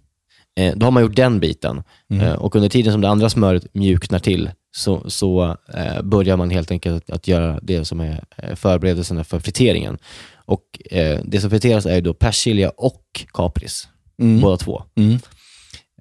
Eh, 0.59 0.73
då 0.77 0.87
har 0.87 0.91
man 0.91 1.03
gjort 1.03 1.17
den 1.17 1.41
biten. 1.41 1.83
Mm. 2.11 2.27
Eh, 2.27 2.33
och 2.35 2.57
under 2.57 2.69
tiden 2.69 2.93
som 2.93 3.01
det 3.01 3.09
andra 3.09 3.31
smöret 3.31 3.75
mjuknar 3.75 4.19
till 4.19 4.51
så, 4.77 5.11
så 5.11 5.57
eh, 5.75 6.03
börjar 6.03 6.37
man 6.37 6.51
helt 6.51 6.71
enkelt 6.71 7.11
att, 7.11 7.17
att 7.17 7.29
göra 7.29 7.59
det 7.63 7.85
som 7.85 8.01
är 8.01 8.25
eh, 8.37 8.55
förberedelserna 8.55 9.25
för 9.25 9.39
friteringen. 9.39 9.99
Och 10.35 10.63
eh, 10.91 11.21
Det 11.25 11.41
som 11.41 11.51
friteras 11.51 11.87
är 11.87 12.01
då 12.01 12.15
persilja 12.15 12.71
och 12.77 13.03
kapris, 13.33 13.89
Mm. 14.23 14.41
båda 14.41 14.57
två. 14.57 14.83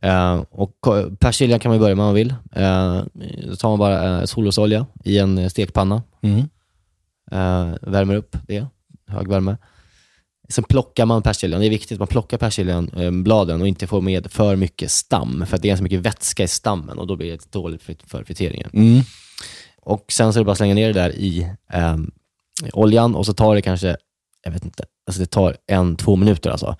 Eh, 0.01 0.43
och 0.51 0.75
persilja 1.19 1.59
kan 1.59 1.71
man 1.71 1.79
börja 1.79 1.95
med 1.95 2.03
om 2.03 2.07
man 2.07 2.15
vill. 2.15 2.33
Eh, 2.55 3.01
då 3.49 3.55
tar 3.55 3.69
man 3.69 3.79
bara 3.79 4.19
eh, 4.19 4.25
solrosolja 4.25 4.85
i 5.03 5.17
en 5.17 5.49
stekpanna, 5.49 6.03
Mm. 6.23 6.43
Eh, 7.31 7.73
värmer 7.81 8.15
upp 8.15 8.37
det, 8.47 8.65
hög 9.07 9.27
värme. 9.27 9.57
Sen 10.49 10.63
plockar 10.63 11.05
man 11.05 11.21
persiljan. 11.21 11.61
Det 11.61 11.67
är 11.67 11.69
viktigt 11.69 11.95
att 11.95 11.99
man 11.99 12.07
plockar 12.07 12.37
persiljan, 12.37 12.89
eh, 12.95 13.11
bladen 13.11 13.61
och 13.61 13.67
inte 13.67 13.87
får 13.87 14.01
med 14.01 14.31
för 14.31 14.55
mycket 14.55 14.91
stam, 14.91 15.45
för 15.47 15.55
att 15.55 15.61
det 15.61 15.67
är 15.67 15.69
ganska 15.69 15.83
mycket 15.83 15.99
vätska 15.99 16.43
i 16.43 16.47
stammen 16.47 16.99
och 16.99 17.07
då 17.07 17.15
blir 17.15 17.31
det 17.31 17.51
dåligt 17.51 17.83
för, 17.83 17.95
för 18.05 18.23
friteringen. 18.23 18.69
Mm. 18.73 19.01
Och 19.81 20.05
Sen 20.11 20.33
så 20.33 20.39
är 20.39 20.41
det 20.41 20.45
bara 20.45 20.51
att 20.51 20.57
slänga 20.57 20.73
ner 20.73 20.87
det 20.87 20.99
där 20.99 21.15
i 21.15 21.51
ehm, 21.69 22.11
oljan 22.73 23.15
och 23.15 23.25
så 23.25 23.33
tar 23.33 23.55
det 23.55 23.61
kanske, 23.61 23.97
jag 24.43 24.51
vet 24.51 24.65
inte, 24.65 24.83
alltså 25.07 25.21
det 25.21 25.25
tar 25.25 25.57
en, 25.67 25.95
två 25.95 26.15
minuter 26.15 26.49
alltså. 26.49 26.75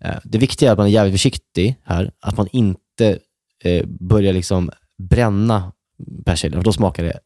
Eh, 0.00 0.16
det 0.24 0.38
viktiga 0.38 0.68
är 0.68 0.72
att 0.72 0.78
man 0.78 0.86
är 0.86 0.90
jävligt 0.90 1.14
försiktig 1.14 1.76
här, 1.84 2.10
att 2.20 2.36
man 2.36 2.48
inte 2.52 3.18
eh, 3.64 3.86
börjar 3.86 4.32
liksom 4.32 4.70
bränna 4.98 5.72
persiljan, 6.24 6.60
för 6.60 6.64
då 6.64 6.72
smakar 6.72 7.04
det 7.04 7.18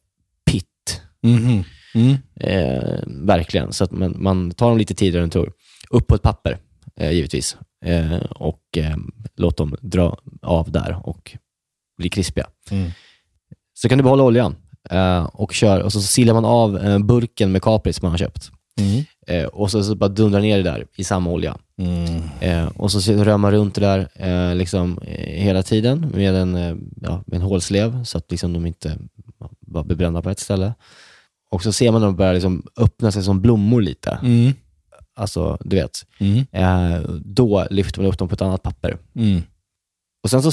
pitt. 0.45 1.01
Mhm. 1.23 1.63
Mm. 1.95 2.17
Eh, 2.35 2.99
verkligen. 3.07 3.73
Så 3.73 3.83
att 3.83 3.91
man, 3.91 4.15
man 4.17 4.51
tar 4.51 4.69
dem 4.69 4.77
lite 4.77 4.93
tidigare 4.93 5.21
än 5.21 5.23
en 5.23 5.29
tror. 5.29 5.53
Upp 5.89 6.07
på 6.07 6.15
ett 6.15 6.21
papper, 6.21 6.57
eh, 6.99 7.11
givetvis. 7.11 7.57
Eh, 7.85 8.21
och 8.21 8.77
eh, 8.77 8.95
låt 9.35 9.57
dem 9.57 9.75
dra 9.81 10.17
av 10.41 10.71
där 10.71 11.01
och 11.03 11.37
bli 11.97 12.09
krispiga. 12.09 12.47
Mm. 12.71 12.91
Så 13.73 13.89
kan 13.89 13.97
du 13.97 14.03
behålla 14.03 14.23
oljan 14.23 14.55
eh, 14.89 15.23
och 15.23 15.53
kör 15.53 15.81
och 15.81 15.93
så 15.93 16.01
silar 16.01 16.33
man 16.33 16.45
av 16.45 16.77
eh, 16.77 16.99
burken 16.99 17.51
med 17.51 17.61
kapris 17.61 18.01
man 18.01 18.11
har 18.11 18.17
köpt. 18.17 18.51
Mm. 18.79 19.03
Och 19.53 19.71
så, 19.71 19.83
så 19.83 19.95
bara 19.95 20.09
dundrar 20.09 20.41
ner 20.41 20.57
det 20.57 20.63
där 20.63 20.85
i 20.95 21.03
samma 21.03 21.29
olja. 21.29 21.57
Mm. 21.77 22.67
Och 22.67 22.91
så 22.91 23.13
rör 23.13 23.37
man 23.37 23.51
runt 23.51 23.75
det 23.75 23.81
där 23.81 24.55
liksom, 24.55 24.99
hela 25.17 25.63
tiden 25.63 26.11
med 26.15 26.35
en, 26.35 26.55
ja, 27.01 27.23
med 27.25 27.35
en 27.35 27.41
hålslev 27.41 28.03
så 28.03 28.17
att 28.17 28.31
liksom, 28.31 28.53
de 28.53 28.65
inte 28.65 28.97
bara 29.59 29.83
blir 29.83 29.97
brända 29.97 30.21
på 30.21 30.29
ett 30.29 30.39
ställe. 30.39 30.73
Och 31.49 31.63
så 31.63 31.71
ser 31.71 31.91
man 31.91 32.01
dem 32.01 32.15
börja 32.15 32.33
liksom, 32.33 32.67
öppna 32.77 33.11
sig 33.11 33.23
som 33.23 33.41
blommor 33.41 33.81
lite. 33.81 34.19
Mm. 34.23 34.53
Alltså, 35.15 35.57
du 35.61 35.75
vet. 35.75 36.05
Mm. 36.19 36.45
Eh, 36.51 37.01
då 37.25 37.67
lyfter 37.69 38.01
man 38.01 38.11
upp 38.11 38.17
dem 38.17 38.27
på 38.27 38.33
ett 38.33 38.41
annat 38.41 38.63
papper. 38.63 38.97
Mm. 39.15 39.41
Och 40.23 40.29
Sen 40.29 40.41
så 40.41 40.51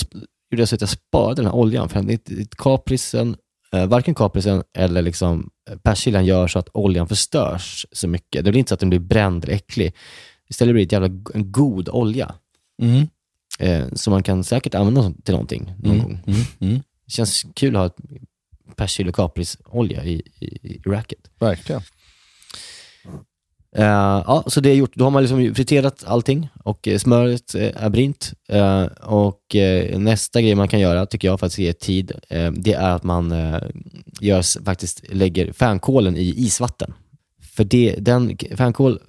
gjorde 0.50 0.62
jag 0.62 0.68
så 0.68 0.74
att 0.74 0.80
jag 0.80 0.90
sparade 0.90 1.34
den 1.34 1.44
här 1.44 1.54
oljan, 1.54 1.88
för 1.88 2.16
kaprisen, 2.56 3.36
eh, 3.72 3.86
varken 3.86 4.14
kaprisen 4.14 4.62
eller 4.78 5.02
liksom 5.02 5.50
eh, 5.70 5.76
persiljan 5.76 6.24
gör 6.24 6.48
så 6.48 6.58
att 6.58 6.68
oljan 6.74 7.08
förstörs 7.08 7.86
så 7.92 8.08
mycket. 8.08 8.44
Det 8.44 8.50
blir 8.50 8.58
inte 8.58 8.68
så 8.68 8.74
att 8.74 8.80
den 8.80 8.90
blir 8.90 9.00
bränd 9.00 9.44
eller 9.44 9.54
äcklig. 9.54 9.94
Istället 10.48 10.74
blir 10.74 10.86
det 10.86 10.92
jävla, 10.92 11.08
en 11.34 11.52
god 11.52 11.88
olja. 11.88 12.34
Mm. 12.82 13.06
Eh, 13.58 13.88
som 13.92 14.10
man 14.10 14.22
kan 14.22 14.44
säkert 14.44 14.74
använda 14.74 15.12
till 15.24 15.34
någonting 15.34 15.74
någon 15.82 15.98
gång. 15.98 16.22
Mm. 16.26 16.40
Mm. 16.58 16.82
Det 17.04 17.12
känns 17.12 17.46
kul 17.54 17.76
att 17.76 17.80
ha 17.80 17.86
ett 17.86 18.20
persil 18.76 19.08
och 19.08 19.14
kaprisolja 19.14 20.04
i, 20.04 20.22
i, 20.40 20.46
i 20.46 20.80
racket. 20.86 21.18
Verkligen. 21.40 21.82
Eh, 23.76 23.84
ja, 24.26 24.44
så 24.46 24.60
det 24.60 24.70
är 24.70 24.74
gjort. 24.74 24.94
Då 24.94 25.04
har 25.04 25.10
man 25.10 25.22
liksom 25.22 25.54
friterat 25.54 26.04
allting 26.06 26.48
och 26.64 26.88
eh, 26.88 26.98
smöret 26.98 27.54
är 27.54 27.88
brynt. 27.88 28.32
Eh, 28.48 28.84
och 29.02 29.56
eh, 29.56 29.98
nästa 29.98 30.40
grej 30.40 30.54
man 30.54 30.68
kan 30.68 30.80
göra, 30.80 31.06
tycker 31.06 31.28
jag, 31.28 31.40
för 31.40 31.46
att 31.46 31.58
ge 31.58 31.72
tid, 31.72 32.12
det 32.52 32.72
är 32.72 32.90
att 32.90 33.02
man 33.02 33.34
gör, 34.20 34.64
faktiskt 34.64 35.02
lägger 35.08 35.52
fänkålen 35.52 36.16
i 36.16 36.34
isvatten. 36.36 36.94
För 37.56 37.64
det, 37.64 37.96
den, 37.98 38.38
fänkål 38.56 39.00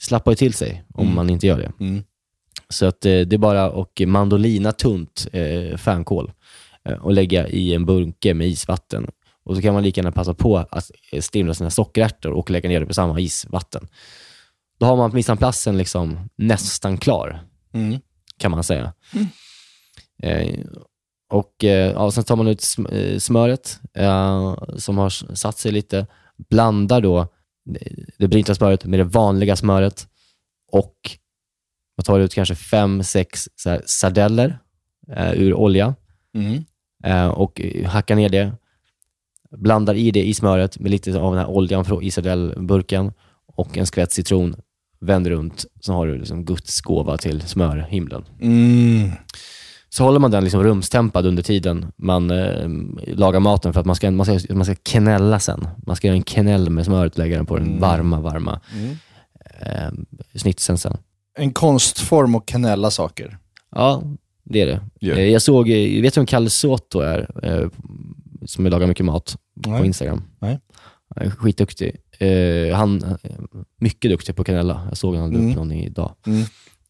slappar 0.00 0.32
ju 0.32 0.36
till 0.36 0.54
sig 0.54 0.84
om 0.94 1.04
Mm. 1.04 1.14
man 1.14 1.30
inte 1.30 1.46
gör 1.46 1.58
det. 1.58 1.72
Mm. 1.80 2.02
Så 2.68 2.86
att 2.86 3.00
det 3.00 3.32
är 3.32 3.38
bara 3.38 3.64
att 3.64 4.00
mandolina 4.06 4.72
tunt 4.72 5.26
fänkål 5.76 6.32
och 7.00 7.12
lägga 7.12 7.48
i 7.48 7.74
en 7.74 7.86
bunke 7.86 8.34
med 8.34 8.48
isvatten. 8.48 9.10
Och 9.44 9.56
så 9.56 9.62
kan 9.62 9.74
man 9.74 9.82
lika 9.82 10.00
gärna 10.00 10.12
passa 10.12 10.34
på 10.34 10.56
att 10.58 10.90
eh, 11.12 11.20
strimla 11.20 11.54
sina 11.54 11.70
sockerärtor 11.70 12.32
och 12.32 12.50
lägga 12.50 12.68
ner 12.68 12.80
det 12.80 12.86
på 12.86 12.94
samma 12.94 13.20
isvatten. 13.20 13.88
Då 14.78 14.86
har 14.86 14.96
man 14.96 15.14
mise 15.14 15.32
en 15.32 15.38
placen 15.38 15.78
liksom 15.78 16.28
nästan 16.36 16.98
klar, 16.98 17.40
Mm. 17.74 18.00
kan 18.38 18.50
man 18.50 18.64
säga. 18.64 18.92
Eh, 20.22 20.58
och 21.30 21.64
eh, 21.64 21.92
ja, 21.92 22.10
Sen 22.10 22.24
tar 22.24 22.36
man 22.36 22.46
ut 22.48 22.58
sm- 22.60 22.92
eh, 22.94 23.18
smöret 23.18 23.80
eh, 23.94 24.54
som 24.76 24.98
har 24.98 25.34
satt 25.34 25.58
sig 25.58 25.72
lite, 25.72 26.06
blandar 26.50 27.00
då 27.00 27.28
det- 28.18 28.28
brynta 28.28 28.54
smöret 28.54 28.84
med 28.84 28.98
det 29.00 29.04
vanliga 29.04 29.56
smöret 29.56 30.06
och 30.72 30.94
man 31.96 32.04
tar 32.04 32.20
ut 32.20 32.34
kanske 32.34 32.54
fem, 32.54 33.02
sex 33.02 33.48
sardeller 33.86 34.58
eh, 35.16 35.32
ur 35.32 35.54
olja 35.54 35.94
Mm. 36.34 36.64
Eh, 37.04 37.26
och 37.28 37.60
hackar 37.86 38.16
ner 38.16 38.28
det. 38.28 38.52
Blandar 39.56 39.94
i 39.94 40.10
det 40.10 40.24
i 40.24 40.34
smöret 40.34 40.78
med 40.78 40.90
lite 40.90 41.18
av 41.20 41.32
den 41.34 41.44
här 41.44 41.50
oljan 41.50 41.84
från 41.84 42.02
i 42.02 42.10
sardellburken 42.10 43.12
och 43.46 43.78
en 43.78 43.86
skvätt 43.86 44.12
citron. 44.12 44.54
Vänder 45.00 45.30
runt, 45.30 45.64
så 45.80 45.92
har 45.92 46.06
du 46.06 46.18
liksom 46.18 46.44
Guds 46.44 46.80
gåva 46.80 47.16
till 47.18 47.40
smörhimlen. 47.40 48.24
Mm. 48.40 49.10
Så 49.88 50.04
håller 50.04 50.18
man 50.18 50.30
den 50.30 50.44
liksom 50.44 50.62
rumstempad 50.62 51.26
under 51.26 51.42
tiden 51.42 51.92
man 51.96 52.30
eh, 52.30 52.68
lagar 53.16 53.40
maten 53.40 53.72
för 53.72 53.80
att 53.80 53.86
man 53.86 53.96
ska, 53.96 54.10
man, 54.10 54.26
ska, 54.40 54.54
man 54.54 54.64
ska 54.64 54.74
knälla 54.74 55.40
sen. 55.40 55.68
Man 55.86 55.96
ska 55.96 56.06
göra 56.06 56.16
en 56.16 56.22
knäll 56.22 56.70
med 56.70 56.84
smöret 56.84 57.12
och 57.12 57.18
lägga 57.18 57.36
den 57.36 57.46
på 57.46 57.56
den 57.56 57.66
Mm. 57.66 57.80
varma, 57.80 58.20
varma 58.20 58.60
Mm. 58.74 58.96
eh, 59.60 59.92
snitsen 60.38 60.78
sen. 60.78 60.96
En 61.38 61.52
konstform 61.52 62.34
att 62.34 62.46
kanella 62.46 62.90
saker. 62.90 63.38
Ja, 63.74 64.02
det 64.44 64.60
är 64.60 64.66
det. 65.00 65.12
Eh, 65.12 65.24
Jag 65.30 65.42
såg, 65.42 65.68
eh, 65.70 66.02
vet 66.02 66.14
du 66.14 66.20
vem 66.20 66.26
Kalle 66.26 66.50
Soto 66.50 67.00
är? 67.00 67.30
Eh, 67.42 67.68
som 68.46 68.66
lagar 68.66 68.86
mycket 68.86 69.06
mat 69.06 69.36
på 69.62 69.70
Nej. 69.70 69.86
Instagram. 69.86 70.22
Nej. 70.38 70.60
Han 71.16 71.26
är 71.26 71.30
Skitduktig. 71.30 71.96
Eh, 72.18 72.74
han 72.76 73.02
är 73.02 73.18
mycket 73.78 74.10
duktig 74.10 74.36
på 74.36 74.44
kanella. 74.44 74.82
Jag 74.88 74.96
såg 74.98 75.14
han 75.16 75.24
hade 75.24 75.38
Mm. 75.44 75.50
någon 75.56 75.72
idag. 75.72 76.14
Mm. 76.26 76.42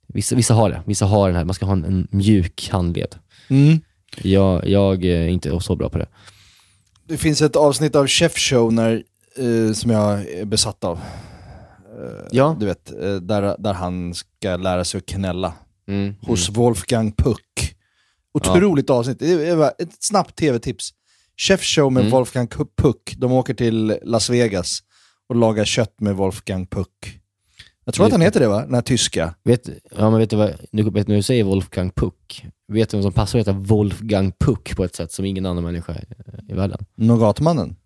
Vissa, 0.07 0.37
vissa 0.37 0.55
har 0.55 0.71
det. 0.71 0.83
Vissa 0.87 1.07
har 1.07 1.29
den 1.29 1.37
här. 1.37 1.45
Man 1.45 1.55
ska 1.55 1.67
ha 1.67 1.73
en, 1.73 1.85
en 1.85 2.09
mjuk 2.11 2.69
handled. 2.73 3.15
Mm. 3.49 3.81
Jag, 4.23 4.69
jag 4.69 5.05
är 5.05 5.27
inte 5.29 5.61
så 5.61 5.77
bra 5.77 5.89
på 5.89 5.99
det. 5.99 6.07
Det 7.09 7.17
finns 7.17 7.43
ett 7.43 7.57
avsnitt 7.57 7.97
av 7.97 8.07
Chef 8.07 8.37
Show 8.39 8.73
när, 8.73 9.03
eh, 9.37 9.73
som 9.73 9.91
jag 9.91 10.29
är 10.29 10.45
besatt 10.45 10.85
av. 10.85 10.99
Eh, 10.99 12.27
Ja. 12.31 12.57
Du 12.61 12.67
vet, 12.67 12.87
där, 13.29 13.57
där 13.59 13.73
han 13.73 14.15
ska 14.15 14.57
lära 14.57 14.85
sig 14.85 14.99
att 14.99 15.07
knälla. 15.07 15.53
Mm. 15.89 16.15
Hos 16.23 16.49
Wolfgang 16.49 17.13
Puck. 17.13 17.75
Otroligt 18.35 18.91
avsnitt. 18.91 19.19
Det 19.19 19.49
är 19.49 19.57
bara 19.57 19.71
ett 19.71 20.03
snabbt 20.05 20.37
tv-tips. 20.37 20.91
Chef 21.37 21.63
Show 21.63 21.93
med 21.93 22.01
Mm. 22.01 22.11
Wolfgang 22.11 22.49
Puck. 22.77 23.15
De 23.17 23.33
åker 23.33 23.55
till 23.55 23.99
Las 24.03 24.31
Vegas 24.31 24.79
och 25.29 25.37
lagar 25.37 25.65
kött 25.65 26.01
med 26.01 26.17
Wolfgang 26.17 26.67
Puck. 26.67 27.19
Jag 27.85 27.95
tror 27.95 28.07
att 28.07 28.13
han 28.13 28.21
heter 28.21 28.41
det 28.41 28.49
va? 28.49 28.61
Den 28.65 28.75
här 28.75 28.83
tyska. 28.83 29.35
Vet, 29.43 29.69
ja, 29.97 30.11
men 30.11 30.19
vet 30.19 30.31
du 30.31 30.37
vad, 30.37 30.55
nu, 30.71 30.91
vet, 30.91 31.07
du 31.07 31.23
säger 31.23 31.45
Wolfgang 31.45 31.91
Puck, 31.91 32.45
vet 32.69 32.91
du 32.91 32.97
vem 32.97 33.03
som 33.03 33.13
passar 33.13 33.39
att 33.39 33.47
heta 33.49 33.59
Wolfgang 33.59 34.33
Puck 34.41 34.77
på 34.77 34.85
ett 34.85 34.95
sätt 34.95 35.13
som 35.13 35.25
ingen 35.25 35.47
annan 35.47 35.65
människa 35.65 35.97
i, 36.49 36.53
världen? 36.55 36.85
Nougatmannen. 36.95 37.77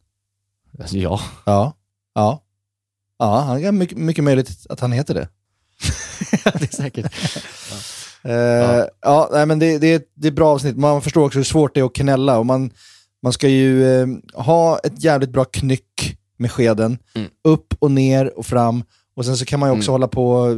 Alltså, 0.78 0.96
ja. 0.96 1.20
Ja. 1.46 1.72
Ja. 2.14 2.42
Ja, 3.18 3.40
han 3.40 3.64
är 3.64 3.72
mycket, 3.72 3.98
mycket 3.98 4.24
möjligt 4.24 4.66
att 4.68 4.80
han 4.80 4.92
heter 4.92 5.14
det. 5.14 5.28
det 6.44 6.72
är 6.72 6.76
säkert. 6.76 7.06
Eh, 8.24 8.84
ja. 9.02 9.28
nej, 9.32 9.46
men 9.46 9.58
det, 9.58 9.78
det, 9.78 9.94
är, 9.94 10.00
det 10.14 10.26
är 10.26 10.30
ett 10.30 10.36
bra 10.36 10.48
avsnitt. 10.48 10.76
Man 10.76 11.02
förstår 11.02 11.24
också 11.24 11.38
hur 11.38 11.44
svårt 11.44 11.74
det 11.74 11.80
är 11.80 11.84
att 11.84 11.94
knälla. 11.94 12.38
Och 12.38 12.46
man, 12.46 12.70
man 13.22 13.32
ska 13.32 13.48
ju 13.48 14.00
eh, 14.00 14.06
ha 14.34 14.78
ett 14.78 15.04
jävligt 15.04 15.30
bra 15.30 15.44
knyck 15.44 16.16
med 16.38 16.50
skeden. 16.52 16.98
Mm. 17.14 17.28
Upp 17.44 17.74
och 17.78 17.90
ner 17.90 18.38
och 18.38 18.46
fram. 18.46 18.82
Och 19.16 19.24
sen 19.24 19.36
så 19.36 19.44
kan 19.44 19.60
man 19.60 19.68
ju 19.68 19.76
också 19.78 19.90
Mm. 19.90 19.94
hålla 19.94 20.08
på, 20.08 20.54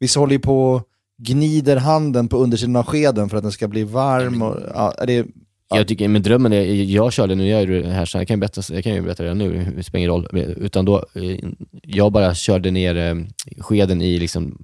vissa 0.00 0.20
håller 0.20 0.32
ju 0.32 0.38
på 0.38 0.82
gnider 1.22 1.76
handen 1.76 2.28
på 2.28 2.36
undersidan 2.38 2.76
av 2.76 2.86
skeden 2.86 3.28
för 3.28 3.36
att 3.36 3.42
den 3.42 3.52
ska 3.52 3.68
bli 3.68 3.84
varm. 3.84 4.42
Och, 4.42 4.56
ja, 4.74 4.94
det, 5.06 5.12
är- 5.16 5.26
Jag 5.70 5.88
tycker, 5.88 6.08
men 6.08 6.22
drömmen 6.22 6.52
är, 6.52 6.62
jag 6.84 7.12
körde, 7.12 7.34
nu 7.34 7.48
gör 7.48 7.66
det 7.66 7.90
här 7.90 8.04
så 8.04 8.18
jag 8.18 8.28
kan 8.28 8.34
ju 8.36 8.40
berätta, 8.40 8.62
jag 8.74 8.84
kan 8.84 8.94
ju 8.94 9.02
berätta 9.02 9.22
det 9.24 9.34
nu, 9.34 9.72
det 9.76 9.82
spelar 9.84 9.98
ingen 9.98 10.10
roll. 10.10 10.28
Utan 10.56 10.84
då, 10.84 10.96
eh, 11.14 11.38
jag 11.82 12.12
bara 12.12 12.34
körde 12.34 12.70
ner 12.70 12.96
eh, 12.96 13.14
skeden 13.58 14.02
i 14.02 14.18
liksom 14.18 14.58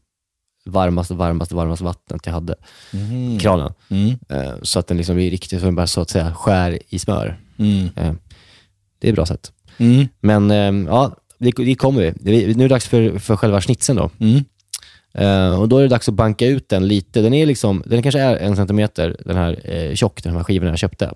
varmaste, 0.64 1.14
varmaste, 1.14 1.54
varmaste 1.54 1.84
vattnet 1.84 2.26
jag 2.26 2.32
hade, 2.32 2.54
i 3.34 3.38
kranen. 3.40 3.72
Mm. 3.88 4.10
Eh, 4.28 4.52
Så 4.62 4.78
att 4.78 4.86
den 4.86 4.96
liksom 4.96 5.16
blir 5.16 5.30
riktigt, 5.30 5.60
så 5.60 5.64
den 5.66 5.74
bara 5.74 5.86
så 5.86 6.00
att 6.00 6.10
säga 6.10 6.34
skär 6.34 6.78
i 6.88 6.98
smör. 6.98 7.38
Mm. 7.58 7.88
Eh, 7.96 8.12
Det 8.98 9.08
är 9.08 9.12
ett 9.12 9.16
bra 9.16 9.26
sätt. 9.26 9.52
Mm. 9.78 10.08
Men 10.20 10.50
eh, 10.50 10.90
ja, 10.92 11.16
dit, 11.38 11.56
dit 11.56 11.78
kommer 11.78 12.00
vi. 12.00 12.10
Det- 12.10 12.46
Nu 12.56 12.64
är 12.64 12.68
det 12.68 12.74
dags 12.74 12.88
för, 12.88 13.18
för 13.18 13.36
själva 13.36 13.60
snitsen 13.60 13.96
då. 13.96 14.10
Mm. 14.18 14.44
Eh, 15.14 15.60
och 15.60 15.68
då 15.68 15.78
är 15.78 15.82
det 15.82 15.88
dags 15.88 16.08
att 16.08 16.14
banka 16.14 16.46
ut 16.46 16.68
den 16.68 16.88
lite. 16.88 17.20
Den 17.22 17.34
är 17.34 17.46
liksom, 17.46 17.82
den 17.86 18.02
kanske 18.02 18.20
är 18.20 18.36
en 18.36 18.56
centimeter 18.56 19.16
den 19.24 19.36
här 19.36 19.60
eh, 19.74 19.94
tjock, 19.94 20.22
den 20.22 20.36
här 20.36 20.44
skivorna 20.44 20.70
jag 20.72 20.78
köpte. 20.78 21.12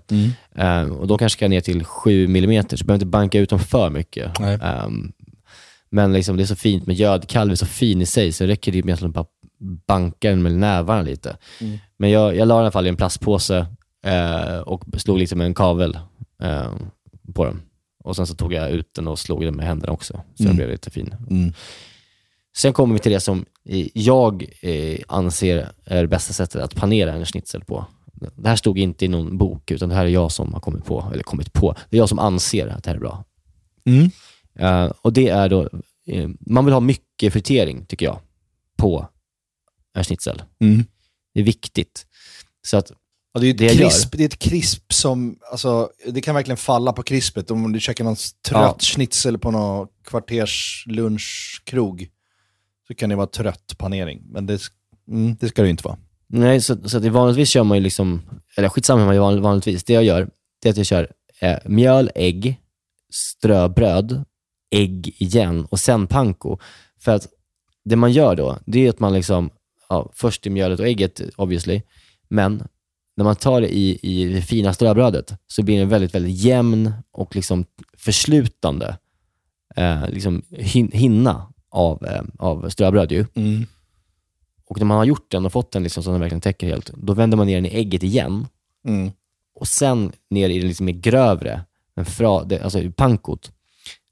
Eh, 0.55 0.81
och 0.81 1.07
då 1.07 1.17
kanske 1.17 1.37
ska 1.37 1.47
ner 1.47 1.61
till 1.61 1.83
7 1.83 2.27
millimeter, 2.27 2.77
så 2.77 2.81
jag 2.81 2.87
behöver 2.87 2.97
inte 2.97 3.05
banka 3.11 3.39
ut 3.39 3.49
dem 3.49 3.59
för 3.59 3.89
mycket. 3.89 4.39
Ehm, 4.61 5.11
men 5.89 6.13
liksom, 6.13 6.37
det 6.37 6.43
är 6.43 6.45
så 6.45 6.55
fint 6.55 6.87
med 6.87 6.95
gödkalv, 6.95 7.51
är 7.51 7.55
så 7.55 7.65
fin 7.65 8.01
i 8.01 8.05
sig, 8.05 8.31
så 8.31 8.43
det 8.43 8.49
räcker 8.51 8.71
det 8.71 8.83
med 8.85 9.03
att 9.03 9.13
bara 9.13 9.25
banka 9.59 10.29
den 10.29 10.41
med 10.41 10.51
nävarna 10.51 11.01
lite. 11.01 11.37
Men 11.97 12.09
jag, 12.09 12.35
jag 12.35 12.47
la 12.47 12.55
den 12.55 12.61
i 12.61 12.65
alla 12.65 12.71
fall 12.71 12.85
i 12.85 12.89
en 12.89 12.95
plastpåse 12.95 13.65
eh, 14.05 14.59
och 14.59 14.83
slog 14.97 15.17
lite 15.17 15.35
med 15.35 15.47
en 15.47 15.53
kavel 15.53 15.99
eh, 16.41 16.71
på 17.33 17.45
den. 17.45 17.61
Och 18.03 18.15
sen 18.15 18.27
så 18.27 18.35
tog 18.35 18.53
jag 18.53 18.69
ut 18.69 18.93
den 18.93 19.07
och 19.07 19.19
slog 19.19 19.45
den 19.45 19.55
med 19.55 19.65
händerna 19.65 19.93
också, 19.93 20.21
så 20.35 20.43
den 20.43 20.55
blev 20.55 20.69
lite 20.69 20.89
fin. 20.89 21.15
Mm. 21.29 21.53
Sen 22.57 22.73
kommer 22.73 22.93
vi 22.93 22.99
till 22.99 23.11
det 23.11 23.19
som 23.19 23.45
jag 23.93 24.45
eh, 24.61 24.99
anser 25.07 25.71
är 25.85 26.01
det 26.01 26.07
bästa 26.07 26.33
sättet 26.33 26.61
att 26.61 26.75
panera 26.75 27.13
en 27.13 27.25
schnitzel 27.25 27.63
på. 27.63 27.85
Det 28.35 28.49
här 28.49 28.55
stod 28.55 28.77
inte 28.77 29.05
i 29.05 29.07
någon 29.07 29.37
bok, 29.37 29.71
utan 29.71 29.89
det 29.89 29.95
här 29.95 30.05
är 30.05 30.09
jag 30.09 30.31
som 30.31 30.53
har 30.53 30.59
kommit 30.59 30.85
på, 30.85 31.09
eller 31.13 31.23
kommit 31.23 31.53
på, 31.53 31.75
det 31.89 31.97
är 31.97 31.99
jag 31.99 32.09
som 32.09 32.19
anser 32.19 32.67
att 32.67 32.83
det 32.83 32.89
här 32.89 32.95
är 32.95 32.99
bra. 32.99 33.23
Mm. 33.85 34.09
Eh, 34.55 34.91
och 35.01 35.13
det 35.13 35.29
är 35.29 35.49
då, 35.49 35.69
eh, 36.07 36.29
man 36.39 36.65
vill 36.65 36.73
ha 36.73 36.79
mycket 36.79 37.33
fritering, 37.33 37.85
tycker 37.85 38.05
jag, 38.05 38.19
på 38.77 39.07
en 39.97 40.03
schnitzel. 40.03 40.41
Mm. 40.61 40.85
Det 41.33 41.39
är 41.39 41.43
viktigt. 41.43 42.05
Så 42.67 42.77
att, 42.77 42.91
Ja, 43.33 43.39
det, 43.39 43.47
är 43.47 43.51
ett 43.51 43.57
Det 43.57 43.75
krisp, 43.77 44.11
det 44.11 44.23
är 44.23 44.25
ett 44.25 44.39
krisp 44.39 44.93
som, 44.93 45.39
alltså, 45.51 45.89
det 46.07 46.21
kan 46.21 46.35
verkligen 46.35 46.57
falla 46.57 46.93
på 46.93 47.03
krispet. 47.03 47.51
Om 47.51 47.71
du 47.73 47.79
käkar 47.79 48.03
någon 48.03 48.15
trött 48.15 48.35
Ja. 48.51 48.75
schnitzel 48.79 49.37
på 49.37 49.51
någon 49.51 49.87
kvarters 50.03 50.83
lunchkrog 50.87 52.07
så 52.87 52.95
kan 52.95 53.09
det 53.09 53.15
vara 53.15 53.27
trött 53.27 53.75
panering. 53.77 54.21
Men 54.29 54.45
det, 54.45 54.61
mm, 55.07 55.35
det 55.39 55.47
ska 55.47 55.61
det 55.63 55.69
inte 55.69 55.83
vara. 55.83 55.97
nej, 56.27 56.61
så, 56.61 56.89
så 56.89 56.97
att 56.97 57.05
vanligtvis 57.05 57.49
kör 57.49 57.63
man 57.63 57.77
ju 57.77 57.83
liksom, 57.83 58.21
eller 58.57 58.69
skitsamma 58.69 58.99
hur 58.99 59.05
man 59.05 59.15
gör 59.15 59.21
van- 59.21 59.41
vanligtvis. 59.41 59.83
Det 59.83 59.93
jag 59.93 60.03
gör, 60.03 60.29
det 60.61 60.69
är 60.69 60.71
att 60.71 60.77
jag 60.77 60.85
kör 60.85 61.11
eh, 61.41 61.57
mjöl, 61.65 62.11
ägg, 62.15 62.59
ströbröd, 63.13 64.23
ägg 64.71 65.15
igen 65.17 65.65
och 65.65 65.79
sen 65.79 66.07
panko. 66.07 66.57
För 66.99 67.11
att 67.11 67.27
det 67.85 67.95
man 67.95 68.11
gör 68.11 68.35
då, 68.35 68.57
det 68.65 68.85
är 68.85 68.89
att 68.89 68.99
man 68.99 69.13
liksom, 69.13 69.49
ja, 69.89 70.09
först 70.13 70.47
i 70.47 70.49
mjölet 70.49 70.79
och 70.79 70.87
ägget 70.87 71.21
obviously, 71.35 71.81
men 72.27 72.67
när 73.17 73.23
man 73.23 73.35
tar 73.35 73.61
det 73.61 73.75
i, 73.75 73.99
i 74.01 74.33
det 74.33 74.41
fina 74.41 74.73
ströbrödet 74.73 75.33
så 75.47 75.63
blir 75.63 75.79
det 75.79 75.85
väldigt, 75.85 76.15
väldigt 76.15 76.35
jämn 76.37 76.91
och 77.11 77.35
liksom 77.35 77.65
förslutande 77.97 78.97
eh, 79.75 80.09
liksom 80.09 80.41
hin, 80.49 80.91
hinna 80.93 81.53
av, 81.69 82.05
eh, 82.05 82.21
av 82.39 82.69
ströbröd 82.69 83.11
ju. 83.11 83.25
Och 84.65 84.77
när 84.77 84.85
man 84.85 84.97
har 84.97 85.05
gjort 85.05 85.31
den 85.31 85.45
och 85.45 85.51
fått 85.51 85.71
den 85.71 85.83
liksom 85.83 86.03
så 86.03 86.11
den 86.11 86.19
verkligen 86.19 86.41
täcker 86.41 86.67
helt, 86.67 86.91
då 86.97 87.13
vänder 87.13 87.37
man 87.37 87.47
ner 87.47 87.55
den 87.55 87.65
i 87.65 87.75
ägget 87.75 88.03
igen 88.03 88.47
Mm. 88.87 89.11
och 89.55 89.67
sen 89.67 90.11
ner 90.29 90.49
i 90.49 90.59
det 90.59 90.67
liksom 90.67 90.85
mer 90.85 90.93
grövre, 90.93 91.61
men 91.95 92.05
fra, 92.05 92.43
det, 92.43 92.61
alltså 92.61 92.91
pankot. 92.91 93.51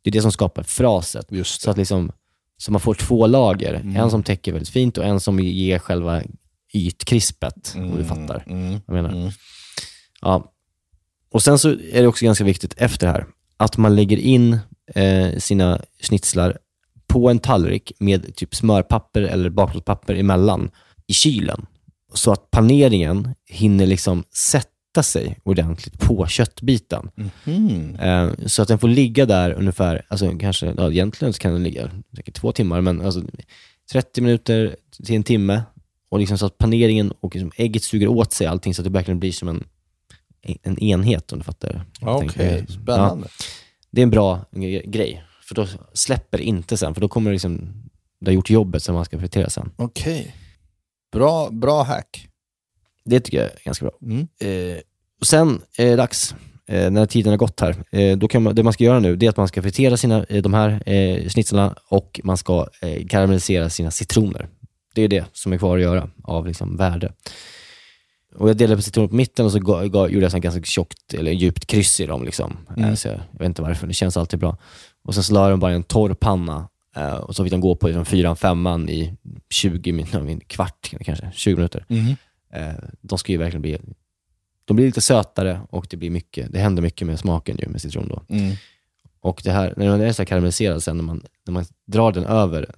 Det 0.02 0.10
är 0.10 0.12
det 0.12 0.22
som 0.22 0.32
skapar 0.32 0.64
fraset. 0.64 1.32
Just 1.32 1.62
Så 1.62 1.72
att 1.72 1.78
liksom, 1.78 2.12
så 2.58 2.72
man 2.72 2.82
får 2.82 2.94
två 2.94 3.28
lager. 3.28 3.74
En 3.96 4.12
som 4.12 4.24
täcker 4.24 4.52
väldigt 4.52 4.70
fint 4.70 4.98
och 4.98 5.06
en 5.06 5.20
som 5.20 5.40
ger 5.40 5.80
själva 5.80 6.22
ytkrispet, 6.74 7.74
om 7.76 7.96
du 7.98 8.04
fattar 8.04 8.44
Mm. 8.48 8.80
vad 8.86 8.98
jag 8.98 9.04
menar. 9.04 9.34
Ja. 10.22 10.54
Och 11.32 11.44
sen 11.44 11.60
så 11.60 11.70
är 11.70 12.02
det 12.02 12.08
också 12.08 12.26
ganska 12.26 12.44
viktigt 12.44 12.74
efter 12.78 13.08
det 13.08 13.14
här, 13.14 13.26
att 13.58 13.78
man 13.78 13.96
lägger 13.96 14.18
in 14.18 14.58
eh, 14.96 15.38
sina 15.38 15.82
schnitzlar 16.02 16.58
på 17.08 17.30
en 17.30 17.40
tallrik 17.40 17.92
med 18.00 18.36
typ 18.36 18.56
smörpapper 18.56 19.22
eller 19.22 19.50
bakplåtspapper 19.50 20.16
emellan 20.16 20.72
i 21.08 21.14
kylen. 21.14 21.66
Så 22.14 22.32
att 22.32 22.52
paneringen 22.52 23.34
hinner 23.50 23.86
liksom 23.86 24.24
sätta 24.38 24.70
sig 25.04 25.38
ordentligt 25.44 26.00
på 26.00 26.28
köttbiten. 26.28 27.10
Mm. 27.46 27.96
Eh, 27.96 28.32
så 28.46 28.62
att 28.62 28.68
den 28.68 28.80
får 28.80 28.88
ligga 28.88 29.26
där 29.26 29.52
ungefär, 29.52 30.06
alltså 30.08 30.38
kanske, 30.38 30.74
ja, 30.78 30.92
egentligen 30.92 31.34
så 31.34 31.40
kan 31.40 31.54
den 31.54 31.64
ligga 31.64 31.92
säkert 32.16 32.34
två 32.36 32.52
timmar, 32.52 32.82
men 32.82 33.02
alltså 33.02 33.24
30 33.92 34.22
minuter 34.22 34.76
till 35.06 35.16
en 35.16 35.24
timme. 35.24 35.62
Och 36.10 36.20
liksom 36.20 36.38
så 36.38 36.46
att 36.46 36.58
paneringen 36.58 37.12
och 37.20 37.36
liksom 37.36 37.52
ägget 37.56 37.84
suger 37.84 38.08
åt 38.08 38.34
sig 38.34 38.48
allting 38.48 38.74
så 38.74 38.82
att 38.82 38.84
det 38.84 38.90
verkligen 38.90 39.20
blir 39.20 39.32
som 39.32 39.48
en, 39.48 39.64
en 40.64 40.80
enhet 40.80 41.32
om 41.32 41.40
du 41.40 41.44
fattar. 41.46 41.86
Okej, 42.02 42.30
Tänker- 42.30 42.74
spännande. 42.74 43.28
Ja, 43.38 43.44
det 43.92 44.02
är 44.02 44.04
en 44.04 44.10
bra 44.10 44.46
gre- 44.52 44.90
grej, 44.90 45.24
för 45.44 45.56
då 45.56 45.68
släpper 45.94 46.38
det 46.38 46.44
inte 46.44 46.78
sen, 46.78 46.94
för 46.94 47.02
då 47.02 47.08
kommer 47.08 47.30
det 47.32 47.36
liksom, 47.36 47.74
det 48.22 48.30
har 48.32 48.34
gjort 48.36 48.50
jobbet 48.50 48.84
som 48.84 48.96
man 48.96 49.06
ska 49.06 49.20
fritera 49.20 49.50
sen. 49.50 49.72
Okej. 49.76 50.36
Bra, 51.12 51.50
bra 51.52 51.84
hack. 51.84 52.28
Det 53.10 53.20
tycker 53.20 53.38
jag 53.38 53.48
är 53.48 53.60
ganska 53.64 53.86
bra. 53.86 53.94
Mm. 54.02 54.28
Eh, 54.40 54.78
och 55.20 55.28
sen 55.28 55.62
är 55.78 55.86
det 55.86 55.96
dags, 55.96 56.36
eh, 56.68 56.92
när 56.92 57.06
tiden 57.06 57.30
har 57.30 57.38
gått 57.38 57.60
här, 57.60 57.76
eh, 57.92 58.18
då 58.18 58.28
kan 58.28 58.44
man, 58.44 58.56
det 58.56 58.64
man 58.64 58.74
ska 58.74 58.84
göra 58.84 59.00
nu 59.00 59.16
det 59.16 59.26
är 59.26 59.30
att 59.30 59.38
man 59.38 59.48
ska 59.48 59.62
fritera 59.62 59.98
sina, 59.98 60.24
eh, 60.24 60.42
de 60.42 60.54
här 60.54 60.90
eh, 60.90 61.30
schnitzlarna 61.30 61.76
och 61.90 62.22
man 62.24 62.38
ska 62.38 62.68
eh, 62.82 63.08
karamellisera 63.08 63.70
sina 63.70 63.92
citroner. 63.92 64.48
Det 64.96 65.02
är 65.02 65.08
det 65.08 65.26
som 65.34 65.54
är 65.54 65.58
kvar 65.58 65.78
att 65.78 65.84
göra 65.84 66.10
av 66.24 66.48
liksom, 66.48 66.78
värde. 66.78 67.14
Och 68.36 68.50
jag 68.50 68.58
delade 68.58 68.76
på 68.76 68.82
citroner 68.82 69.08
på 69.08 69.16
mitten 69.16 69.46
och 69.46 69.52
så 69.52 69.58
gjorde 69.58 70.26
jag 70.26 70.32
så 70.32 70.40
ganska 70.40 70.62
tjockt 70.62 71.14
eller 71.14 71.32
djupt 71.32 71.66
kryss 71.66 72.00
i 72.00 72.06
dem. 72.06 72.24
Liksom. 72.24 72.58
Eh, 72.78 72.94
så 72.94 73.08
jag, 73.08 73.20
jag 73.32 73.40
vet 73.40 73.46
inte 73.46 73.62
varför, 73.62 73.88
det 73.88 73.94
känns 73.94 74.18
alltid 74.18 74.40
bra. 74.40 74.58
Och 75.04 75.14
sen 75.14 75.24
så 75.24 75.34
la 75.34 75.42
jag 75.42 75.52
dem 75.52 75.60
bara 75.60 75.72
i 75.72 75.76
en 75.76 75.84
torr 75.84 76.14
panna 76.14 76.70
eh, 76.96 77.14
och 77.14 77.36
så 77.36 77.44
fick 77.44 77.52
de 77.52 77.62
gå 77.62 77.76
på 77.76 77.88
liksom, 77.88 78.06
fyran, 78.06 78.36
femman 78.36 78.90
i 78.90 79.14
20 79.50 79.92
minuter, 79.92 80.20
en 80.20 80.40
kvart 80.40 80.94
kanske, 81.02 81.32
20 81.34 81.56
minuter. 81.56 81.86
Eh, 81.90 82.14
de 83.02 83.18
ska 83.18 83.32
ju 83.32 83.38
verkligen 83.38 83.62
bli 83.62 83.78
de 84.66 84.76
blir 84.76 84.86
lite 84.86 85.02
sötare 85.02 85.62
och 85.70 85.88
det 85.90 85.98
blir 85.98 86.10
mycket, 86.10 86.54
det 86.54 86.60
händer 86.60 86.82
mycket 86.82 87.08
med 87.08 87.20
smaken 87.20 87.58
ju 87.62 87.68
med 87.70 87.82
citron 87.82 88.08
då. 88.08 88.36
Mm. 88.36 88.56
Och 89.20 89.42
det 89.44 89.52
här, 89.52 89.74
när 89.78 89.86
den 89.86 90.02
är 90.02 90.12
så 90.12 90.26
karamelliserad 90.26 90.84
sen, 90.84 90.98
när 90.98 91.04
man, 91.04 91.24
när 91.46 91.54
man 91.54 91.66
drar 91.86 92.12
den 92.12 92.26
över 92.26 92.72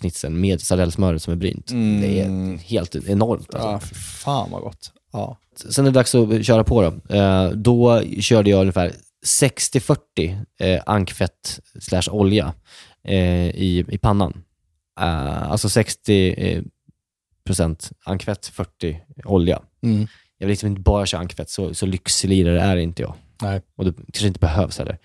schnitzeln 0.00 0.40
med 0.40 0.60
sardellsmöret 0.60 1.22
som 1.22 1.32
är 1.32 1.36
brynt, 1.36 1.70
Mm. 1.70 2.00
det 2.00 2.20
är 2.20 2.56
helt 2.58 2.94
enormt. 3.08 3.54
Alltså. 3.54 3.68
Ja, 3.68 3.78
för 3.80 3.94
fan 3.94 4.50
vad 4.50 4.62
gott. 4.62 4.92
Ja. 5.12 5.38
Sen 5.56 5.86
är 5.86 5.90
det 5.90 5.94
dags 5.94 6.14
att 6.14 6.44
köra 6.46 6.64
på 6.64 6.82
då. 6.82 7.14
Eh, 7.16 7.50
då 7.50 8.02
körde 8.20 8.50
jag 8.50 8.60
ungefär 8.60 8.92
60-40 9.26 9.96
eh, 10.60 10.82
ankfett 10.86 11.60
slash 11.80 12.08
olja 12.10 12.54
eh, 13.04 13.46
i, 13.48 13.84
i 13.88 13.98
pannan. 13.98 14.42
Eh, 15.00 15.50
alltså 15.50 15.68
60 15.68 16.34
eh, 16.38 16.62
procent 17.46 17.92
ankfett, 18.04 18.46
40 18.46 19.00
olja. 19.24 19.62
Mm. 19.82 20.06
Jag 20.38 20.46
vill 20.46 20.52
liksom 20.52 20.68
inte 20.68 20.80
bara 20.80 21.06
köra 21.06 21.20
ankfett, 21.20 21.50
så, 21.50 21.74
så 21.74 21.86
lyxlirare 21.86 22.60
är 22.62 22.76
inte 22.76 23.02
jag. 23.02 23.14
Nej. 23.42 23.60
Och 23.76 23.84
det 23.84 23.92
kanske 23.92 24.26
inte 24.26 24.40
behövs 24.40 24.78
heller. 24.78 24.98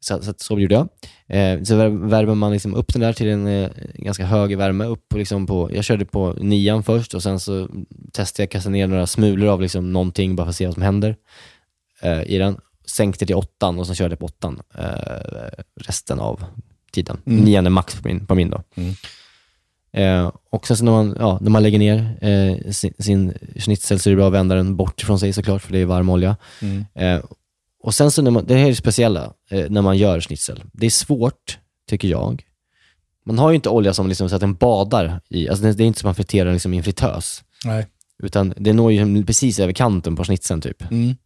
Så, 0.00 0.22
så, 0.22 0.34
så 0.36 0.58
gjorde 0.58 0.74
jag. 0.74 0.88
Eh, 1.26 1.62
så 1.62 1.74
vär- 1.74 2.08
värmer 2.08 2.34
man 2.34 2.52
liksom 2.52 2.74
upp 2.74 2.92
den 2.92 3.02
där 3.02 3.12
till 3.12 3.28
en 3.28 3.46
eh, 3.46 3.70
ganska 3.94 4.24
hög 4.26 4.58
värme. 4.58 4.84
Upp 4.84 5.12
liksom 5.14 5.46
på, 5.46 5.70
jag 5.74 5.84
körde 5.84 6.04
på 6.04 6.32
nian 6.40 6.82
först 6.82 7.14
och 7.14 7.22
sen 7.22 7.40
så 7.40 7.68
testade 8.12 8.42
jag 8.42 8.46
att 8.46 8.52
kasta 8.52 8.70
ner 8.70 8.86
några 8.86 9.06
smulor 9.06 9.48
av 9.48 9.60
liksom 9.62 9.92
någonting 9.92 10.36
bara 10.36 10.44
för 10.44 10.50
att 10.50 10.56
se 10.56 10.66
vad 10.66 10.74
som 10.74 10.82
händer 10.82 11.16
eh, 12.02 12.22
i 12.22 12.38
den. 12.38 12.60
Sänkte 12.86 13.26
till 13.26 13.36
åttan 13.36 13.78
och 13.78 13.86
sen 13.86 13.96
körde 13.96 14.12
jag 14.12 14.18
på 14.18 14.26
åttan 14.26 14.60
eh, 14.74 15.62
resten 15.76 16.20
av 16.20 16.44
tiden. 16.92 17.16
Nian 17.24 17.66
är 17.66 17.70
max 17.70 17.94
på 18.00 18.08
min, 18.08 18.26
på 18.26 18.34
min 18.34 18.50
då. 18.50 18.62
Eh, 19.92 20.32
och 20.50 20.66
sen 20.66 20.76
så 20.76 20.84
när 20.84 20.92
man, 20.92 21.16
ja, 21.18 21.38
när 21.40 21.50
man 21.50 21.62
lägger 21.62 21.78
ner 21.78 22.18
eh, 22.20 22.70
sin, 22.72 22.94
sin 22.98 23.34
schnitzel 23.56 23.98
så 23.98 24.08
är 24.08 24.10
det 24.10 24.16
bra 24.16 24.26
att 24.26 24.32
vända 24.32 24.54
den 24.54 24.76
bort 24.76 25.00
från 25.00 25.20
sig 25.20 25.32
såklart, 25.32 25.62
för 25.62 25.72
det 25.72 25.78
är 25.78 25.84
varm 25.84 26.08
olja. 26.08 26.36
Eh, 26.94 27.20
och 27.82 27.94
sen 27.94 28.10
så 28.10 28.22
när 28.22 28.30
man, 28.30 28.46
det 28.46 28.54
här 28.54 28.64
är 28.64 28.68
det 28.68 28.76
speciella 28.76 29.32
eh, 29.50 29.70
när 29.70 29.82
man 29.82 29.98
gör 29.98 30.20
schnitzel. 30.20 30.62
Det 30.72 30.86
är 30.86 30.90
svårt, 30.90 31.58
tycker 31.88 32.08
jag. 32.08 32.44
Man 33.26 33.38
har 33.38 33.50
ju 33.50 33.54
inte 33.54 33.68
olja 33.68 33.94
som 33.94 34.08
liksom, 34.08 34.28
så 34.28 34.34
att 34.34 34.40
den 34.40 34.54
badar 34.54 35.20
i, 35.28 35.48
alltså 35.48 35.64
det, 35.64 35.72
det 35.72 35.84
är 35.84 35.86
inte 35.86 36.00
som 36.00 36.08
man 36.08 36.14
friterar 36.14 36.52
liksom 36.52 36.74
i 36.74 36.76
en 36.76 36.82
fritös. 36.82 37.44
Nej. 37.64 37.86
Utan 38.22 38.54
det 38.56 38.72
når 38.72 38.92
ju 38.92 39.24
precis 39.24 39.58
över 39.58 39.72
kanten 39.72 40.16
på 40.16 40.24
schnitzeln 40.24 40.60
typ. 40.60 40.82
Mm. 40.90 41.16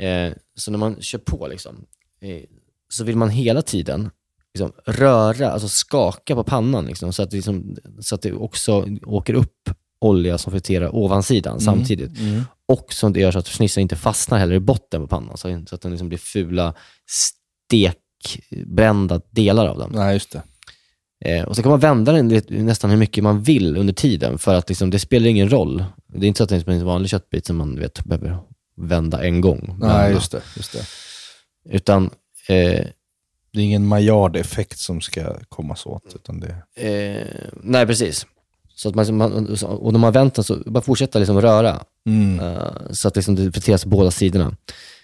Eh, 0.00 0.36
så 0.56 0.70
när 0.70 0.78
man 0.78 0.96
kör 1.00 1.18
på 1.18 1.48
liksom, 1.48 1.84
eh, 2.20 2.42
så 2.88 3.04
vill 3.04 3.16
man 3.16 3.30
hela 3.30 3.62
tiden 3.62 4.10
liksom, 4.58 4.72
röra, 4.84 5.50
alltså 5.50 5.68
skaka 5.68 6.34
på 6.34 6.44
pannan 6.44 6.86
liksom, 6.86 7.12
så, 7.12 7.22
att 7.22 7.30
det 7.30 7.36
liksom, 7.36 7.76
så 8.00 8.14
att 8.14 8.22
det 8.22 8.32
också 8.32 8.86
åker 9.06 9.34
upp 9.34 9.70
olja 9.98 10.38
som 10.38 10.52
friterar 10.52 10.94
ovansidan 10.96 11.60
samtidigt. 11.60 12.10
Och 12.68 12.92
som 12.92 13.12
det 13.12 13.20
gör 13.20 13.32
så 13.32 13.38
att 13.38 13.48
schnitzeln 13.48 13.82
inte 13.82 13.96
fastnar 13.96 14.38
heller 14.38 14.54
i 14.54 14.60
botten 14.60 15.00
på 15.00 15.06
pannan, 15.06 15.36
så, 15.36 15.64
så 15.68 15.74
att 15.74 15.80
den 15.80 15.90
liksom 15.90 16.08
blir 16.08 16.18
fula 16.18 16.74
stekbrända 17.70 19.20
delar 19.30 19.66
av 19.66 19.78
den. 19.78 19.90
Nej, 19.94 20.14
just 20.14 20.32
det. 20.32 20.42
Eh, 21.24 21.44
och 21.44 21.56
så 21.56 21.62
kan 21.62 21.70
man 21.70 21.80
vända 21.80 22.12
den 22.12 22.42
nästan 22.48 22.90
hur 22.90 22.96
mycket 22.96 23.24
man 23.24 23.42
vill 23.42 23.76
under 23.76 23.94
tiden, 23.94 24.38
för 24.38 24.54
att 24.54 24.68
liksom, 24.68 24.90
det 24.90 24.98
spelar 24.98 25.26
ingen 25.26 25.50
roll. 25.50 25.84
Det 26.06 26.26
är 26.26 26.28
inte 26.28 26.38
så 26.38 26.44
att 26.44 26.50
det 26.50 26.68
är 26.68 26.70
en 26.70 26.86
vanlig 26.86 27.10
köttbit 27.10 27.46
som 27.46 27.56
man 27.56 27.78
vet, 27.78 28.04
behöver 28.04 28.38
vända 28.76 29.24
en 29.24 29.40
gång. 29.40 29.76
Nej, 29.80 30.12
just 30.12 30.32
det. 30.32 30.42
Just 30.56 30.72
det. 30.72 30.86
Utan, 31.70 32.10
eh, 32.48 32.86
Det 33.56 33.62
är 33.62 33.64
ingen 33.64 33.86
Maillard-effekt 33.86 34.78
som 34.78 35.00
ska 35.00 35.34
komma 35.48 35.76
så 35.76 35.90
åt, 35.90 36.14
utan 36.14 36.40
det... 36.40 36.56
eh, 36.74 37.50
nej 37.62 37.86
precis. 37.86 38.26
Så 38.74 38.88
att 38.88 38.94
man, 38.94 39.16
man, 39.16 39.56
och 39.62 39.92
när 39.92 39.98
man 39.98 40.12
vänt 40.12 40.34
den 40.34 40.44
så 40.44 40.56
bara 40.66 40.82
fortsätta 40.82 41.18
liksom 41.18 41.40
röra. 41.40 41.82
Mm. 42.06 42.40
eh, 42.40 42.90
så 42.90 43.08
att 43.08 43.16
liksom 43.16 43.34
det 43.34 43.52
friteras 43.52 43.84
på 43.84 43.88
båda 43.88 44.10
sidorna. 44.10 44.56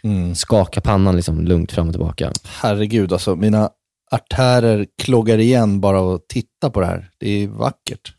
Mm. 0.03 0.34
Skaka 0.34 0.80
pannan 0.80 1.16
liksom 1.16 1.40
lugnt 1.40 1.72
fram 1.72 1.86
och 1.86 1.92
tillbaka. 1.92 2.32
Herregud, 2.44 3.12
alltså 3.12 3.36
mina 3.36 3.70
artärer 4.11 4.86
kloggar 5.03 5.38
igen 5.38 5.80
bara 5.80 6.00
av 6.00 6.14
att 6.14 6.28
titta 6.28 6.70
på 6.70 6.80
det 6.80 6.86
här. 6.86 7.11
Det 7.18 7.30
är 7.30 7.48
vackert. 7.48 8.14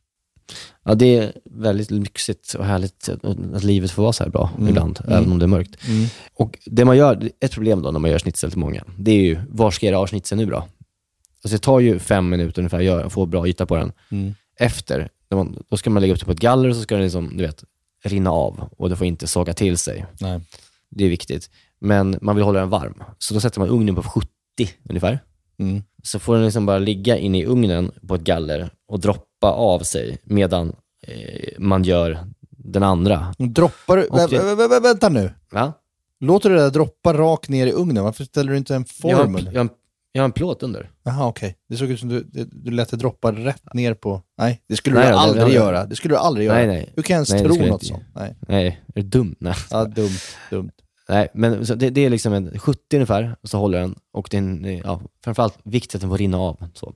Ja, 0.86 0.96
det 0.96 1.18
är 1.18 1.34
väldigt 1.46 1.92
lyxigt 1.92 2.54
och 2.54 2.66
härligt 2.66 3.10
att 3.54 3.64
livet 3.64 3.92
får 3.92 4.04
vara 4.04 4.14
så 4.14 4.24
här 4.24 4.32
bra 4.32 4.52
Mm. 4.58 4.70
ibland, 4.70 5.00
Mm. 5.04 5.18
även 5.18 5.32
om 5.32 5.40
det 5.40 5.46
är 5.46 5.48
mörkt. 5.48 5.88
Mm. 5.88 6.06
Och 6.34 6.60
det 6.66 6.86
man 6.86 6.98
gör, 6.98 7.30
ett 7.40 7.52
problem 7.52 7.82
då 7.82 7.92
när 7.92 8.00
man 8.00 8.12
gör 8.12 8.20
schnitzel 8.20 8.50
till 8.50 8.60
många, 8.60 8.84
det 8.98 9.12
är 9.12 9.22
ju, 9.22 9.40
var 9.50 9.72
ska 9.72 9.86
jag 9.86 9.94
göra 9.94 10.08
schnitzel 10.08 10.38
nu 10.38 10.46
då? 10.46 10.58
Alltså 10.58 11.56
det 11.56 11.58
tar 11.62 11.80
ju 11.80 12.00
fem 12.00 12.30
minuter 12.30 12.62
ungefär 12.62 12.78
att 12.78 12.84
göra- 12.84 13.10
få 13.10 13.26
bra 13.26 13.48
yta 13.48 13.66
på 13.66 13.76
den. 13.76 13.92
Mm. 14.12 14.34
Efter, 14.60 15.10
man, 15.32 15.58
då 15.70 15.78
ska 15.78 15.90
man 15.90 16.02
lägga 16.02 16.14
upp 16.14 16.20
det 16.20 16.26
på 16.26 16.32
ett 16.32 16.40
galler 16.40 16.70
och 16.70 16.76
så 16.76 16.82
ska 16.82 16.96
den 16.96 17.04
liksom, 17.04 17.38
du 17.38 17.44
vet, 17.46 17.64
rinna 18.04 18.32
av 18.32 18.70
och 18.78 18.90
det 18.90 18.96
får 18.96 19.08
inte 19.08 19.28
såga 19.28 19.54
till 19.54 19.78
sig. 19.78 20.06
Nej. 20.20 20.40
Det 20.90 21.06
är 21.06 21.10
viktigt. 21.10 21.50
Men 21.80 22.18
man 22.22 22.36
vill 22.36 22.46
hålla 22.46 22.60
den 22.60 22.70
varm. 22.70 23.04
Så 23.18 23.34
då 23.34 23.40
sätter 23.40 23.60
man 23.60 23.70
ugnen 23.70 23.96
på 23.96 24.04
70 24.04 24.28
ungefär. 24.90 25.20
Mm. 25.60 25.84
Så 26.04 26.20
får 26.20 26.36
den 26.36 26.44
liksom 26.46 26.66
bara 26.66 26.78
ligga 26.78 27.18
inne 27.18 27.40
i 27.40 27.46
ugnen 27.46 27.92
på 28.08 28.16
ett 28.16 28.22
galler 28.22 28.70
och 28.88 29.00
droppa 29.00 29.24
av 29.52 29.80
sig 29.80 30.18
medan 30.24 30.76
eh, 31.08 31.50
man 31.60 31.84
gör 31.84 32.20
den 32.50 32.84
andra. 32.84 33.34
Droppar 33.38 33.98
du... 33.98 34.08
Vä, 34.12 34.28
vä, 34.28 34.56
vä, 34.56 34.68
vä, 34.68 34.80
vänta 34.80 35.10
nu. 35.10 35.32
Ja? 35.52 35.74
Låter 36.20 36.50
du 36.50 36.56
det 36.56 36.62
där 36.62 36.70
droppa 36.72 37.14
rakt 37.14 37.50
ner 37.50 37.68
i 37.68 37.72
ugnen? 37.72 38.04
Varför 38.04 38.24
ställer 38.24 38.52
du 38.52 38.58
inte 38.58 38.76
en 38.76 38.86
Jag, 39.04 39.18
har, 39.18 39.24
form? 39.24 39.36
en- 39.36 39.46
jag, 39.46 39.52
har 39.54 39.60
en, 39.62 39.70
jag 40.12 40.22
har 40.22 40.26
en 40.26 40.32
plåt 40.32 40.64
under. 40.64 40.92
Jaha, 41.04 41.28
okej. 41.28 41.56
Det 41.70 41.78
såg 41.78 41.90
ut 41.90 42.00
som 42.00 42.10
du, 42.10 42.24
det- 42.24 42.50
du 42.52 42.72
lät 42.72 42.90
det 42.90 42.98
droppa 42.98 43.32
rätt 43.32 43.74
ner 43.74 43.94
på... 43.94 44.22
Nej, 44.38 44.62
det 44.70 44.76
skulle 44.76 44.96
Nej, 45.00 45.08
du 45.10 45.14
aldrig 45.14 45.46
det- 45.46 45.54
göra. 45.54 45.86
Det 45.86 45.96
skulle 45.96 46.14
du 46.14 46.18
aldrig 46.20 46.46
göra. 46.48 46.58
Nej, 46.58 46.68
nej. 46.68 46.94
Hur 46.96 47.04
kan 47.04 47.14
jag 47.14 47.18
ens 47.18 47.30
Nej, 47.44 47.44
tro 47.58 47.66
något 47.72 47.86
sånt? 47.86 48.04
Nej. 48.16 48.36
Nej, 48.48 48.82
är 48.96 49.02
du 49.02 49.08
dum? 49.08 49.36
Nej. 49.40 49.56
Ja, 49.70 49.86
dumt. 49.86 50.10
dumt. 50.50 50.72
Nej, 51.10 51.28
men 51.34 51.64
det, 51.76 51.90
det 51.90 52.06
är 52.06 52.10
liksom 52.10 52.34
en 52.34 52.60
70 52.60 52.80
ungefär, 52.94 53.36
och 53.42 53.50
så 53.50 53.58
håller 53.58 53.80
den. 53.80 53.96
Och 54.14 54.28
det 54.32 54.38
är 54.38 54.42
en, 54.42 54.66
eh, 54.66 54.80
ja, 54.84 55.02
framförallt 55.24 55.58
viktigt 55.64 55.96
att 55.96 56.02
den 56.02 56.10
får 56.10 56.18
rinna 56.18 56.38
av. 56.38 56.68
Så. 56.74 56.94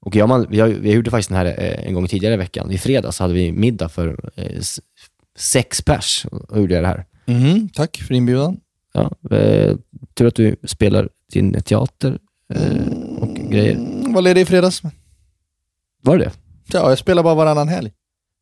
Och 0.00 0.16
gör 0.16 0.26
man, 0.26 0.46
vi, 0.50 0.60
har, 0.60 0.68
vi 0.68 0.92
gjorde 0.92 1.10
faktiskt 1.10 1.28
den 1.28 1.38
här 1.38 1.46
eh, 1.46 1.86
en 1.88 1.94
gång 1.94 2.06
tidigare 2.08 2.34
i 2.34 2.36
veckan. 2.36 2.70
I 2.70 2.78
fredags 2.78 3.18
hade 3.18 3.34
vi 3.34 3.52
middag 3.52 3.88
för 3.88 4.30
eh, 4.36 4.60
sex 5.38 5.82
pers 5.82 6.26
och 6.48 6.60
gjorde 6.60 6.74
jag 6.74 6.84
det 6.84 6.88
här. 6.88 7.04
Mhm, 7.26 7.68
tack 7.68 7.96
för 7.96 8.14
inbjudan. 8.14 8.60
Ja, 8.92 9.10
eh, 9.36 9.76
tur 10.14 10.26
att 10.26 10.34
du 10.34 10.56
spelar 10.64 11.08
din 11.32 11.62
teater 11.62 12.18
eh, 12.54 12.86
och 13.20 13.34
grejer. 13.34 13.74
Mm, 13.74 14.12
vad 14.12 14.24
ledig 14.24 14.40
i 14.40 14.44
fredags? 14.44 14.82
Var 16.02 16.18
det 16.18 16.24
det? 16.24 16.32
Ja, 16.72 16.88
jag 16.88 16.98
spelar 16.98 17.22
bara 17.22 17.34
varannan 17.34 17.68
helg. 17.68 17.92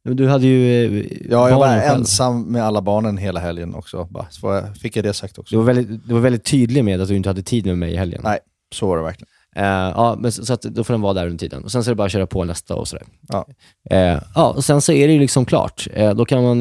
Men 0.04 0.16
Du 0.16 0.28
hade 0.28 0.46
ju 0.46 0.84
eh, 1.00 1.06
Ja, 1.30 1.48
jag 1.50 1.58
var 1.58 1.66
själv. 1.80 1.98
ensam 1.98 2.42
med 2.42 2.62
alla 2.64 2.82
barnen 2.82 3.16
hela 3.18 3.40
helgen 3.40 3.74
också. 3.74 4.04
Bara, 4.10 4.26
så 4.30 4.46
jag, 4.52 4.76
fick 4.76 4.96
jag 4.96 5.04
det 5.04 5.12
sagt 5.12 5.38
också. 5.38 5.54
Du 5.54 5.56
var, 5.58 5.64
väldigt, 5.64 6.08
du 6.08 6.14
var 6.14 6.20
väldigt 6.20 6.44
tydlig 6.44 6.84
med 6.84 7.00
att 7.00 7.08
du 7.08 7.16
inte 7.16 7.28
hade 7.28 7.42
tid 7.42 7.66
med 7.66 7.78
mig 7.78 7.92
i 7.92 7.96
helgen. 7.96 8.20
Nej. 8.24 8.38
Så 8.74 8.86
var 8.88 8.96
det 8.96 9.02
verkligen. 9.02 9.28
Eh, 9.56 9.64
ja, 9.64 10.16
men 10.20 10.32
så, 10.32 10.46
så 10.46 10.52
att 10.52 10.62
då 10.62 10.84
får 10.84 10.94
den 10.94 11.00
vara 11.00 11.14
där 11.14 11.26
under 11.26 11.38
tiden. 11.38 11.64
Och 11.64 11.72
sen 11.72 11.84
så 11.84 11.90
är 11.90 11.92
det 11.92 11.96
bara 11.96 12.06
att 12.06 12.12
köra 12.12 12.26
på 12.26 12.44
nästa 12.44 12.74
och 12.74 12.88
sådär. 12.88 13.06
Ja. 13.28 13.46
Eh, 13.90 14.20
ja, 14.34 14.52
och 14.56 14.64
sen 14.64 14.80
så 14.80 14.92
är 14.92 15.06
det 15.06 15.12
ju 15.12 15.20
liksom 15.20 15.44
klart. 15.44 15.88
Eh, 15.92 16.14
då 16.14 16.24
kan 16.24 16.42
man, 16.42 16.60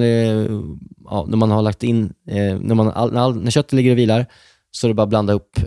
ja, 1.05 1.25
när 1.27 1.37
man 1.37 1.51
har 1.51 1.61
lagt 1.61 1.83
in, 1.83 2.13
när, 2.25 2.75
man, 2.75 2.91
all, 2.91 3.13
när, 3.13 3.21
all, 3.21 3.43
när 3.43 3.51
köttet 3.51 3.73
ligger 3.73 3.91
och 3.91 3.97
vilar, 3.97 4.25
så 4.71 4.87
är 4.87 4.89
det 4.89 4.93
bara 4.93 5.03
att 5.03 5.09
blanda 5.09 5.33
upp 5.33 5.59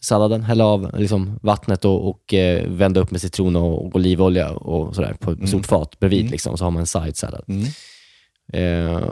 salladen, 0.00 0.42
hälla 0.42 0.64
av 0.64 0.98
liksom, 0.98 1.38
vattnet 1.42 1.84
och, 1.84 2.08
och 2.08 2.34
vända 2.66 3.00
upp 3.00 3.10
med 3.10 3.20
citron 3.20 3.56
och, 3.56 3.86
och 3.86 3.96
olivolja 3.96 4.50
och 4.50 4.94
sådär 4.94 5.16
på 5.20 5.30
ett 5.30 5.48
stort 5.48 5.66
fat 5.66 5.98
bredvid. 5.98 6.20
Mm. 6.20 6.30
Liksom, 6.30 6.56
så 6.56 6.64
har 6.64 6.70
man 6.70 6.80
en 6.80 6.86
side 6.86 7.16
salad. 7.16 7.44
Mm. 7.48 9.02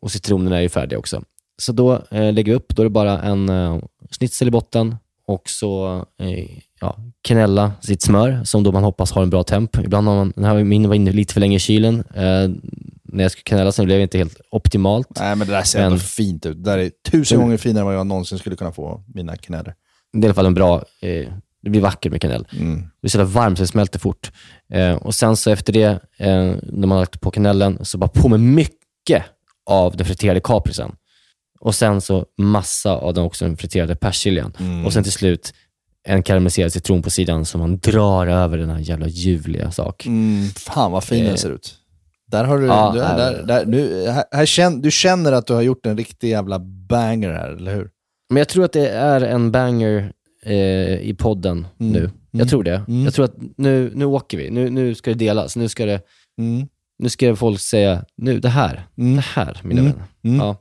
Och 0.00 0.10
citronerna 0.10 0.56
är 0.56 0.60
ju 0.60 0.68
färdiga 0.68 0.98
också. 0.98 1.22
Så 1.62 1.72
då 1.72 2.02
lägger 2.10 2.44
vi 2.44 2.54
upp, 2.54 2.76
då 2.76 2.82
är 2.82 2.84
det 2.84 2.90
bara 2.90 3.22
en 3.22 3.48
eh, 3.48 3.78
schnitzel 4.10 4.48
i 4.48 4.50
botten 4.50 4.96
och 5.26 5.42
så 5.48 5.96
eh, 6.20 6.48
ja, 6.80 6.96
kanella 7.22 7.72
sitt 7.80 8.02
smör 8.02 8.44
som 8.44 8.62
då 8.62 8.72
man 8.72 8.84
hoppas 8.84 9.12
har 9.12 9.22
en 9.22 9.30
bra 9.30 9.42
temp. 9.44 9.76
Ibland 9.76 10.08
har 10.08 10.14
man, 10.14 10.32
den 10.36 10.44
här 10.44 10.64
min 10.64 10.88
var 10.88 10.94
inne 10.94 11.12
lite 11.12 11.32
för 11.32 11.40
länge 11.40 11.56
i 11.56 11.60
kylen. 11.60 12.04
Eh, 12.14 12.50
när 13.04 13.24
jag 13.24 13.30
skulle 13.32 13.42
kanella 13.44 13.72
sen 13.72 13.84
blev 13.84 13.98
det 13.98 14.02
inte 14.02 14.18
helt 14.18 14.40
optimalt. 14.50 15.08
Nej, 15.20 15.36
men 15.36 15.46
det 15.46 15.52
där 15.52 15.62
ser 15.62 15.78
Men- 15.78 15.86
ändå 15.86 15.98
fint 15.98 16.46
ut. 16.46 16.64
Det 16.64 16.70
där 16.70 16.78
är 16.78 16.90
tusen 17.10 17.38
gånger 17.40 17.56
finare 17.56 17.80
än 17.80 17.86
vad 17.86 17.94
jag 17.94 18.06
någonsin 18.06 18.38
skulle 18.38 18.56
kunna 18.56 18.72
få 18.72 19.04
mina 19.14 19.36
kanaler. 19.36 19.74
Det 20.12 20.18
är 20.18 20.22
i 20.22 20.26
alla 20.26 20.34
fall 20.34 20.46
en 20.46 20.54
bra, 20.54 20.76
eh, 21.00 21.28
det 21.62 21.70
blir 21.70 21.80
vackert 21.80 22.12
med 22.12 22.20
kanel. 22.20 22.46
Mm. 22.52 22.80
Det 23.02 23.06
är 23.06 23.10
så 23.10 23.24
varmt 23.24 23.58
så 23.58 23.62
det 23.62 23.68
smälter 23.68 23.98
fort. 23.98 24.32
Eh, 24.72 24.94
och 24.94 25.14
sen 25.14 25.36
så 25.36 25.50
efter 25.50 25.72
det, 25.72 25.86
eh, 26.16 26.54
när 26.62 26.86
man 26.86 26.90
har 26.90 26.98
lagt 26.98 27.20
på 27.20 27.30
kanellen, 27.30 27.78
så 27.84 27.98
bara 27.98 28.08
på 28.10 28.28
med 28.28 28.40
mycket 28.40 29.22
av 29.66 29.96
den 29.96 30.06
friterade 30.06 30.40
kaprisen. 30.40 30.92
Och 31.64 31.74
sen 31.74 32.00
så 32.00 32.26
massa 32.38 32.92
av 32.92 33.14
den 33.14 33.24
också 33.24 33.44
den 33.44 33.56
friterade 33.56 33.96
persiljan. 33.96 34.52
Mm. 34.60 34.86
Och 34.86 34.92
sen 34.92 35.02
till 35.02 35.12
slut 35.12 35.54
en 36.08 36.22
karamelliserad 36.22 36.72
citron 36.72 37.02
på 37.02 37.10
sidan 37.10 37.44
som 37.44 37.60
man 37.60 37.78
drar 37.78 38.26
över 38.26 38.58
den 38.58 38.70
här 38.70 38.78
jävla 38.78 39.06
ljuvliga 39.08 39.70
sak. 39.70 40.06
Mm, 40.06 40.48
fan 40.48 40.92
vad 40.92 41.04
fin 41.04 41.22
Eh. 41.22 41.28
den 41.28 41.38
ser 41.38 41.50
ut. 41.50 41.74
Där 42.26 42.44
har 42.44 42.58
du, 42.58 42.66
Ja, 42.66 42.90
du, 42.94 43.02
här- 43.02 43.16
där, 43.16 43.42
där, 43.46 43.66
nu, 43.66 44.06
här, 44.08 44.24
här 44.32 44.46
känn, 44.46 44.80
du 44.80 44.90
känner 44.90 45.32
att 45.32 45.46
du 45.46 45.52
har 45.54 45.62
gjort 45.62 45.86
en 45.86 45.96
riktig 45.96 46.28
jävla 46.30 46.58
banger 46.88 47.32
här, 47.32 47.48
eller 47.50 47.74
hur? 47.74 47.90
Men 48.30 48.36
jag 48.38 48.48
tror 48.48 48.64
att 48.64 48.72
det 48.72 48.88
är 48.88 49.20
en 49.20 49.52
banger 49.52 50.12
eh, 50.46 51.00
i 51.00 51.14
podden 51.18 51.66
Mm. 51.80 51.92
nu. 51.92 51.98
Mm. 51.98 52.10
Jag 52.30 52.48
tror 52.48 52.64
det. 52.64 52.84
Mm. 52.88 53.04
Jag 53.04 53.14
tror 53.14 53.24
att 53.24 53.34
nu, 53.56 53.92
nu 53.94 54.04
åker 54.04 54.38
vi. 54.38 54.50
Nu, 54.50 54.70
nu 54.70 54.94
ska 54.94 55.10
det 55.10 55.16
delas. 55.18 55.56
Nu 55.56 55.68
ska, 55.68 55.86
det, 55.86 56.00
Mm. 56.38 56.66
nu 56.98 57.08
ska 57.08 57.36
folk 57.36 57.60
säga, 57.60 58.04
nu 58.16 58.40
det 58.40 58.48
här, 58.48 58.86
Mm. 58.98 59.16
det 59.16 59.22
här 59.22 59.60
mina 59.64 59.80
Mm. 59.80 59.92
vänner. 60.22 60.38
Ja. 60.44 60.56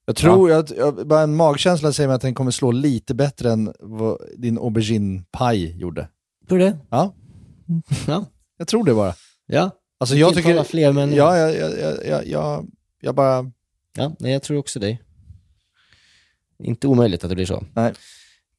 Mm. 0.00 0.06
Jag 0.06 0.16
tror, 0.16 0.50
jag, 0.50 0.70
jag, 0.76 1.06
bara 1.08 1.20
en 1.20 1.36
magkänsla 1.36 1.92
säger 1.92 2.08
mig 2.08 2.14
att 2.14 2.20
den 2.22 2.34
kommer 2.34 2.50
slå 2.50 2.70
lite 2.70 3.14
bättre 3.14 3.52
än 3.52 3.72
vad 3.80 4.18
din 4.36 4.58
aubergine-paj 4.58 5.78
gjorde. 5.80 6.08
Tror 6.48 6.58
du 6.58 6.64
det? 6.64 6.78
Ja, 6.90 7.14
Ja. 8.06 8.24
jag 8.58 8.68
tror 8.68 8.84
det 8.84 8.94
bara. 8.94 9.14
ja. 9.46 9.70
Alltså 10.00 10.16
jag 10.16 10.34
tycker... 10.34 10.62
fler 10.64 10.92
men 10.92 11.12
Ja, 11.12 11.36
jag, 11.38 11.56
jag, 11.56 11.78
jag, 12.06 12.26
jag, 12.26 12.66
jag, 13.00 13.14
bara... 13.14 13.50
ja, 13.96 14.12
nej, 14.18 14.32
jag 14.32 14.42
tror 14.42 14.58
också 14.58 14.80
dig. 14.80 15.02
Inte 16.62 16.86
omöjligt 16.86 17.24
att 17.24 17.30
det 17.30 17.36
blir 17.36 17.46
så. 17.46 17.64
Nej. 17.74 17.92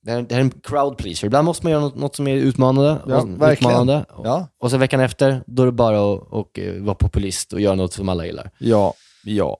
Det 0.03 0.11
här, 0.11 0.21
det 0.21 0.35
här 0.35 0.41
är 0.41 0.45
en 0.45 0.51
crowd 0.63 0.97
pleaser. 0.97 1.27
Ibland 1.27 1.45
måste 1.45 1.65
man 1.65 1.71
göra 1.71 1.81
något, 1.81 1.95
något 1.95 2.15
som 2.15 2.27
är 2.27 2.35
utmanande. 2.35 3.01
Ja, 3.07 3.21
och, 3.21 3.51
utmanande. 3.51 4.05
Ja, 4.23 4.47
och 4.59 4.71
sen 4.71 4.79
veckan 4.79 4.99
efter, 4.99 5.43
då 5.47 5.61
är 5.61 5.65
det 5.65 5.71
bara 5.71 6.13
att 6.13 6.21
och, 6.29 6.59
eh, 6.59 6.83
vara 6.83 6.95
populist 6.95 7.53
och 7.53 7.61
göra 7.61 7.75
något 7.75 7.93
som 7.93 8.09
alla 8.09 8.25
gillar. 8.25 8.51
ja, 8.57 8.93
ja, 9.23 9.33
ja. 9.33 9.57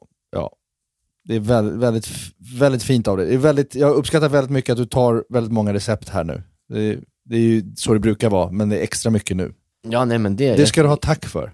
Det 1.31 1.35
är 1.35 1.39
väldigt, 1.39 1.79
väldigt, 1.79 2.09
väldigt 2.59 2.83
fint 2.83 3.07
av 3.07 3.17
dig. 3.17 3.27
Det 3.27 3.33
är 3.33 3.37
väldigt, 3.37 3.75
jag 3.75 3.95
uppskattar 3.95 4.29
väldigt 4.29 4.51
mycket 4.51 4.71
att 4.71 4.77
du 4.77 4.85
tar 4.85 5.23
väldigt 5.29 5.51
många 5.51 5.73
recept 5.73 6.09
här 6.09 6.23
nu. 6.23 6.43
Det 6.69 6.79
är, 6.79 6.99
det 7.25 7.35
är 7.35 7.39
ju 7.39 7.63
så 7.75 7.93
det 7.93 7.99
brukar 7.99 8.29
vara, 8.29 8.51
men 8.51 8.69
det 8.69 8.77
är 8.79 8.83
extra 8.83 9.11
mycket 9.11 9.37
nu. 9.37 9.53
Ja, 9.87 10.05
nej 10.05 10.17
men 10.17 10.35
det... 10.35 10.55
Det 10.55 10.65
ska 10.65 10.81
du 10.81 10.87
ha 10.87 10.95
tack 10.95 11.25
för. 11.25 11.53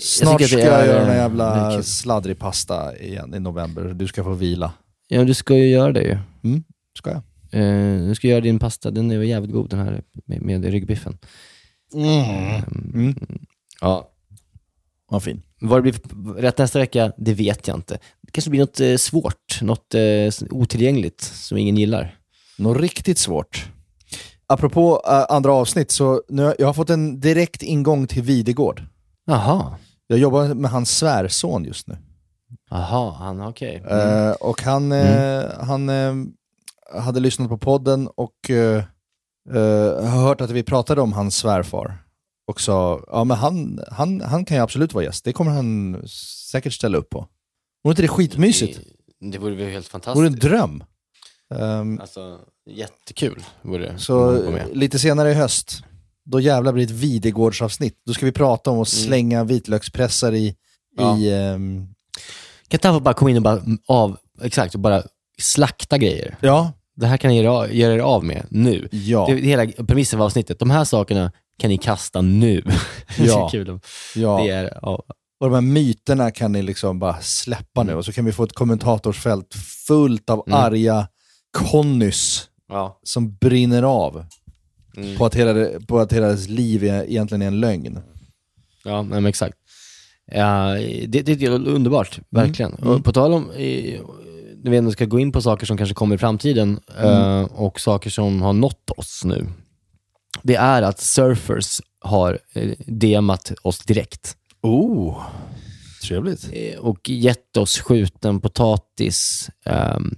Snart 0.00 0.42
ska 0.42 0.58
jag 0.58 0.86
göra 0.86 1.06
en 1.06 1.16
jävla 1.16 1.82
sladdrig 1.82 2.38
pasta 2.38 2.96
igen 2.96 3.34
i 3.34 3.40
november. 3.40 3.84
Du 3.84 4.06
ska 4.06 4.24
få 4.24 4.32
vila. 4.32 4.72
Ja, 5.08 5.24
du 5.24 5.34
ska 5.34 5.56
ju 5.56 5.68
göra 5.68 5.92
det 5.92 6.02
ju. 6.02 6.18
Ska 6.98 7.10
jag? 7.10 7.22
Eh, 7.60 8.08
du 8.08 8.14
ska 8.14 8.28
göra 8.28 8.40
din 8.40 8.58
pasta, 8.58 8.90
den 8.90 9.10
är 9.10 9.22
jävligt 9.22 9.52
god 9.52 9.70
den 9.70 9.78
här 9.78 10.02
med, 10.26 10.42
med 10.42 10.64
ryggbiffen. 10.64 11.18
Mm. 11.94 13.14
Ja. 13.80 14.10
Vad 15.10 15.22
fin. 15.22 15.42
Vad 15.62 15.78
det 15.78 15.82
blir 15.82 15.92
för- 15.92 16.40
rätt 16.42 16.58
nästa 16.58 16.78
vecka, 16.78 17.12
det 17.16 17.34
vet 17.34 17.68
jag 17.68 17.76
inte. 17.76 17.98
Det 18.22 18.30
kanske 18.32 18.50
blir 18.50 18.60
något 18.60 18.80
eh, 18.80 18.96
svårt, 18.96 19.62
något 19.62 19.94
eh, 19.94 20.46
otillgängligt 20.50 21.20
som 21.22 21.58
ingen 21.58 21.76
gillar. 21.76 22.16
Något 22.58 22.76
riktigt 22.80 23.18
svårt. 23.18 23.68
Apropå 24.46 25.02
äh, 25.06 25.24
andra 25.36 25.52
avsnitt, 25.52 25.90
så 25.90 26.22
nu, 26.28 26.42
har- 26.44 26.56
jag 26.58 26.66
har 26.66 26.74
fått 26.74 26.90
en 26.90 27.20
direkt 27.20 27.62
ingång 27.62 28.06
till 28.06 28.22
Videgård. 28.22 28.82
Jaha. 29.26 29.74
Jag 30.06 30.18
jobbar 30.18 30.54
med 30.54 30.70
hans 30.70 30.90
svärson 30.98 31.64
just 31.64 31.86
nu. 31.86 31.96
Jaha, 32.70 33.12
han 33.12 33.40
okej. 33.42 33.82
Mm. 33.90 34.28
Eh, 34.28 34.32
och 34.32 34.62
han, 34.62 34.92
eh, 34.92 35.42
han 35.60 35.88
eh, 35.88 36.14
hade 37.02 37.20
lyssnat 37.20 37.48
på 37.48 37.58
podden 37.58 38.08
och 38.16 38.50
eh, 38.50 38.84
eh, 39.54 40.04
har 40.10 40.22
hört 40.22 40.40
att 40.40 40.50
vi 40.50 40.62
pratade 40.62 41.00
om 41.00 41.12
hans 41.12 41.36
svärfar. 41.36 41.98
Och 42.46 42.60
sa, 42.60 43.04
ja 43.06 43.24
men 43.24 43.36
han, 43.36 43.80
han, 43.90 44.20
han 44.20 44.44
kan 44.44 44.56
ju 44.56 44.62
absolut 44.62 44.94
vara 44.94 45.04
gäst. 45.04 45.24
Det 45.24 45.32
kommer 45.32 45.50
han 45.50 46.02
säkert 46.52 46.72
ställa 46.72 46.98
upp 46.98 47.10
på. 47.10 47.26
Vore 47.84 47.92
inte 47.92 48.02
det 48.02 48.08
skitmysigt? 48.08 48.80
Det, 49.20 49.30
det 49.30 49.38
vore 49.38 49.54
väl 49.54 49.68
helt 49.70 49.92
Det 49.92 49.98
vore 50.14 50.26
en 50.26 50.32
fantastiskt. 50.32 50.40
dröm. 50.42 50.84
Ehm, 51.54 52.00
Alltså, 52.00 52.38
jättekul 52.70 53.44
vore 53.62 53.82
det. 53.92 53.98
Så 53.98 54.42
lite 54.72 54.98
senare 54.98 55.30
i 55.30 55.34
höst, 55.34 55.82
då 56.24 56.40
jävlar 56.40 56.72
blir 56.72 56.86
det 56.86 56.92
ett 56.92 56.98
Videgårdsavsnitt. 57.00 57.98
Då 58.06 58.14
ska 58.14 58.26
vi 58.26 58.32
prata 58.32 58.70
om 58.70 58.78
att 58.80 58.88
slänga 58.88 59.44
vitlökspressar 59.44 60.34
i, 60.34 60.56
Ja. 60.96 61.18
i 61.18 61.32
ehm, 61.34 61.86
Kan 62.68 62.76
inte 62.78 62.88
han 62.88 63.02
bara 63.02 63.14
komma 63.14 63.30
in 63.30 63.36
och 63.36 63.42
bara 63.42 63.62
av, 63.88 64.16
exakt, 64.42 64.74
och 64.74 64.80
bara 64.80 65.02
slakta 65.38 65.98
grejer? 65.98 66.36
ja, 66.40 66.72
Det 66.96 67.06
här 67.06 67.16
kan 67.16 67.30
ni 67.30 67.42
göra, 67.42 67.70
göra 67.72 67.94
er 67.94 67.98
av 67.98 68.24
med 68.24 68.46
nu. 68.50 68.88
ja. 68.92 69.26
Det 69.26 69.32
är 69.32 69.36
hela 69.36 69.66
premissen 69.66 70.18
för 70.18 70.24
avsnittet. 70.24 70.58
De 70.58 70.70
här 70.70 70.84
sakerna 70.84 71.32
kan 71.58 71.70
ni 71.70 71.78
kasta 71.78 72.20
nu. 72.20 72.62
det 73.16 73.22
är 73.22 73.26
Ja. 73.26 73.48
kul. 73.52 73.80
Ja. 74.14 74.40
Det 74.44 74.50
är, 74.50 74.78
ja. 74.82 75.02
Och 75.40 75.48
de 75.50 75.54
här 75.54 75.60
myterna 75.60 76.30
kan 76.30 76.52
ni 76.52 76.62
liksom 76.62 76.98
bara 76.98 77.20
släppa 77.20 77.82
nu 77.82 77.94
och 77.94 78.04
så 78.04 78.12
kan 78.12 78.24
vi 78.24 78.32
få 78.32 78.42
ett 78.44 78.52
kommentatorsfält 78.52 79.54
fullt 79.86 80.30
av 80.30 80.42
Mm. 80.46 80.58
arga 80.58 81.08
Connys 81.52 82.48
Ja. 82.68 83.00
som 83.02 83.34
brinner 83.36 83.82
av 83.82 84.24
Mm. 84.96 85.16
på, 85.16 85.26
att 85.26 85.34
hela, 85.34 85.66
på 85.88 85.98
att 85.98 86.12
hela 86.12 86.26
deras 86.26 86.48
liv 86.48 86.84
är, 86.84 87.04
egentligen 87.04 87.42
är 87.42 87.46
en 87.46 87.60
lögn. 87.60 87.98
Ja, 88.84 89.02
men 89.02 89.26
exakt. 89.26 89.58
Ja, 90.32 90.74
det, 91.08 91.22
det 91.22 91.42
är 91.42 91.50
underbart, 91.50 92.20
verkligen. 92.30 92.74
Och 92.74 93.04
på 93.04 93.12
tal 93.12 93.32
om, 93.32 93.44
när 94.62 94.70
vi 94.70 94.76
ändå 94.76 94.90
ska 94.92 95.04
gå 95.04 95.20
in 95.20 95.32
på 95.32 95.42
saker 95.42 95.66
som 95.66 95.76
kanske 95.76 95.94
kommer 95.94 96.14
i 96.14 96.18
framtiden 96.18 96.80
eh, 97.00 97.42
och 97.42 97.80
saker 97.80 98.10
som 98.10 98.42
har 98.42 98.52
nått 98.52 98.90
oss 98.90 99.22
nu. 99.24 99.46
Det 100.42 100.54
är 100.54 100.82
att 100.82 101.00
Surfers 101.00 101.80
har 102.00 102.38
eh, 102.52 102.70
DMat 102.86 103.52
oss 103.62 103.78
direkt 103.78 104.36
Oh, 104.62 105.22
trevligt. 106.08 106.48
eh, 106.52 106.78
och 106.78 107.08
gett 107.10 107.56
oss 107.56 107.78
skjuten 107.78 108.40
potatis 108.40 109.50
ehm, 109.66 110.14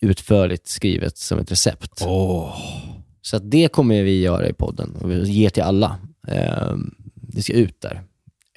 utförligt 0.00 0.68
skrivet 0.68 1.18
som 1.18 1.38
ett 1.38 1.52
recept. 1.52 2.02
Åh. 2.06 2.56
Så 3.22 3.38
det 3.38 3.68
kommer 3.72 4.02
vi 4.02 4.20
göra 4.20 4.48
i 4.48 4.52
podden 4.52 4.96
och 5.00 5.10
vi 5.10 5.30
ger 5.30 5.50
till 5.50 5.62
alla. 5.62 5.96
Ehm, 6.28 6.94
det 7.14 7.42
ska 7.42 7.52
ut 7.52 7.80
där. 7.80 8.02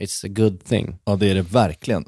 It's 0.01 0.25
a 0.25 0.29
good 0.29 0.63
thing. 0.65 0.97
Ja, 1.05 1.15
det 1.15 1.29
är 1.29 1.35
det 1.35 1.41
verkligen. 1.41 2.05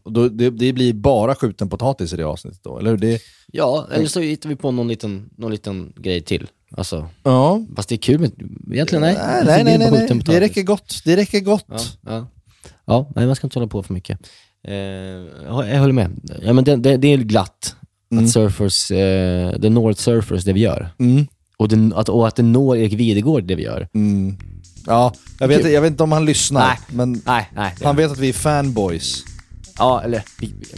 Det 0.51 0.72
blir 0.74 0.93
bara 0.93 1.36
skjuten 1.36 1.70
potatis 1.70 2.14
i 2.14 2.18
det 2.18 2.24
avsnittet 2.24 2.64
då, 2.64 2.80
eller 2.80 2.89
hur? 2.89 2.97
Det, 2.97 3.22
Ja, 3.47 3.88
eller 3.91 4.07
så 4.07 4.20
hittar 4.20 4.49
vi 4.49 4.55
på 4.55 4.72
någon 4.72 4.88
liten, 4.88 5.30
någon 5.38 5.51
liten 5.51 5.93
grej 5.97 6.22
till. 6.22 6.47
Alltså, 6.78 7.09
ja. 7.24 7.61
fast 7.76 7.89
det 7.89 7.95
är 7.95 7.97
kul 7.97 8.19
med, 8.19 8.32
egentligen 8.71 9.01
nej. 9.01 9.17
Nej, 9.45 9.63
nej, 9.63 9.78
nej, 9.78 9.91
nej, 9.91 10.19
det 10.26 10.39
räcker 10.39 10.63
gott. 10.63 11.01
Det 11.05 11.15
räcker 11.17 11.39
gott. 11.39 11.65
Ja, 11.69 11.78
ja. 12.05 12.28
ja, 12.86 13.11
nej 13.15 13.26
man 13.26 13.36
ska 13.36 13.47
inte 13.47 13.59
hålla 13.59 13.69
på 13.69 13.84
för 13.84 13.93
mycket. 13.93 14.19
Eh, 14.67 14.76
jag 14.76 15.80
håller 15.80 15.91
med. 15.91 16.11
Ja, 16.41 16.53
men 16.53 16.63
det, 16.63 16.76
det, 16.76 16.97
det 16.97 17.07
är 17.07 17.17
glatt 17.17 17.76
Mm. 18.11 18.26
att 18.26 18.32
surfers, 18.32 18.91
eh, 18.91 19.51
det 19.59 19.69
når 19.69 19.93
surfers 19.93 20.43
det 20.43 20.53
vi 20.53 20.59
gör. 20.59 20.89
Mm. 20.99 21.28
Och, 21.57 21.67
det, 21.69 21.95
att, 21.95 22.09
och 22.09 22.28
att 22.28 22.36
det 22.36 22.43
når 22.43 22.78
Erik 22.78 22.93
Videgård 22.93 23.43
det 23.43 23.55
vi 23.55 23.63
gör. 23.63 23.88
Mm. 23.93 24.38
Ja, 24.88 25.13
jag 25.39 25.47
vet, 25.47 25.71
jag 25.71 25.82
vet 25.82 25.91
inte 25.91 26.03
om 26.03 26.11
han 26.11 26.26
lyssnar, 26.26 26.67
Nej. 26.67 26.78
men 26.89 27.21
Nej, 27.26 27.49
nej. 27.55 27.76
Det, 27.80 27.86
han 27.86 27.95
vet 27.95 28.11
att 28.11 28.17
vi 28.19 28.30
är 28.30 28.34
fanboys. 28.34 29.24
Ja, 29.78 30.01
eller 30.01 30.24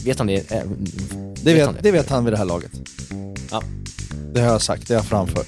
vet 0.06 0.18
han 0.18 0.28
det? 0.28 0.52
Eh, 0.52 0.62
Det 1.44 1.54
vet, 1.54 1.66
han 1.66 1.76
det 1.82 1.92
vet 1.92 2.10
han 2.10 2.24
vid 2.26 2.34
det 2.34 2.38
här 2.38 2.46
laget. 2.46 2.72
Ja. 3.52 3.64
Det 4.34 4.42
har 4.42 4.48
jag 4.48 4.62
sagt, 4.62 4.88
det 4.88 4.94
har 4.94 5.00
jag 5.00 5.06
framfört. 5.06 5.48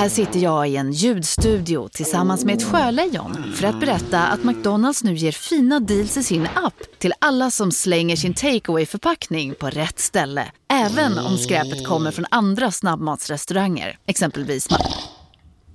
Här 0.00 0.08
sitter 0.08 0.40
jag 0.40 0.68
i 0.68 0.76
en 0.76 0.92
ljudstudio 0.92 1.88
tillsammans 1.88 2.44
med 2.44 2.54
ett 2.54 2.62
sjölejon 2.62 3.52
för 3.54 3.66
att 3.66 3.80
berätta 3.80 4.26
att 4.26 4.44
McDonalds 4.44 5.04
nu 5.04 5.14
ger 5.14 5.32
fina 5.32 5.80
deals 5.80 6.16
i 6.16 6.22
sin 6.22 6.48
app 6.54 6.74
till 6.98 7.12
alla 7.18 7.50
som 7.50 7.72
slänger 7.72 8.16
sin 8.16 8.34
takeaway 8.34 8.86
förpackning 8.86 9.54
på 9.54 9.70
rätt 9.70 9.98
ställe. 9.98 10.52
Även 10.72 11.18
om 11.18 11.38
skräpet 11.38 11.86
kommer 11.86 12.10
från 12.10 12.24
andra 12.30 12.70
snabbmatsrestauranger, 12.70 13.98
exempelvis 14.06 14.68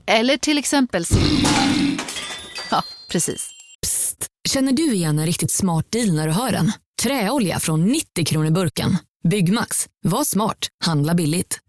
Eller 0.06 0.38
till 0.38 0.58
exempel 0.58 1.06
Ja, 2.72 2.84
precis. 3.12 3.50
Psst! 3.82 4.28
Känner 4.48 4.72
du 4.72 4.94
igen 4.94 5.20
en 5.20 5.26
riktigt 5.26 5.52
smart 5.52 5.92
deal 5.92 6.14
när 6.14 6.28
du 6.28 6.34
hör 6.34 6.52
den? 6.52 6.72
Träolja 7.04 7.60
från 7.60 7.86
90 7.86 8.26
kronor 8.26 8.52
burken. 8.52 8.98
Byggmax. 9.30 9.88
Var 10.04 10.24
smart. 10.24 10.68
Handla 10.86 11.14
billigt. 11.14 11.60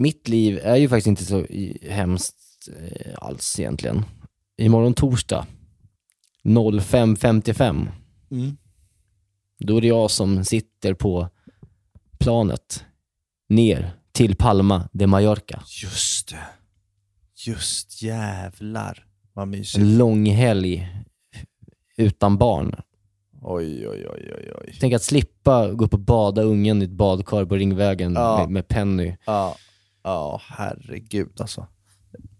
Mitt 0.00 0.28
liv 0.28 0.60
är 0.62 0.76
ju 0.76 0.88
faktiskt 0.88 1.06
inte 1.06 1.24
så 1.24 1.46
hemskt 1.90 2.68
eh, 2.80 3.12
alls 3.18 3.60
egentligen. 3.60 4.04
Imorgon 4.56 4.94
torsdag 4.94 5.46
05.55 6.44 7.88
Mm. 8.30 8.56
då 9.58 9.76
är 9.76 9.80
det 9.80 9.86
jag 9.86 10.10
som 10.10 10.44
sitter 10.44 10.94
på 10.94 11.28
planet 12.18 12.84
ner 13.48 13.90
till 14.12 14.36
Palma 14.36 14.88
de 14.92 15.06
Mallorca. 15.06 15.62
Just 15.82 16.28
det. 16.28 16.38
Just 17.46 18.02
jävlar 18.02 19.06
vad 19.32 19.48
mysigt. 19.48 19.78
En 19.78 19.98
lång 19.98 20.26
helg 20.26 20.88
utan 21.96 22.38
barn. 22.38 22.74
Oj, 23.42 23.88
oj, 23.88 24.06
oj, 24.08 24.32
oj, 24.36 24.52
oj. 24.60 24.76
Tänk 24.80 24.94
att 24.94 25.02
slippa 25.02 25.72
gå 25.72 25.84
upp 25.84 25.94
och 25.94 26.00
bada 26.00 26.42
ungen 26.42 26.82
i 26.82 26.84
ett 26.84 26.90
badkar 26.90 27.44
på 27.44 27.54
Ringvägen 27.56 28.14
Ja. 28.14 28.38
med, 28.38 28.50
med 28.50 28.68
Penny. 28.68 29.16
Ja, 29.26 29.56
ja 30.02 30.40
herregud 30.44 31.40
alltså. 31.40 31.66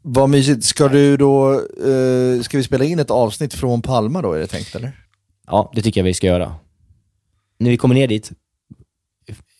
Vad 0.02 0.30
mysigt. 0.30 0.64
Ska 0.64 0.88
du 0.88 1.16
då, 1.16 1.52
eh, 1.60 2.40
ska 2.42 2.56
vi 2.56 2.62
spela 2.64 2.84
in 2.84 2.98
ett 2.98 3.10
avsnitt 3.10 3.54
från 3.54 3.82
Palma 3.82 4.22
då 4.22 4.32
är 4.32 4.38
det 4.38 4.46
tänkt 4.46 4.74
eller? 4.74 4.92
Ja, 5.46 5.72
det 5.74 5.82
tycker 5.82 6.00
jag 6.00 6.04
vi 6.04 6.14
ska 6.14 6.26
göra. 6.26 6.54
När 7.58 7.70
vi 7.70 7.76
kommer 7.76 7.94
ner 7.94 8.08
dit, 8.08 8.32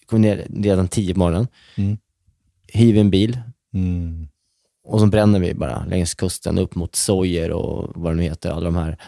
kommer 0.07 0.21
ner 0.21 0.47
redan 0.51 0.89
tio 0.89 1.15
på 1.15 1.19
morgonen, 1.19 1.49
Mm. 1.77 1.99
hyr 2.73 2.97
en 2.99 3.11
bil 3.11 3.41
Mm. 3.75 4.29
och 4.85 5.01
så 5.01 5.07
bränner 5.07 5.41
vi 5.41 5.55
bara 5.55 5.85
längs 5.85 6.15
kusten 6.15 6.59
upp 6.59 6.75
mot 6.75 6.97
Sojer 6.97 7.51
och 7.51 7.93
vad 7.95 8.13
det 8.13 8.17
nu 8.17 8.23
heter, 8.23 8.51
alla 8.51 8.65
de 8.65 8.77
här 8.77 8.99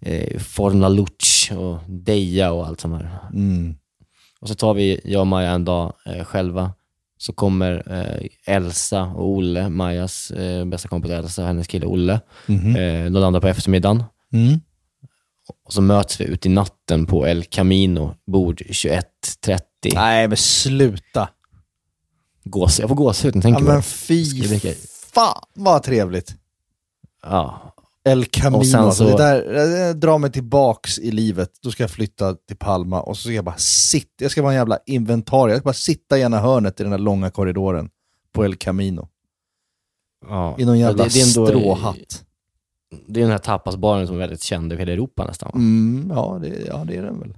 eh, 0.00 0.38
Forna 0.38 0.88
Luch 0.88 1.52
och 1.56 1.78
Deja 1.88 2.52
och 2.52 2.66
allt 2.66 2.80
sånt 2.80 3.02
här. 3.02 3.18
Mm. 3.34 3.74
Och 4.40 4.48
så 4.48 4.54
tar 4.54 4.74
vi, 4.74 5.00
jag 5.04 5.20
och 5.20 5.26
Maja 5.26 5.50
en 5.50 5.64
dag 5.64 5.92
eh, 6.06 6.24
själva. 6.24 6.72
Så 7.18 7.32
kommer 7.32 7.82
eh, 8.00 8.54
Elsa 8.54 9.02
och 9.02 9.28
Olle, 9.28 9.68
Majas 9.68 10.30
eh, 10.30 10.64
bästa 10.64 10.88
kompis 10.88 11.10
Elsa 11.10 11.46
hennes 11.46 11.66
kille 11.66 11.86
Olle. 11.86 12.20
Mhm. 12.46 12.76
Eh, 12.76 13.04
de 13.04 13.10
landar 13.20 13.40
på 13.40 13.48
eftermiddagen. 13.48 14.04
Mm. 14.32 14.60
Och 15.64 15.72
så 15.72 15.80
möts 15.80 16.20
vi 16.20 16.24
ute 16.24 16.48
i 16.48 16.50
natten 16.50 17.06
på 17.06 17.26
El 17.26 17.44
Camino, 17.44 18.14
bord 18.26 18.60
21.30. 18.60 19.60
Nej 19.94 20.28
men 20.28 20.36
sluta. 20.36 21.28
Gås, 22.44 22.80
jag 22.80 22.88
får 22.88 22.96
gåshud 22.96 23.34
när 23.34 23.42
jag 23.42 23.50
Ja, 23.50 23.56
tänker 23.56 23.66
på 23.66 23.72
men 23.72 23.82
fy 23.82 24.24
fan 25.12 25.42
vad 25.54 25.82
trevligt. 25.82 26.34
Ja, 27.22 27.74
El 28.10 28.24
Camino, 28.24 28.58
Och 28.58 28.66
sen 28.66 28.80
alltså, 28.80 29.04
så- 29.10 29.16
det 29.16 29.22
där, 29.24 29.44
det 29.52 29.92
drar 29.94 30.18
mig 30.18 30.32
tillbaks 30.32 30.98
i 30.98 31.10
livet. 31.10 31.50
Då 31.62 31.70
ska 31.70 31.82
jag 31.82 31.90
flytta 31.90 32.34
till 32.34 32.56
Palma 32.56 33.00
och 33.00 33.16
så 33.16 33.22
ska 33.22 33.32
jag 33.32 33.44
bara 33.44 33.56
sitta, 33.58 34.08
jag 34.24 34.30
ska 34.30 34.42
vara 34.42 34.52
en 34.52 34.58
jävla 34.58 34.78
inventarie. 34.86 35.52
Jag 35.54 35.60
ska 35.60 35.64
bara 35.68 35.72
sitta 35.74 36.18
i 36.18 36.22
ena 36.22 36.38
hörnet 36.40 36.80
i 36.80 36.82
den 36.82 36.90
där 36.90 36.98
långa 36.98 37.30
korridoren 37.30 37.90
på 38.32 38.44
El 38.44 38.56
Camino. 38.56 39.08
ja. 40.28 40.56
I 40.58 40.64
någon 40.64 40.78
Ja, 40.78 40.88
jävla 40.88 41.04
det, 41.04 41.10
det 41.10 41.20
är 41.20 41.38
ändå- 41.38 41.46
stråhatt. 41.46 42.24
Det 43.06 43.20
är 43.20 43.22
den 43.22 43.30
här 43.32 43.38
tapasbaren 43.38 44.06
som 44.06 44.16
är 44.16 44.20
väldigt 44.20 44.42
känd 44.42 44.72
över 44.72 44.80
hela 44.80 44.92
Europa 44.92 45.24
nästan. 45.26 45.50
Mm, 45.54 46.10
ja, 46.16 46.38
det, 46.42 46.64
ja, 46.66 46.84
det 46.86 46.96
är 46.96 47.02
den 47.02 47.20
väl. 47.20 47.34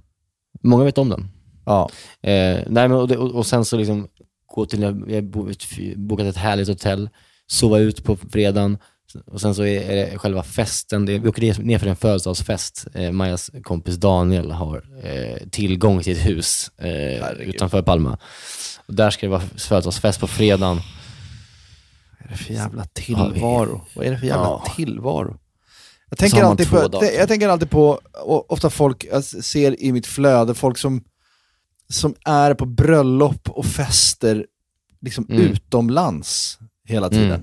Många 0.63 0.83
vet 0.83 0.97
om 0.97 1.09
den. 1.09 1.27
Ja. 1.65 1.89
Eh, 2.21 2.31
nej, 2.31 2.87
men, 2.87 2.91
och, 2.91 3.07
det, 3.07 3.17
och, 3.17 3.45
sen 3.45 3.65
så 3.65 3.77
liksom 3.77 4.07
gå 4.55 4.65
till, 4.65 4.93
bo- 5.23 5.47
bokat 5.95 6.25
ett 6.25 6.37
härligt 6.37 6.67
hotell, 6.67 7.09
sova 7.47 7.79
ut 7.79 8.03
på 8.03 8.15
fredagen 8.17 8.77
och 9.25 9.41
sen 9.41 9.55
så 9.55 9.63
är, 9.65 9.95
det 9.95 10.17
själva 10.17 10.43
festen. 10.43 11.05
Det, 11.05 11.19
vi 11.19 11.27
åker 11.29 11.41
ner- 11.63 11.79
för 11.79 11.87
en 11.87 11.95
födelsedagsfest. 11.95 12.87
Eh, 12.93 13.11
Majas 13.11 13.51
kompis 13.63 13.95
Daniel 13.95 14.51
har 14.51 14.83
eh, 15.03 15.47
tillgång 15.49 16.03
till 16.03 16.13
ett 16.17 16.25
hus 16.25 16.71
eh, 16.77 17.31
utanför 17.31 17.81
Palma. 17.81 18.17
Och 18.87 18.93
där 18.95 19.09
ska 19.09 19.25
det 19.25 19.31
vara 19.31 19.41
födelsedagsfest 19.41 20.19
på 20.19 20.27
fredagen. 20.27 20.81
Vad 22.19 22.27
är 22.27 22.31
det 22.31 22.37
för 22.37 22.53
jävla 22.53 22.85
tillvaro? 22.93 23.81
Vad 23.95 24.05
är 24.05 24.11
det 24.11 24.17
för 24.17 24.27
jävla 24.27 24.43
Ja. 24.43 24.73
tillvaro? 24.75 25.37
Jag 26.09 26.17
tänker, 26.17 26.43
alltid 26.43 26.69
på, 26.69 26.87
dagar. 26.87 27.09
jag 27.11 27.27
tänker 27.27 27.49
alltid 27.49 27.69
på, 27.69 28.01
ofta 28.49 28.69
folk, 28.69 29.05
jag 29.11 29.23
ser 29.23 29.83
i 29.83 29.91
mitt 29.91 30.07
flöde, 30.07 30.53
folk 30.53 30.77
som, 30.77 31.03
som 31.89 32.15
är 32.25 32.53
på 32.53 32.65
bröllop 32.65 33.49
och 33.49 33.65
fester 33.65 34.45
liksom 35.01 35.25
Mm. 35.29 35.41
utomlands 35.41 36.59
hela 36.87 37.09
tiden. 37.09 37.25
Mm. 37.25 37.41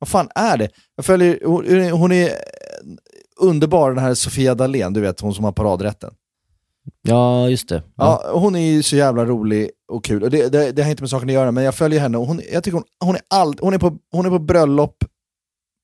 Vad 0.00 0.08
fan 0.08 0.28
är 0.34 0.56
det? 0.56 0.68
Jag 0.96 1.04
följer, 1.04 1.38
hon, 1.44 1.90
hon 2.00 2.12
är 2.12 2.30
underbar 3.40 3.90
den 3.90 4.04
här 4.04 4.14
Sofia 4.14 4.54
Dalén, 4.54 4.92
du 4.92 5.00
vet 5.00 5.20
hon 5.20 5.34
som 5.34 5.44
har 5.44 5.52
paradrätten. 5.52 6.14
Ja, 7.02 7.48
just 7.48 7.68
det. 7.68 7.82
Ja. 7.96 8.22
Ja, 8.24 8.38
hon 8.38 8.56
är 8.56 8.60
ju 8.70 8.82
så 8.82 8.96
jävla 8.96 9.24
rolig 9.24 9.70
och 9.92 10.04
kul. 10.04 10.22
Och 10.22 10.30
det, 10.30 10.48
det, 10.48 10.72
det 10.72 10.82
har 10.82 10.90
inte 10.90 11.02
med 11.02 11.10
saken 11.10 11.28
att 11.28 11.34
göra, 11.34 11.52
men 11.52 11.64
jag 11.64 11.74
följer 11.74 12.00
henne 12.00 12.18
och 12.18 12.26
hon, 12.26 12.40
jag 12.52 12.64
tycker 12.64 12.76
hon, 12.76 12.84
hon, 13.04 13.14
är 13.14 13.22
all, 13.28 13.54
hon, 13.60 13.74
är 13.74 13.78
på, 13.78 13.98
hon 14.12 14.26
är 14.26 14.30
på 14.30 14.38
bröllop, 14.38 14.96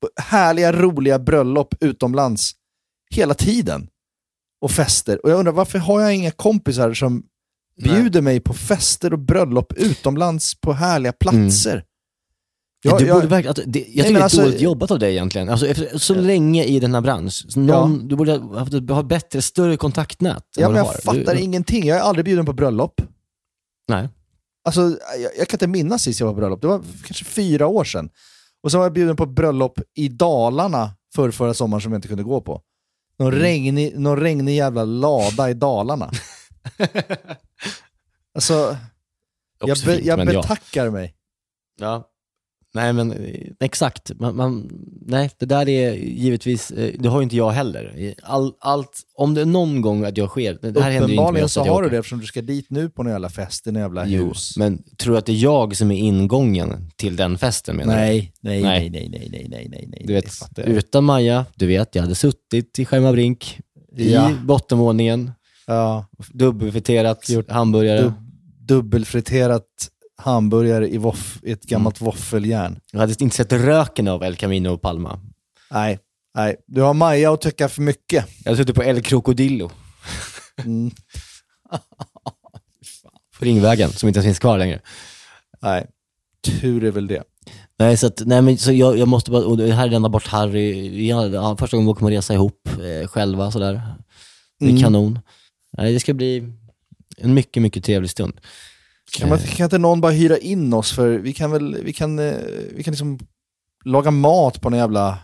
på 0.02 0.08
härliga, 0.22 0.72
roliga 0.72 1.18
bröllop 1.18 1.74
utomlands 1.80 2.52
hela 3.10 3.34
tiden. 3.34 3.88
och 4.60 4.70
fester. 4.70 5.24
Och 5.24 5.30
jag 5.30 5.38
undrar, 5.38 5.52
varför 5.52 5.78
har 5.78 6.00
jag 6.00 6.14
inga 6.14 6.30
kompisar 6.30 6.94
som 6.94 7.22
bjuder 7.82 8.22
mig 8.22 8.40
på 8.40 8.54
fester 8.54 9.12
och 9.12 9.18
bröllop 9.18 9.72
utomlands 9.72 10.60
på 10.60 10.72
härliga 10.72 11.12
platser? 11.12 11.84
Jag- 12.82 12.98
du 12.98 13.06
jag- 13.06 13.16
borde 13.16 13.26
verkligen, 13.26 13.48
alltså, 13.50 13.62
det, 13.66 13.78
jag 13.78 13.86
tycker 13.88 14.02
men 14.04 14.12
det 14.14 14.18
är 14.18 14.22
alltså- 14.22 14.42
dåligt 14.42 14.60
jobbat 14.60 14.90
av 14.90 14.98
dig 14.98 15.12
egentligen. 15.12 15.48
Alltså, 15.48 15.66
efter, 15.66 15.98
så 15.98 16.14
länge 16.14 16.64
i 16.64 16.80
den 16.80 16.94
här 16.94 17.00
branschen. 17.00 17.66
Någon, 17.66 18.08
Du 18.08 18.16
borde 18.16 18.32
ha 18.36 18.58
haft 18.58 18.74
ett, 18.74 18.90
ha 18.90 19.02
bättre, 19.02 19.42
större 19.42 19.76
kontaktnät. 19.76 20.44
Ja, 20.56 20.68
men 20.68 20.76
jag 20.76 20.84
har. 20.84 20.92
fattar 20.94 21.34
du, 21.34 21.40
ingenting. 21.40 21.86
Jag 21.86 21.98
är 21.98 22.02
aldrig 22.02 22.24
bjuden 22.24 22.46
på 22.46 22.52
bröllop. 22.52 23.00
Nej. 23.88 24.08
Alltså, 24.64 24.80
jag, 25.18 25.30
jag 25.38 25.48
kan 25.48 25.54
inte 25.56 25.66
minnas 25.66 26.02
sist 26.02 26.20
jag 26.20 26.26
var 26.26 26.34
på 26.34 26.40
bröllop. 26.40 26.60
Det 26.60 26.66
var 26.66 26.82
kanske 27.06 27.24
fyra 27.24 27.66
år 27.66 27.84
sedan. 27.84 28.10
Och 28.62 28.70
så 28.72 28.78
var 28.78 28.84
jag 28.84 28.92
bjuden 28.92 29.16
på 29.16 29.26
bröllop 29.26 29.80
i 29.94 30.08
Dalarna 30.08 30.90
för 31.14 31.30
förra 31.30 31.54
sommaren 31.54 31.80
som 31.80 31.92
jag 31.92 31.98
inte 31.98 32.08
kunde 32.08 32.22
gå 32.24 32.40
på. 32.40 32.62
Någon, 33.18 33.28
Mm. 33.32 33.42
regnig, 33.42 33.98
någon 33.98 34.20
regnig 34.20 34.56
jävla 34.56 34.84
lada 34.84 35.50
i 35.50 35.54
Dalarna. 35.54 36.10
alltså, 38.34 38.76
jag, 39.66 39.78
be, 39.84 39.98
jag 40.00 40.18
men 40.18 40.34
ja. 40.34 40.40
betackar 40.42 40.90
mig. 40.90 41.14
Ja. 41.80 42.08
Nej 42.76 42.92
men 42.92 43.14
exakt, 43.60 44.12
man, 44.20 44.36
man, 44.36 44.70
nej 45.06 45.30
det 45.38 45.46
där 45.46 45.68
är 45.68 45.92
givetvis, 45.94 46.70
eh, 46.70 46.94
det 46.98 47.08
har 47.08 47.18
ju 47.20 47.22
inte 47.22 47.36
jag 47.36 47.50
heller. 47.50 48.14
All, 48.22 48.52
allt, 48.60 49.00
om 49.14 49.34
det 49.34 49.40
är 49.40 49.44
någon 49.46 49.80
gång 49.80 50.04
att 50.04 50.16
jag 50.16 50.28
sker, 50.28 50.58
det 50.72 50.80
här 50.82 50.90
händer 50.90 51.08
ju 51.08 51.28
inte 51.28 51.44
oss 51.44 51.52
så 51.52 51.64
har 51.64 51.82
du 51.82 51.88
det 51.88 51.96
eftersom 51.98 52.20
du 52.20 52.26
ska 52.26 52.42
dit 52.42 52.66
nu 52.70 52.88
på 52.88 53.02
någon 53.02 53.12
jävla 53.12 53.28
fest 53.28 53.66
i 53.66 53.72
någon 53.72 53.82
jävla 53.82 54.06
Jo, 54.06 54.28
hus. 54.28 54.56
men 54.56 54.82
tror 54.98 55.12
du 55.12 55.18
att 55.18 55.26
det 55.26 55.32
är 55.32 55.36
jag 55.42 55.76
som 55.76 55.90
är 55.90 55.96
ingången 55.98 56.90
till 56.96 57.16
den 57.16 57.38
festen 57.38 57.76
menar 57.76 57.94
du? 57.94 58.00
Nej, 58.00 58.32
nej, 58.40 58.62
Nej. 58.62 58.90
nej, 58.90 59.08
nej, 59.10 59.28
nej, 59.30 59.30
nej, 59.32 59.48
nej, 59.50 59.68
nej, 59.70 59.86
nej. 59.88 60.02
Du 60.06 60.12
vet, 60.12 60.32
utan 60.56 61.04
Maja, 61.04 61.44
du 61.54 61.66
vet, 61.66 61.94
jag 61.94 62.02
hade 62.02 62.14
suttit 62.14 62.78
i 62.78 62.84
Skärmarbrink, 62.84 63.58
i 63.96 64.12
Ja. 64.12 64.30
bottenvåningen, 64.44 65.30
Ja, 65.66 66.06
dubbelfriterat 66.32 67.30
hamburgare. 67.48 68.00
dub, 68.02 68.12
dubbelfriterat 68.60 69.64
hamburgare 70.16 70.88
i, 70.88 70.98
voff, 70.98 71.38
i 71.42 71.52
ett 71.52 71.62
gammalt 71.64 72.00
Mm. 72.00 72.06
våffeljärn. 72.06 72.80
Jag 72.92 73.00
hade 73.00 73.14
inte 73.22 73.36
sett 73.36 73.52
röken 73.52 74.08
av 74.08 74.22
El 74.22 74.36
Camino 74.36 74.68
och 74.68 74.82
Palma. 74.82 75.20
Nej, 75.70 75.98
nej. 76.34 76.56
Du 76.66 76.80
har 76.80 76.94
Maja 76.94 77.32
att 77.32 77.40
tycka 77.40 77.68
för 77.68 77.82
mycket. 77.82 78.24
Jag 78.44 78.50
hade 78.50 78.56
suttit 78.62 78.76
på 78.76 78.84
El 78.84 79.02
Crocodillo 79.02 79.70
Mm. 80.64 80.90
på 83.38 83.44
Ringvägen, 83.44 83.90
som 83.92 84.08
inte 84.08 84.18
ens 84.18 84.26
finns 84.26 84.38
kvar 84.38 84.58
längre. 84.58 84.80
Nej, 85.62 85.86
tur 86.42 86.84
är 86.84 86.90
väl 86.90 87.06
det. 87.06 87.22
Nej, 87.78 87.96
så, 87.96 88.06
att, 88.06 88.22
nej 88.26 88.42
men, 88.42 88.58
så 88.58 88.72
jag, 88.72 88.98
jag 88.98 89.08
måste 89.08 89.30
bara, 89.30 89.44
och 89.46 89.56
det 89.56 89.72
här 89.72 89.86
är 89.86 89.90
denna 89.90 90.08
bort 90.08 90.26
Harry, 90.26 91.10
har- 91.10 91.26
ja, 91.28 91.56
första 91.56 91.76
gången 91.76 91.94
vi 91.94 91.98
kommer 91.98 92.10
resa 92.10 92.34
ihop 92.34 92.68
eh, 92.68 93.08
själva 93.08 93.50
sådär. 93.50 93.80
Det 94.58 94.64
är 94.66 94.70
Mm. 94.70 94.82
kanon. 94.82 95.18
Nej, 95.78 95.92
det 95.92 96.00
ska 96.00 96.14
bli 96.14 96.52
en 97.16 97.34
mycket, 97.34 97.62
mycket 97.62 97.84
trevlig 97.84 98.10
stund. 98.10 98.40
Kan, 99.12 99.28
man, 99.28 99.38
kan 99.38 99.64
inte 99.64 99.78
någon 99.78 100.00
bara 100.00 100.12
hyra 100.12 100.38
in 100.38 100.72
oss 100.74 100.92
för 100.92 101.08
vi 101.08 101.32
kan 101.32 101.50
väl, 101.50 101.78
vi 101.82 101.92
kan, 101.92 102.18
eh, 102.18 102.34
vi 102.76 102.82
kan 102.82 102.92
liksom 102.92 103.18
laga 103.84 104.10
mat 104.10 104.60
på 104.60 104.70
någon 104.70 104.78
jävla 104.78 105.18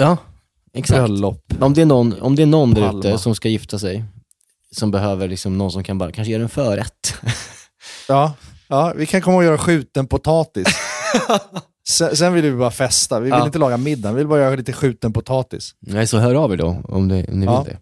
Ja, 0.00 0.16
exakt. 0.74 0.98
bröllop. 0.98 1.52
Om 1.60 1.74
det 1.74 1.82
är 1.82 1.86
någon, 1.86 2.20
om 2.20 2.36
det 2.36 2.42
är 2.42 2.46
någon 2.46 2.74
där 2.74 2.98
ute 2.98 3.18
som 3.18 3.34
ska 3.34 3.48
gifta 3.48 3.78
sig, 3.78 4.04
som 4.76 4.90
behöver 4.90 5.28
liksom 5.28 5.58
någon 5.58 5.72
som 5.72 5.84
kan 5.84 5.98
bara, 5.98 6.12
kanske 6.12 6.32
göra 6.32 6.42
en 6.42 6.48
förrätt. 6.48 7.14
Ja, 8.08 8.34
ja, 8.68 8.92
vi 8.96 9.06
kan 9.06 9.20
komma 9.22 9.36
och 9.36 9.44
göra 9.44 9.58
skjuten 9.58 10.06
potatis. 10.06 10.66
sen, 11.88 12.16
sen 12.16 12.32
vill 12.32 12.42
vi 12.44 12.52
bara 12.52 12.70
festa, 12.70 13.18
vi 13.20 13.24
vill 13.24 13.30
Ja. 13.38 13.46
inte 13.46 13.58
laga 13.58 13.76
middag, 13.76 14.12
vi 14.12 14.18
vill 14.18 14.26
bara 14.26 14.40
göra 14.40 14.56
lite 14.56 14.72
skjuten 14.72 15.12
potatis. 15.12 15.74
Nej, 15.80 16.06
så 16.06 16.18
hör 16.18 16.34
av 16.34 16.52
er 16.52 16.56
då 16.56 16.76
om, 16.84 17.08
det, 17.08 17.24
om 17.28 17.40
ni 17.40 17.46
Ja. 17.46 17.62
vill 17.62 17.72
det. 17.72 17.78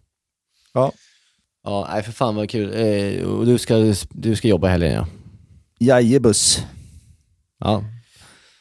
Ja. 0.74 0.92
Ja, 1.64 1.88
nej 1.92 2.02
för 2.02 2.12
fan 2.12 2.36
vad 2.36 2.50
kul. 2.50 2.72
Eh, 2.74 3.24
och 3.28 3.46
du 3.46 3.58
ska, 3.58 3.94
du 4.10 4.36
ska 4.36 4.48
jobba 4.48 4.68
helgen 4.68 4.92
ja. 4.92 5.06
Jajebuss. 5.78 6.64
Ja. 7.58 7.84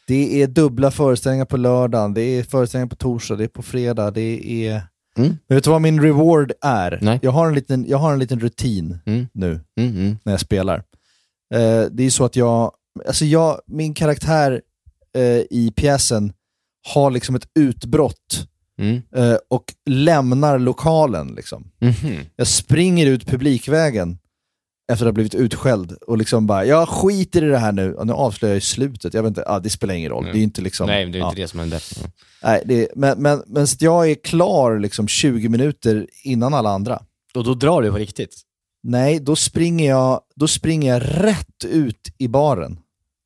Det 0.07 0.41
är 0.41 0.47
dubbla 0.47 0.91
föreställningar 0.91 1.45
på 1.45 1.57
lördagen, 1.57 2.13
det 2.13 2.21
är 2.21 2.43
föreställningar 2.43 2.89
på 2.89 2.95
torsdag, 2.95 3.35
det 3.35 3.43
är 3.43 3.47
på 3.47 3.61
fredag, 3.61 4.11
det 4.11 4.65
är... 4.67 4.81
Mm. 5.17 5.37
Men 5.47 5.55
vet 5.57 5.63
du 5.63 5.69
vad 5.69 5.81
min 5.81 6.01
reward 6.01 6.51
är? 6.61 6.99
Nej. 7.01 7.19
Jag, 7.21 7.31
har 7.31 7.47
en 7.47 7.53
liten, 7.55 7.85
jag 7.87 7.97
har 7.97 8.13
en 8.13 8.19
liten 8.19 8.39
rutin 8.39 8.99
Mm. 9.05 9.27
nu 9.33 9.59
Mm, 9.79 9.95
mm. 9.97 10.17
när 10.23 10.33
jag 10.33 10.39
spelar. 10.39 10.77
Eh, 11.53 11.83
det 11.91 12.03
är 12.03 12.09
så 12.09 12.25
att 12.25 12.35
jag, 12.35 12.71
alltså 13.07 13.25
jag, 13.25 13.61
min 13.67 13.93
karaktär 13.93 14.61
eh, 15.17 15.21
i 15.49 15.73
pjäsen 15.75 16.33
har 16.93 17.11
liksom 17.11 17.35
ett 17.35 17.47
utbrott 17.59 18.47
Mm. 18.79 19.01
eh, 19.15 19.37
och 19.49 19.63
lämnar 19.85 20.59
lokalen. 20.59 21.27
Liksom. 21.35 21.71
Mhm. 21.81 22.19
Jag 22.35 22.47
springer 22.47 23.05
ut 23.07 23.25
publikvägen 23.27 24.17
efter 24.91 25.05
att 25.05 25.07
ha 25.07 25.11
blivit 25.11 25.35
utskälld 25.35 25.91
och 25.91 26.17
liksom 26.17 26.47
bara, 26.47 26.65
jag 26.65 26.89
skiter 26.89 27.43
i 27.43 27.47
det 27.47 27.57
här 27.57 27.71
nu. 27.71 27.93
Och 27.93 28.07
nu 28.07 28.13
avslöjar 28.13 28.53
jag 28.53 28.57
i 28.57 28.61
slutet, 28.61 29.13
jag 29.13 29.23
vet 29.23 29.29
inte, 29.29 29.43
ah, 29.47 29.59
det 29.59 29.69
spelar 29.69 29.93
ingen 29.93 30.11
roll. 30.11 30.23
Nej. 30.23 30.33
Det 30.33 30.39
är 30.39 30.43
inte 30.43 30.61
liksom, 30.61 30.87
Nej, 30.87 31.05
det 31.05 31.17
är 31.17 31.19
ja. 31.19 31.29
inte 31.29 31.41
det 31.41 31.47
som 31.47 31.59
händer. 31.59 31.83
Mm. 31.97 32.11
Nej, 32.43 32.63
det 32.65 32.81
är, 32.81 32.87
men, 32.95 33.21
men, 33.21 33.43
men 33.47 33.67
så 33.67 33.75
att 33.75 33.81
jag 33.81 34.11
är 34.11 34.15
klar 34.15 34.79
liksom 34.79 35.07
20 35.07 35.49
minuter 35.49 36.07
innan 36.23 36.53
alla 36.53 36.69
andra. 36.69 37.01
Och 37.35 37.43
då 37.43 37.53
drar 37.53 37.81
du 37.81 37.91
på 37.91 37.97
riktigt? 37.97 38.41
Nej, 38.83 39.19
då 39.19 39.35
springer 39.35 39.89
jag, 39.89 40.21
då 40.35 40.47
springer 40.47 40.93
jag 40.93 41.01
rätt 41.05 41.65
ut 41.65 42.01
i 42.17 42.27
baren, 42.27 42.79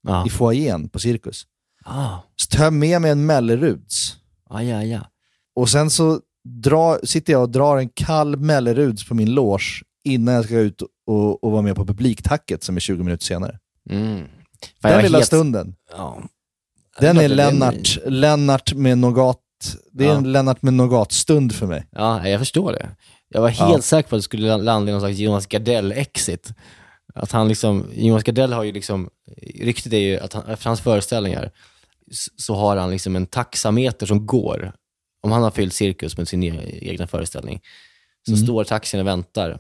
Ja. 0.08 0.26
i 0.28 0.30
foajén 0.30 0.90
på 0.90 1.00
Cirkus. 1.00 1.46
Ah. 1.86 2.18
Så 2.36 2.58
tar 2.58 2.64
jag 2.64 2.74
med 2.74 3.02
mig 3.02 3.12
en 3.12 3.26
Melleruds. 3.26 4.16
Ah, 4.50 4.62
ja, 4.62 4.84
ja. 4.84 5.00
Och 5.56 5.70
sen 5.70 5.90
så 5.90 6.20
drar, 6.44 7.00
sitter 7.06 7.34
jag 7.34 7.42
och 7.42 7.50
drar 7.50 7.78
en 7.78 7.90
kall 7.90 8.38
Melleruds 8.38 9.08
på 9.08 9.16
min 9.16 9.34
loge 9.34 9.84
innan 10.04 10.34
jag 10.36 10.46
ska 10.46 10.60
ut 10.60 10.82
och, 11.10 11.44
och 11.44 11.52
vara 11.52 11.62
med 11.62 11.76
på 11.76 11.86
publiktacket 11.86 12.64
som 12.64 12.76
är 12.76 12.80
20 12.80 13.04
minuter 13.04 13.26
senare. 13.26 13.60
Mm. 13.90 14.24
Fan, 14.82 14.92
Den 14.92 15.02
lilla 15.04 15.18
helt- 15.18 15.28
stunden, 15.28 15.76
Ja. 15.92 16.22
den 17.00 17.10
är 17.18 17.20
det 17.20 17.26
är 17.26 17.30
en- 17.30 17.36
Lennart, 17.36 17.98
Lennart 18.06 18.74
med 18.74 18.98
Nougat. 18.98 19.40
Det 19.92 20.04
är 20.06 20.08
Ja. 20.10 20.16
en 20.18 20.32
Lennart 20.32 20.62
med 20.62 20.74
Nougat-stund 20.74 21.56
för 21.56 21.68
mig. 21.68 21.88
Ja, 21.92 22.28
jag 22.28 22.40
förstår 22.40 22.72
det. 22.72 22.90
Jag 23.30 23.42
var 23.42 23.50
Ja. 23.60 23.66
helt 23.68 23.84
säker 23.86 24.10
på 24.10 24.16
att 24.16 24.20
det 24.20 24.24
skulle 24.24 24.58
landa 24.58 24.90
i 24.90 24.94
någon 24.94 25.02
slags 25.02 25.18
Jonas 25.18 25.48
Gardell-exit. 25.48 26.54
Att 27.16 27.32
han 27.32 27.48
liksom, 27.48 27.86
Jonas 27.94 28.24
Gardell 28.24 28.54
har 28.54 28.64
ju 28.64 28.72
liksom, 28.72 29.10
ryktet 29.62 29.94
är 29.94 29.98
ju 29.98 30.20
att 30.20 30.34
han, 30.34 30.46
efter 30.48 30.68
hans 30.70 30.82
föreställningar 30.82 31.52
så 32.38 32.56
har 32.56 32.78
han 32.78 32.92
liksom 32.92 33.16
en 33.16 33.26
taxameter 33.26 34.06
som 34.06 34.26
går. 34.26 34.74
Om 35.24 35.32
han 35.32 35.44
har 35.44 35.52
fyllt 35.52 35.74
cirkus 35.74 36.18
med 36.18 36.28
sin 36.28 36.44
e- 36.44 36.80
egna 36.82 37.08
föreställning, 37.08 37.62
så 38.26 38.32
Mm. 38.34 38.44
står 38.46 38.64
taxin 38.64 39.00
och 39.00 39.08
väntar 39.08 39.60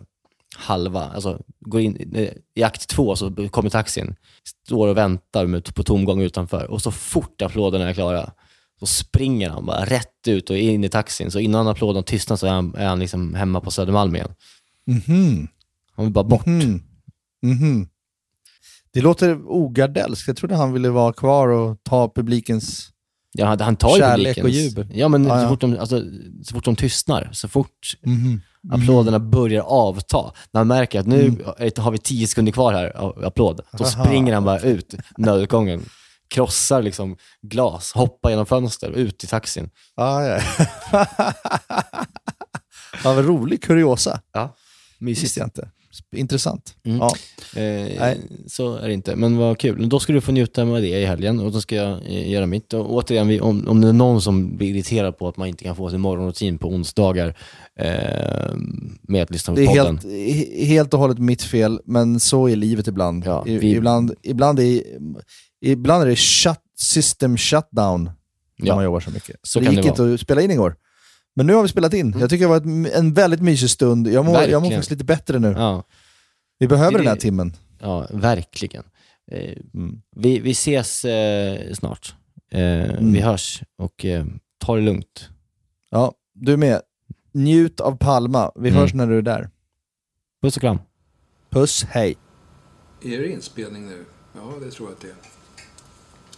halva, 0.55 1.01
alltså 1.05 1.41
går 1.59 1.81
in, 1.81 2.15
eh, 2.15 2.29
i 2.55 2.63
akt 2.63 2.87
två 2.87 3.15
så 3.15 3.49
kommer 3.51 3.69
taxin, 3.69 4.15
står 4.67 4.87
och 4.87 4.97
väntar 4.97 5.71
på 5.71 5.83
tomgång 5.83 6.21
utanför 6.21 6.71
och 6.71 6.81
så 6.81 6.91
fort 6.91 7.41
applåderna 7.41 7.89
är 7.89 7.93
klara 7.93 8.31
så 8.79 8.85
springer 8.85 9.49
han 9.49 9.65
bara 9.65 9.85
rätt 9.85 10.27
ut 10.27 10.49
och 10.49 10.57
in 10.57 10.83
i 10.83 10.89
taxin. 10.89 11.31
Så 11.31 11.39
innan 11.39 11.67
applåden 11.67 12.03
tystnar 12.03 12.37
så 12.37 12.45
är 12.47 12.51
han, 12.51 12.75
är 12.75 12.87
han 12.87 12.99
liksom 12.99 13.35
hemma 13.35 13.61
på 13.61 13.71
Södermalm 13.71 14.15
igen. 14.15 14.33
Mhm. 14.87 15.47
Han 15.95 16.05
vill 16.05 16.13
bara 16.13 16.23
bort. 16.23 16.45
Mhm. 16.45 16.83
Mhm. 17.43 17.87
Det 18.93 19.01
låter 19.01 19.41
ogardellskt. 19.51 20.27
Jag 20.27 20.37
trodde 20.37 20.55
han 20.55 20.73
ville 20.73 20.89
vara 20.89 21.13
kvar 21.13 21.47
och 21.47 21.83
ta 21.83 22.09
publikens... 22.15 22.89
Ja, 23.33 23.45
han, 23.45 23.59
han 23.59 23.75
tar 23.75 23.97
Kärlek 23.97 24.37
publikens- 24.37 24.43
och 24.43 24.49
jubel. 24.49 24.87
Ja, 24.93 25.07
men 25.07 25.25
Ja, 25.25 25.41
så, 25.41 25.49
fort 25.49 25.61
de, 25.61 25.77
alltså, 25.79 26.03
så 26.43 26.53
fort 26.53 26.65
de 26.65 26.75
tystnar, 26.75 27.29
så 27.33 27.47
fort 27.47 27.97
Mhm. 28.01 28.41
Applåderna 28.71 29.19
börjar 29.19 29.63
avta, 29.63 30.31
när 30.51 30.59
han 30.59 30.67
märker 30.67 30.99
att 30.99 31.07
nu 31.07 31.27
Mm. 31.27 31.71
har 31.77 31.91
vi 31.91 31.97
tio 31.97 32.27
sekunder 32.27 32.51
kvar 32.51 32.73
här 32.73 32.97
av 32.97 33.25
applåd, 33.25 33.61
då 33.71 33.83
Aha. 33.83 33.91
springer 34.05 34.33
han 34.33 34.43
bara 34.43 34.59
ut 34.59 34.95
nödutgången, 35.17 35.85
krossar 36.29 36.81
liksom 36.81 37.17
glas, 37.41 37.91
hoppar 37.93 38.29
genom 38.29 38.45
fönster, 38.45 38.89
ut 38.91 39.23
i 39.23 39.27
taxin. 39.27 39.69
Ah, 39.95 40.21
ja. 40.21 40.41
ja, 43.03 43.13
vad 43.13 43.25
rolig 43.25 43.63
kuriosa. 43.63 44.21
Ja, 44.33 44.55
mysigt. 44.99 45.23
visste 45.23 45.39
jag 45.39 45.47
inte. 45.47 45.69
Intressant. 46.15 46.75
Mm. 46.83 46.97
Ja. 46.97 47.07
Eh, 47.61 47.87
Nej. 47.99 48.17
så 48.47 48.75
är 48.75 48.87
det 48.87 48.93
inte, 48.93 49.15
men 49.15 49.37
vad 49.37 49.57
kul. 49.59 49.89
Då 49.89 49.99
ska 49.99 50.13
du 50.13 50.21
få 50.21 50.31
njuta 50.31 50.65
med 50.65 50.81
det 50.83 50.87
i 51.01 51.05
helgen 51.05 51.39
och 51.39 51.51
då 51.51 51.61
ska 51.61 51.75
jag 51.75 51.91
eh, 52.05 52.29
göra 52.31 52.45
mitt. 52.45 52.73
Och 52.73 52.93
återigen, 52.93 53.27
vi, 53.27 53.39
om, 53.41 53.67
om 53.67 53.81
det 53.81 53.87
är 53.89 53.93
någon 53.93 54.21
som 54.21 54.57
blir 54.57 54.69
irriterad 54.69 55.17
på 55.17 55.27
att 55.27 55.37
man 55.37 55.47
inte 55.47 55.63
kan 55.63 55.75
få 55.75 55.89
sin 55.89 56.01
morgonrutin 56.01 56.57
på 56.57 56.67
onsdagar 56.67 57.37
eh, 57.79 58.55
med 59.01 59.23
att 59.23 59.31
lyssna 59.31 59.53
på 59.53 59.59
Det 59.59 59.65
är 59.65 59.67
podden. 59.67 59.85
helt, 59.97 60.05
he- 60.05 60.65
helt 60.65 60.93
och 60.93 60.99
hållet 60.99 61.19
mitt 61.19 61.41
fel, 61.41 61.79
men 61.85 62.19
så 62.19 62.49
är 62.49 62.55
livet 62.55 62.87
ibland. 62.87 63.23
Ja, 63.25 63.43
I, 63.47 63.57
vi- 63.57 63.71
ibland, 63.75 64.13
ibland, 64.21 64.59
är, 64.59 64.81
ibland 65.65 66.03
är 66.03 66.07
det 66.07 66.15
shut, 66.15 66.57
system 66.79 67.37
shutdown 67.37 68.03
när 68.59 68.67
Ja. 68.67 68.75
man 68.75 68.83
jobbar 68.83 68.99
så 68.99 69.11
mycket. 69.11 69.35
Så 69.43 69.59
det 69.59 69.65
gick 69.71 69.81
det 69.83 69.87
inte 69.89 70.13
att 70.13 70.19
spela 70.19 70.41
in 70.41 70.51
igår. 70.51 70.75
Men 71.35 71.47
nu 71.47 71.53
har 71.53 71.61
vi 71.61 71.67
spelat 71.67 71.93
in. 71.93 72.15
Jag 72.19 72.29
tycker 72.29 72.45
det 72.45 72.49
var 72.49 72.87
ett, 72.87 72.95
en 72.95 73.13
väldigt 73.13 73.41
mysig 73.41 73.69
stund. 73.69 74.07
Jag 74.07 74.25
mår, 74.25 74.41
jag 74.41 74.61
mår 74.63 74.69
faktiskt 74.69 74.91
lite 74.91 75.03
bättre 75.05 75.39
nu. 75.39 75.51
Ja, 75.57 75.83
Vi 76.59 76.67
behöver 76.67 76.91
Det- 76.91 76.97
den 76.97 77.07
här 77.07 77.15
timmen. 77.15 77.53
ja 77.79 78.07
verkligen. 78.11 78.83
Eh, 79.31 79.53
Mm. 79.73 80.01
vi, 80.15 80.39
vi 80.39 80.51
ses 80.51 81.05
eh, 81.05 81.73
snart. 81.73 82.15
Eh, 82.51 82.61
Mm. 82.89 83.13
Vi 83.13 83.19
hörs 83.21 83.61
och 83.77 84.05
eh, 84.05 84.25
ta 84.57 84.75
det 84.75 84.81
lugnt. 84.81 85.29
Ja, 85.89 86.13
du 86.33 86.57
med. 86.57 86.81
njut 87.33 87.79
av 87.79 87.97
Palma. 87.97 88.51
Vi 88.55 88.69
Mm. 88.69 88.81
hörs 88.81 88.93
när 88.93 89.07
du 89.07 89.17
är 89.17 89.21
där. 89.21 89.49
Puss 90.41 90.55
och 90.57 90.61
kram. 90.61 90.79
Puss, 91.49 91.83
hej. 91.83 92.17
Är 93.03 93.17
det 93.19 93.31
inspelning 93.31 93.85
nu? 93.87 94.05
Ja, 94.35 94.53
det 94.65 94.71
tror 94.71 94.87
jag 94.89 94.95
att 94.95 95.01
det 95.01 95.07
är. 95.07 95.15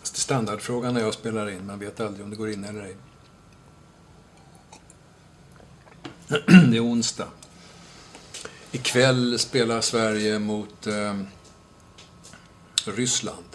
Standardfrågan 0.03 0.93
när 0.93 1.01
jag 1.01 1.13
spelar 1.13 1.49
in. 1.49 1.65
Man 1.65 1.79
vet 1.79 1.99
aldrig 1.99 2.23
om 2.23 2.29
det 2.29 2.35
går 2.35 2.49
in 2.51 2.63
eller 2.63 2.81
ej. 2.81 2.95
Det 6.47 6.77
är 6.77 6.86
onsdag. 6.86 7.27
Ikväll 8.71 9.39
spelar 9.39 9.82
Sverige 9.82 10.39
mot 10.39 10.88
eh, 10.88 11.19
Ryssland. 12.86 13.45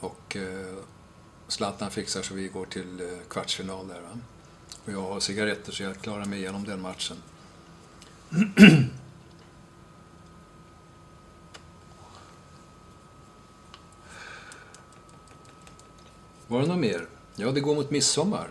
Och 0.00 0.36
eh, 0.36 0.76
Zlatan 1.48 1.90
fixar 1.90 2.22
så 2.22 2.34
vi 2.34 2.48
går 2.48 2.66
till 2.66 3.00
eh, 3.00 3.06
kvartsfinal 3.28 3.88
där. 3.88 4.00
Va? 4.00 4.18
Och 4.84 4.92
jag 4.92 5.02
har 5.02 5.20
cigaretter 5.20 5.72
så 5.72 5.82
jag 5.82 6.00
klarar 6.00 6.24
mig 6.24 6.38
igenom 6.38 6.64
den 6.64 6.80
matchen. 6.80 7.16
Var 16.46 16.60
det 16.60 16.66
något 16.66 16.78
mer? 16.78 17.06
Ja, 17.36 17.50
det 17.50 17.60
går 17.60 17.74
mot 17.74 17.90
midsommar. 17.90 18.50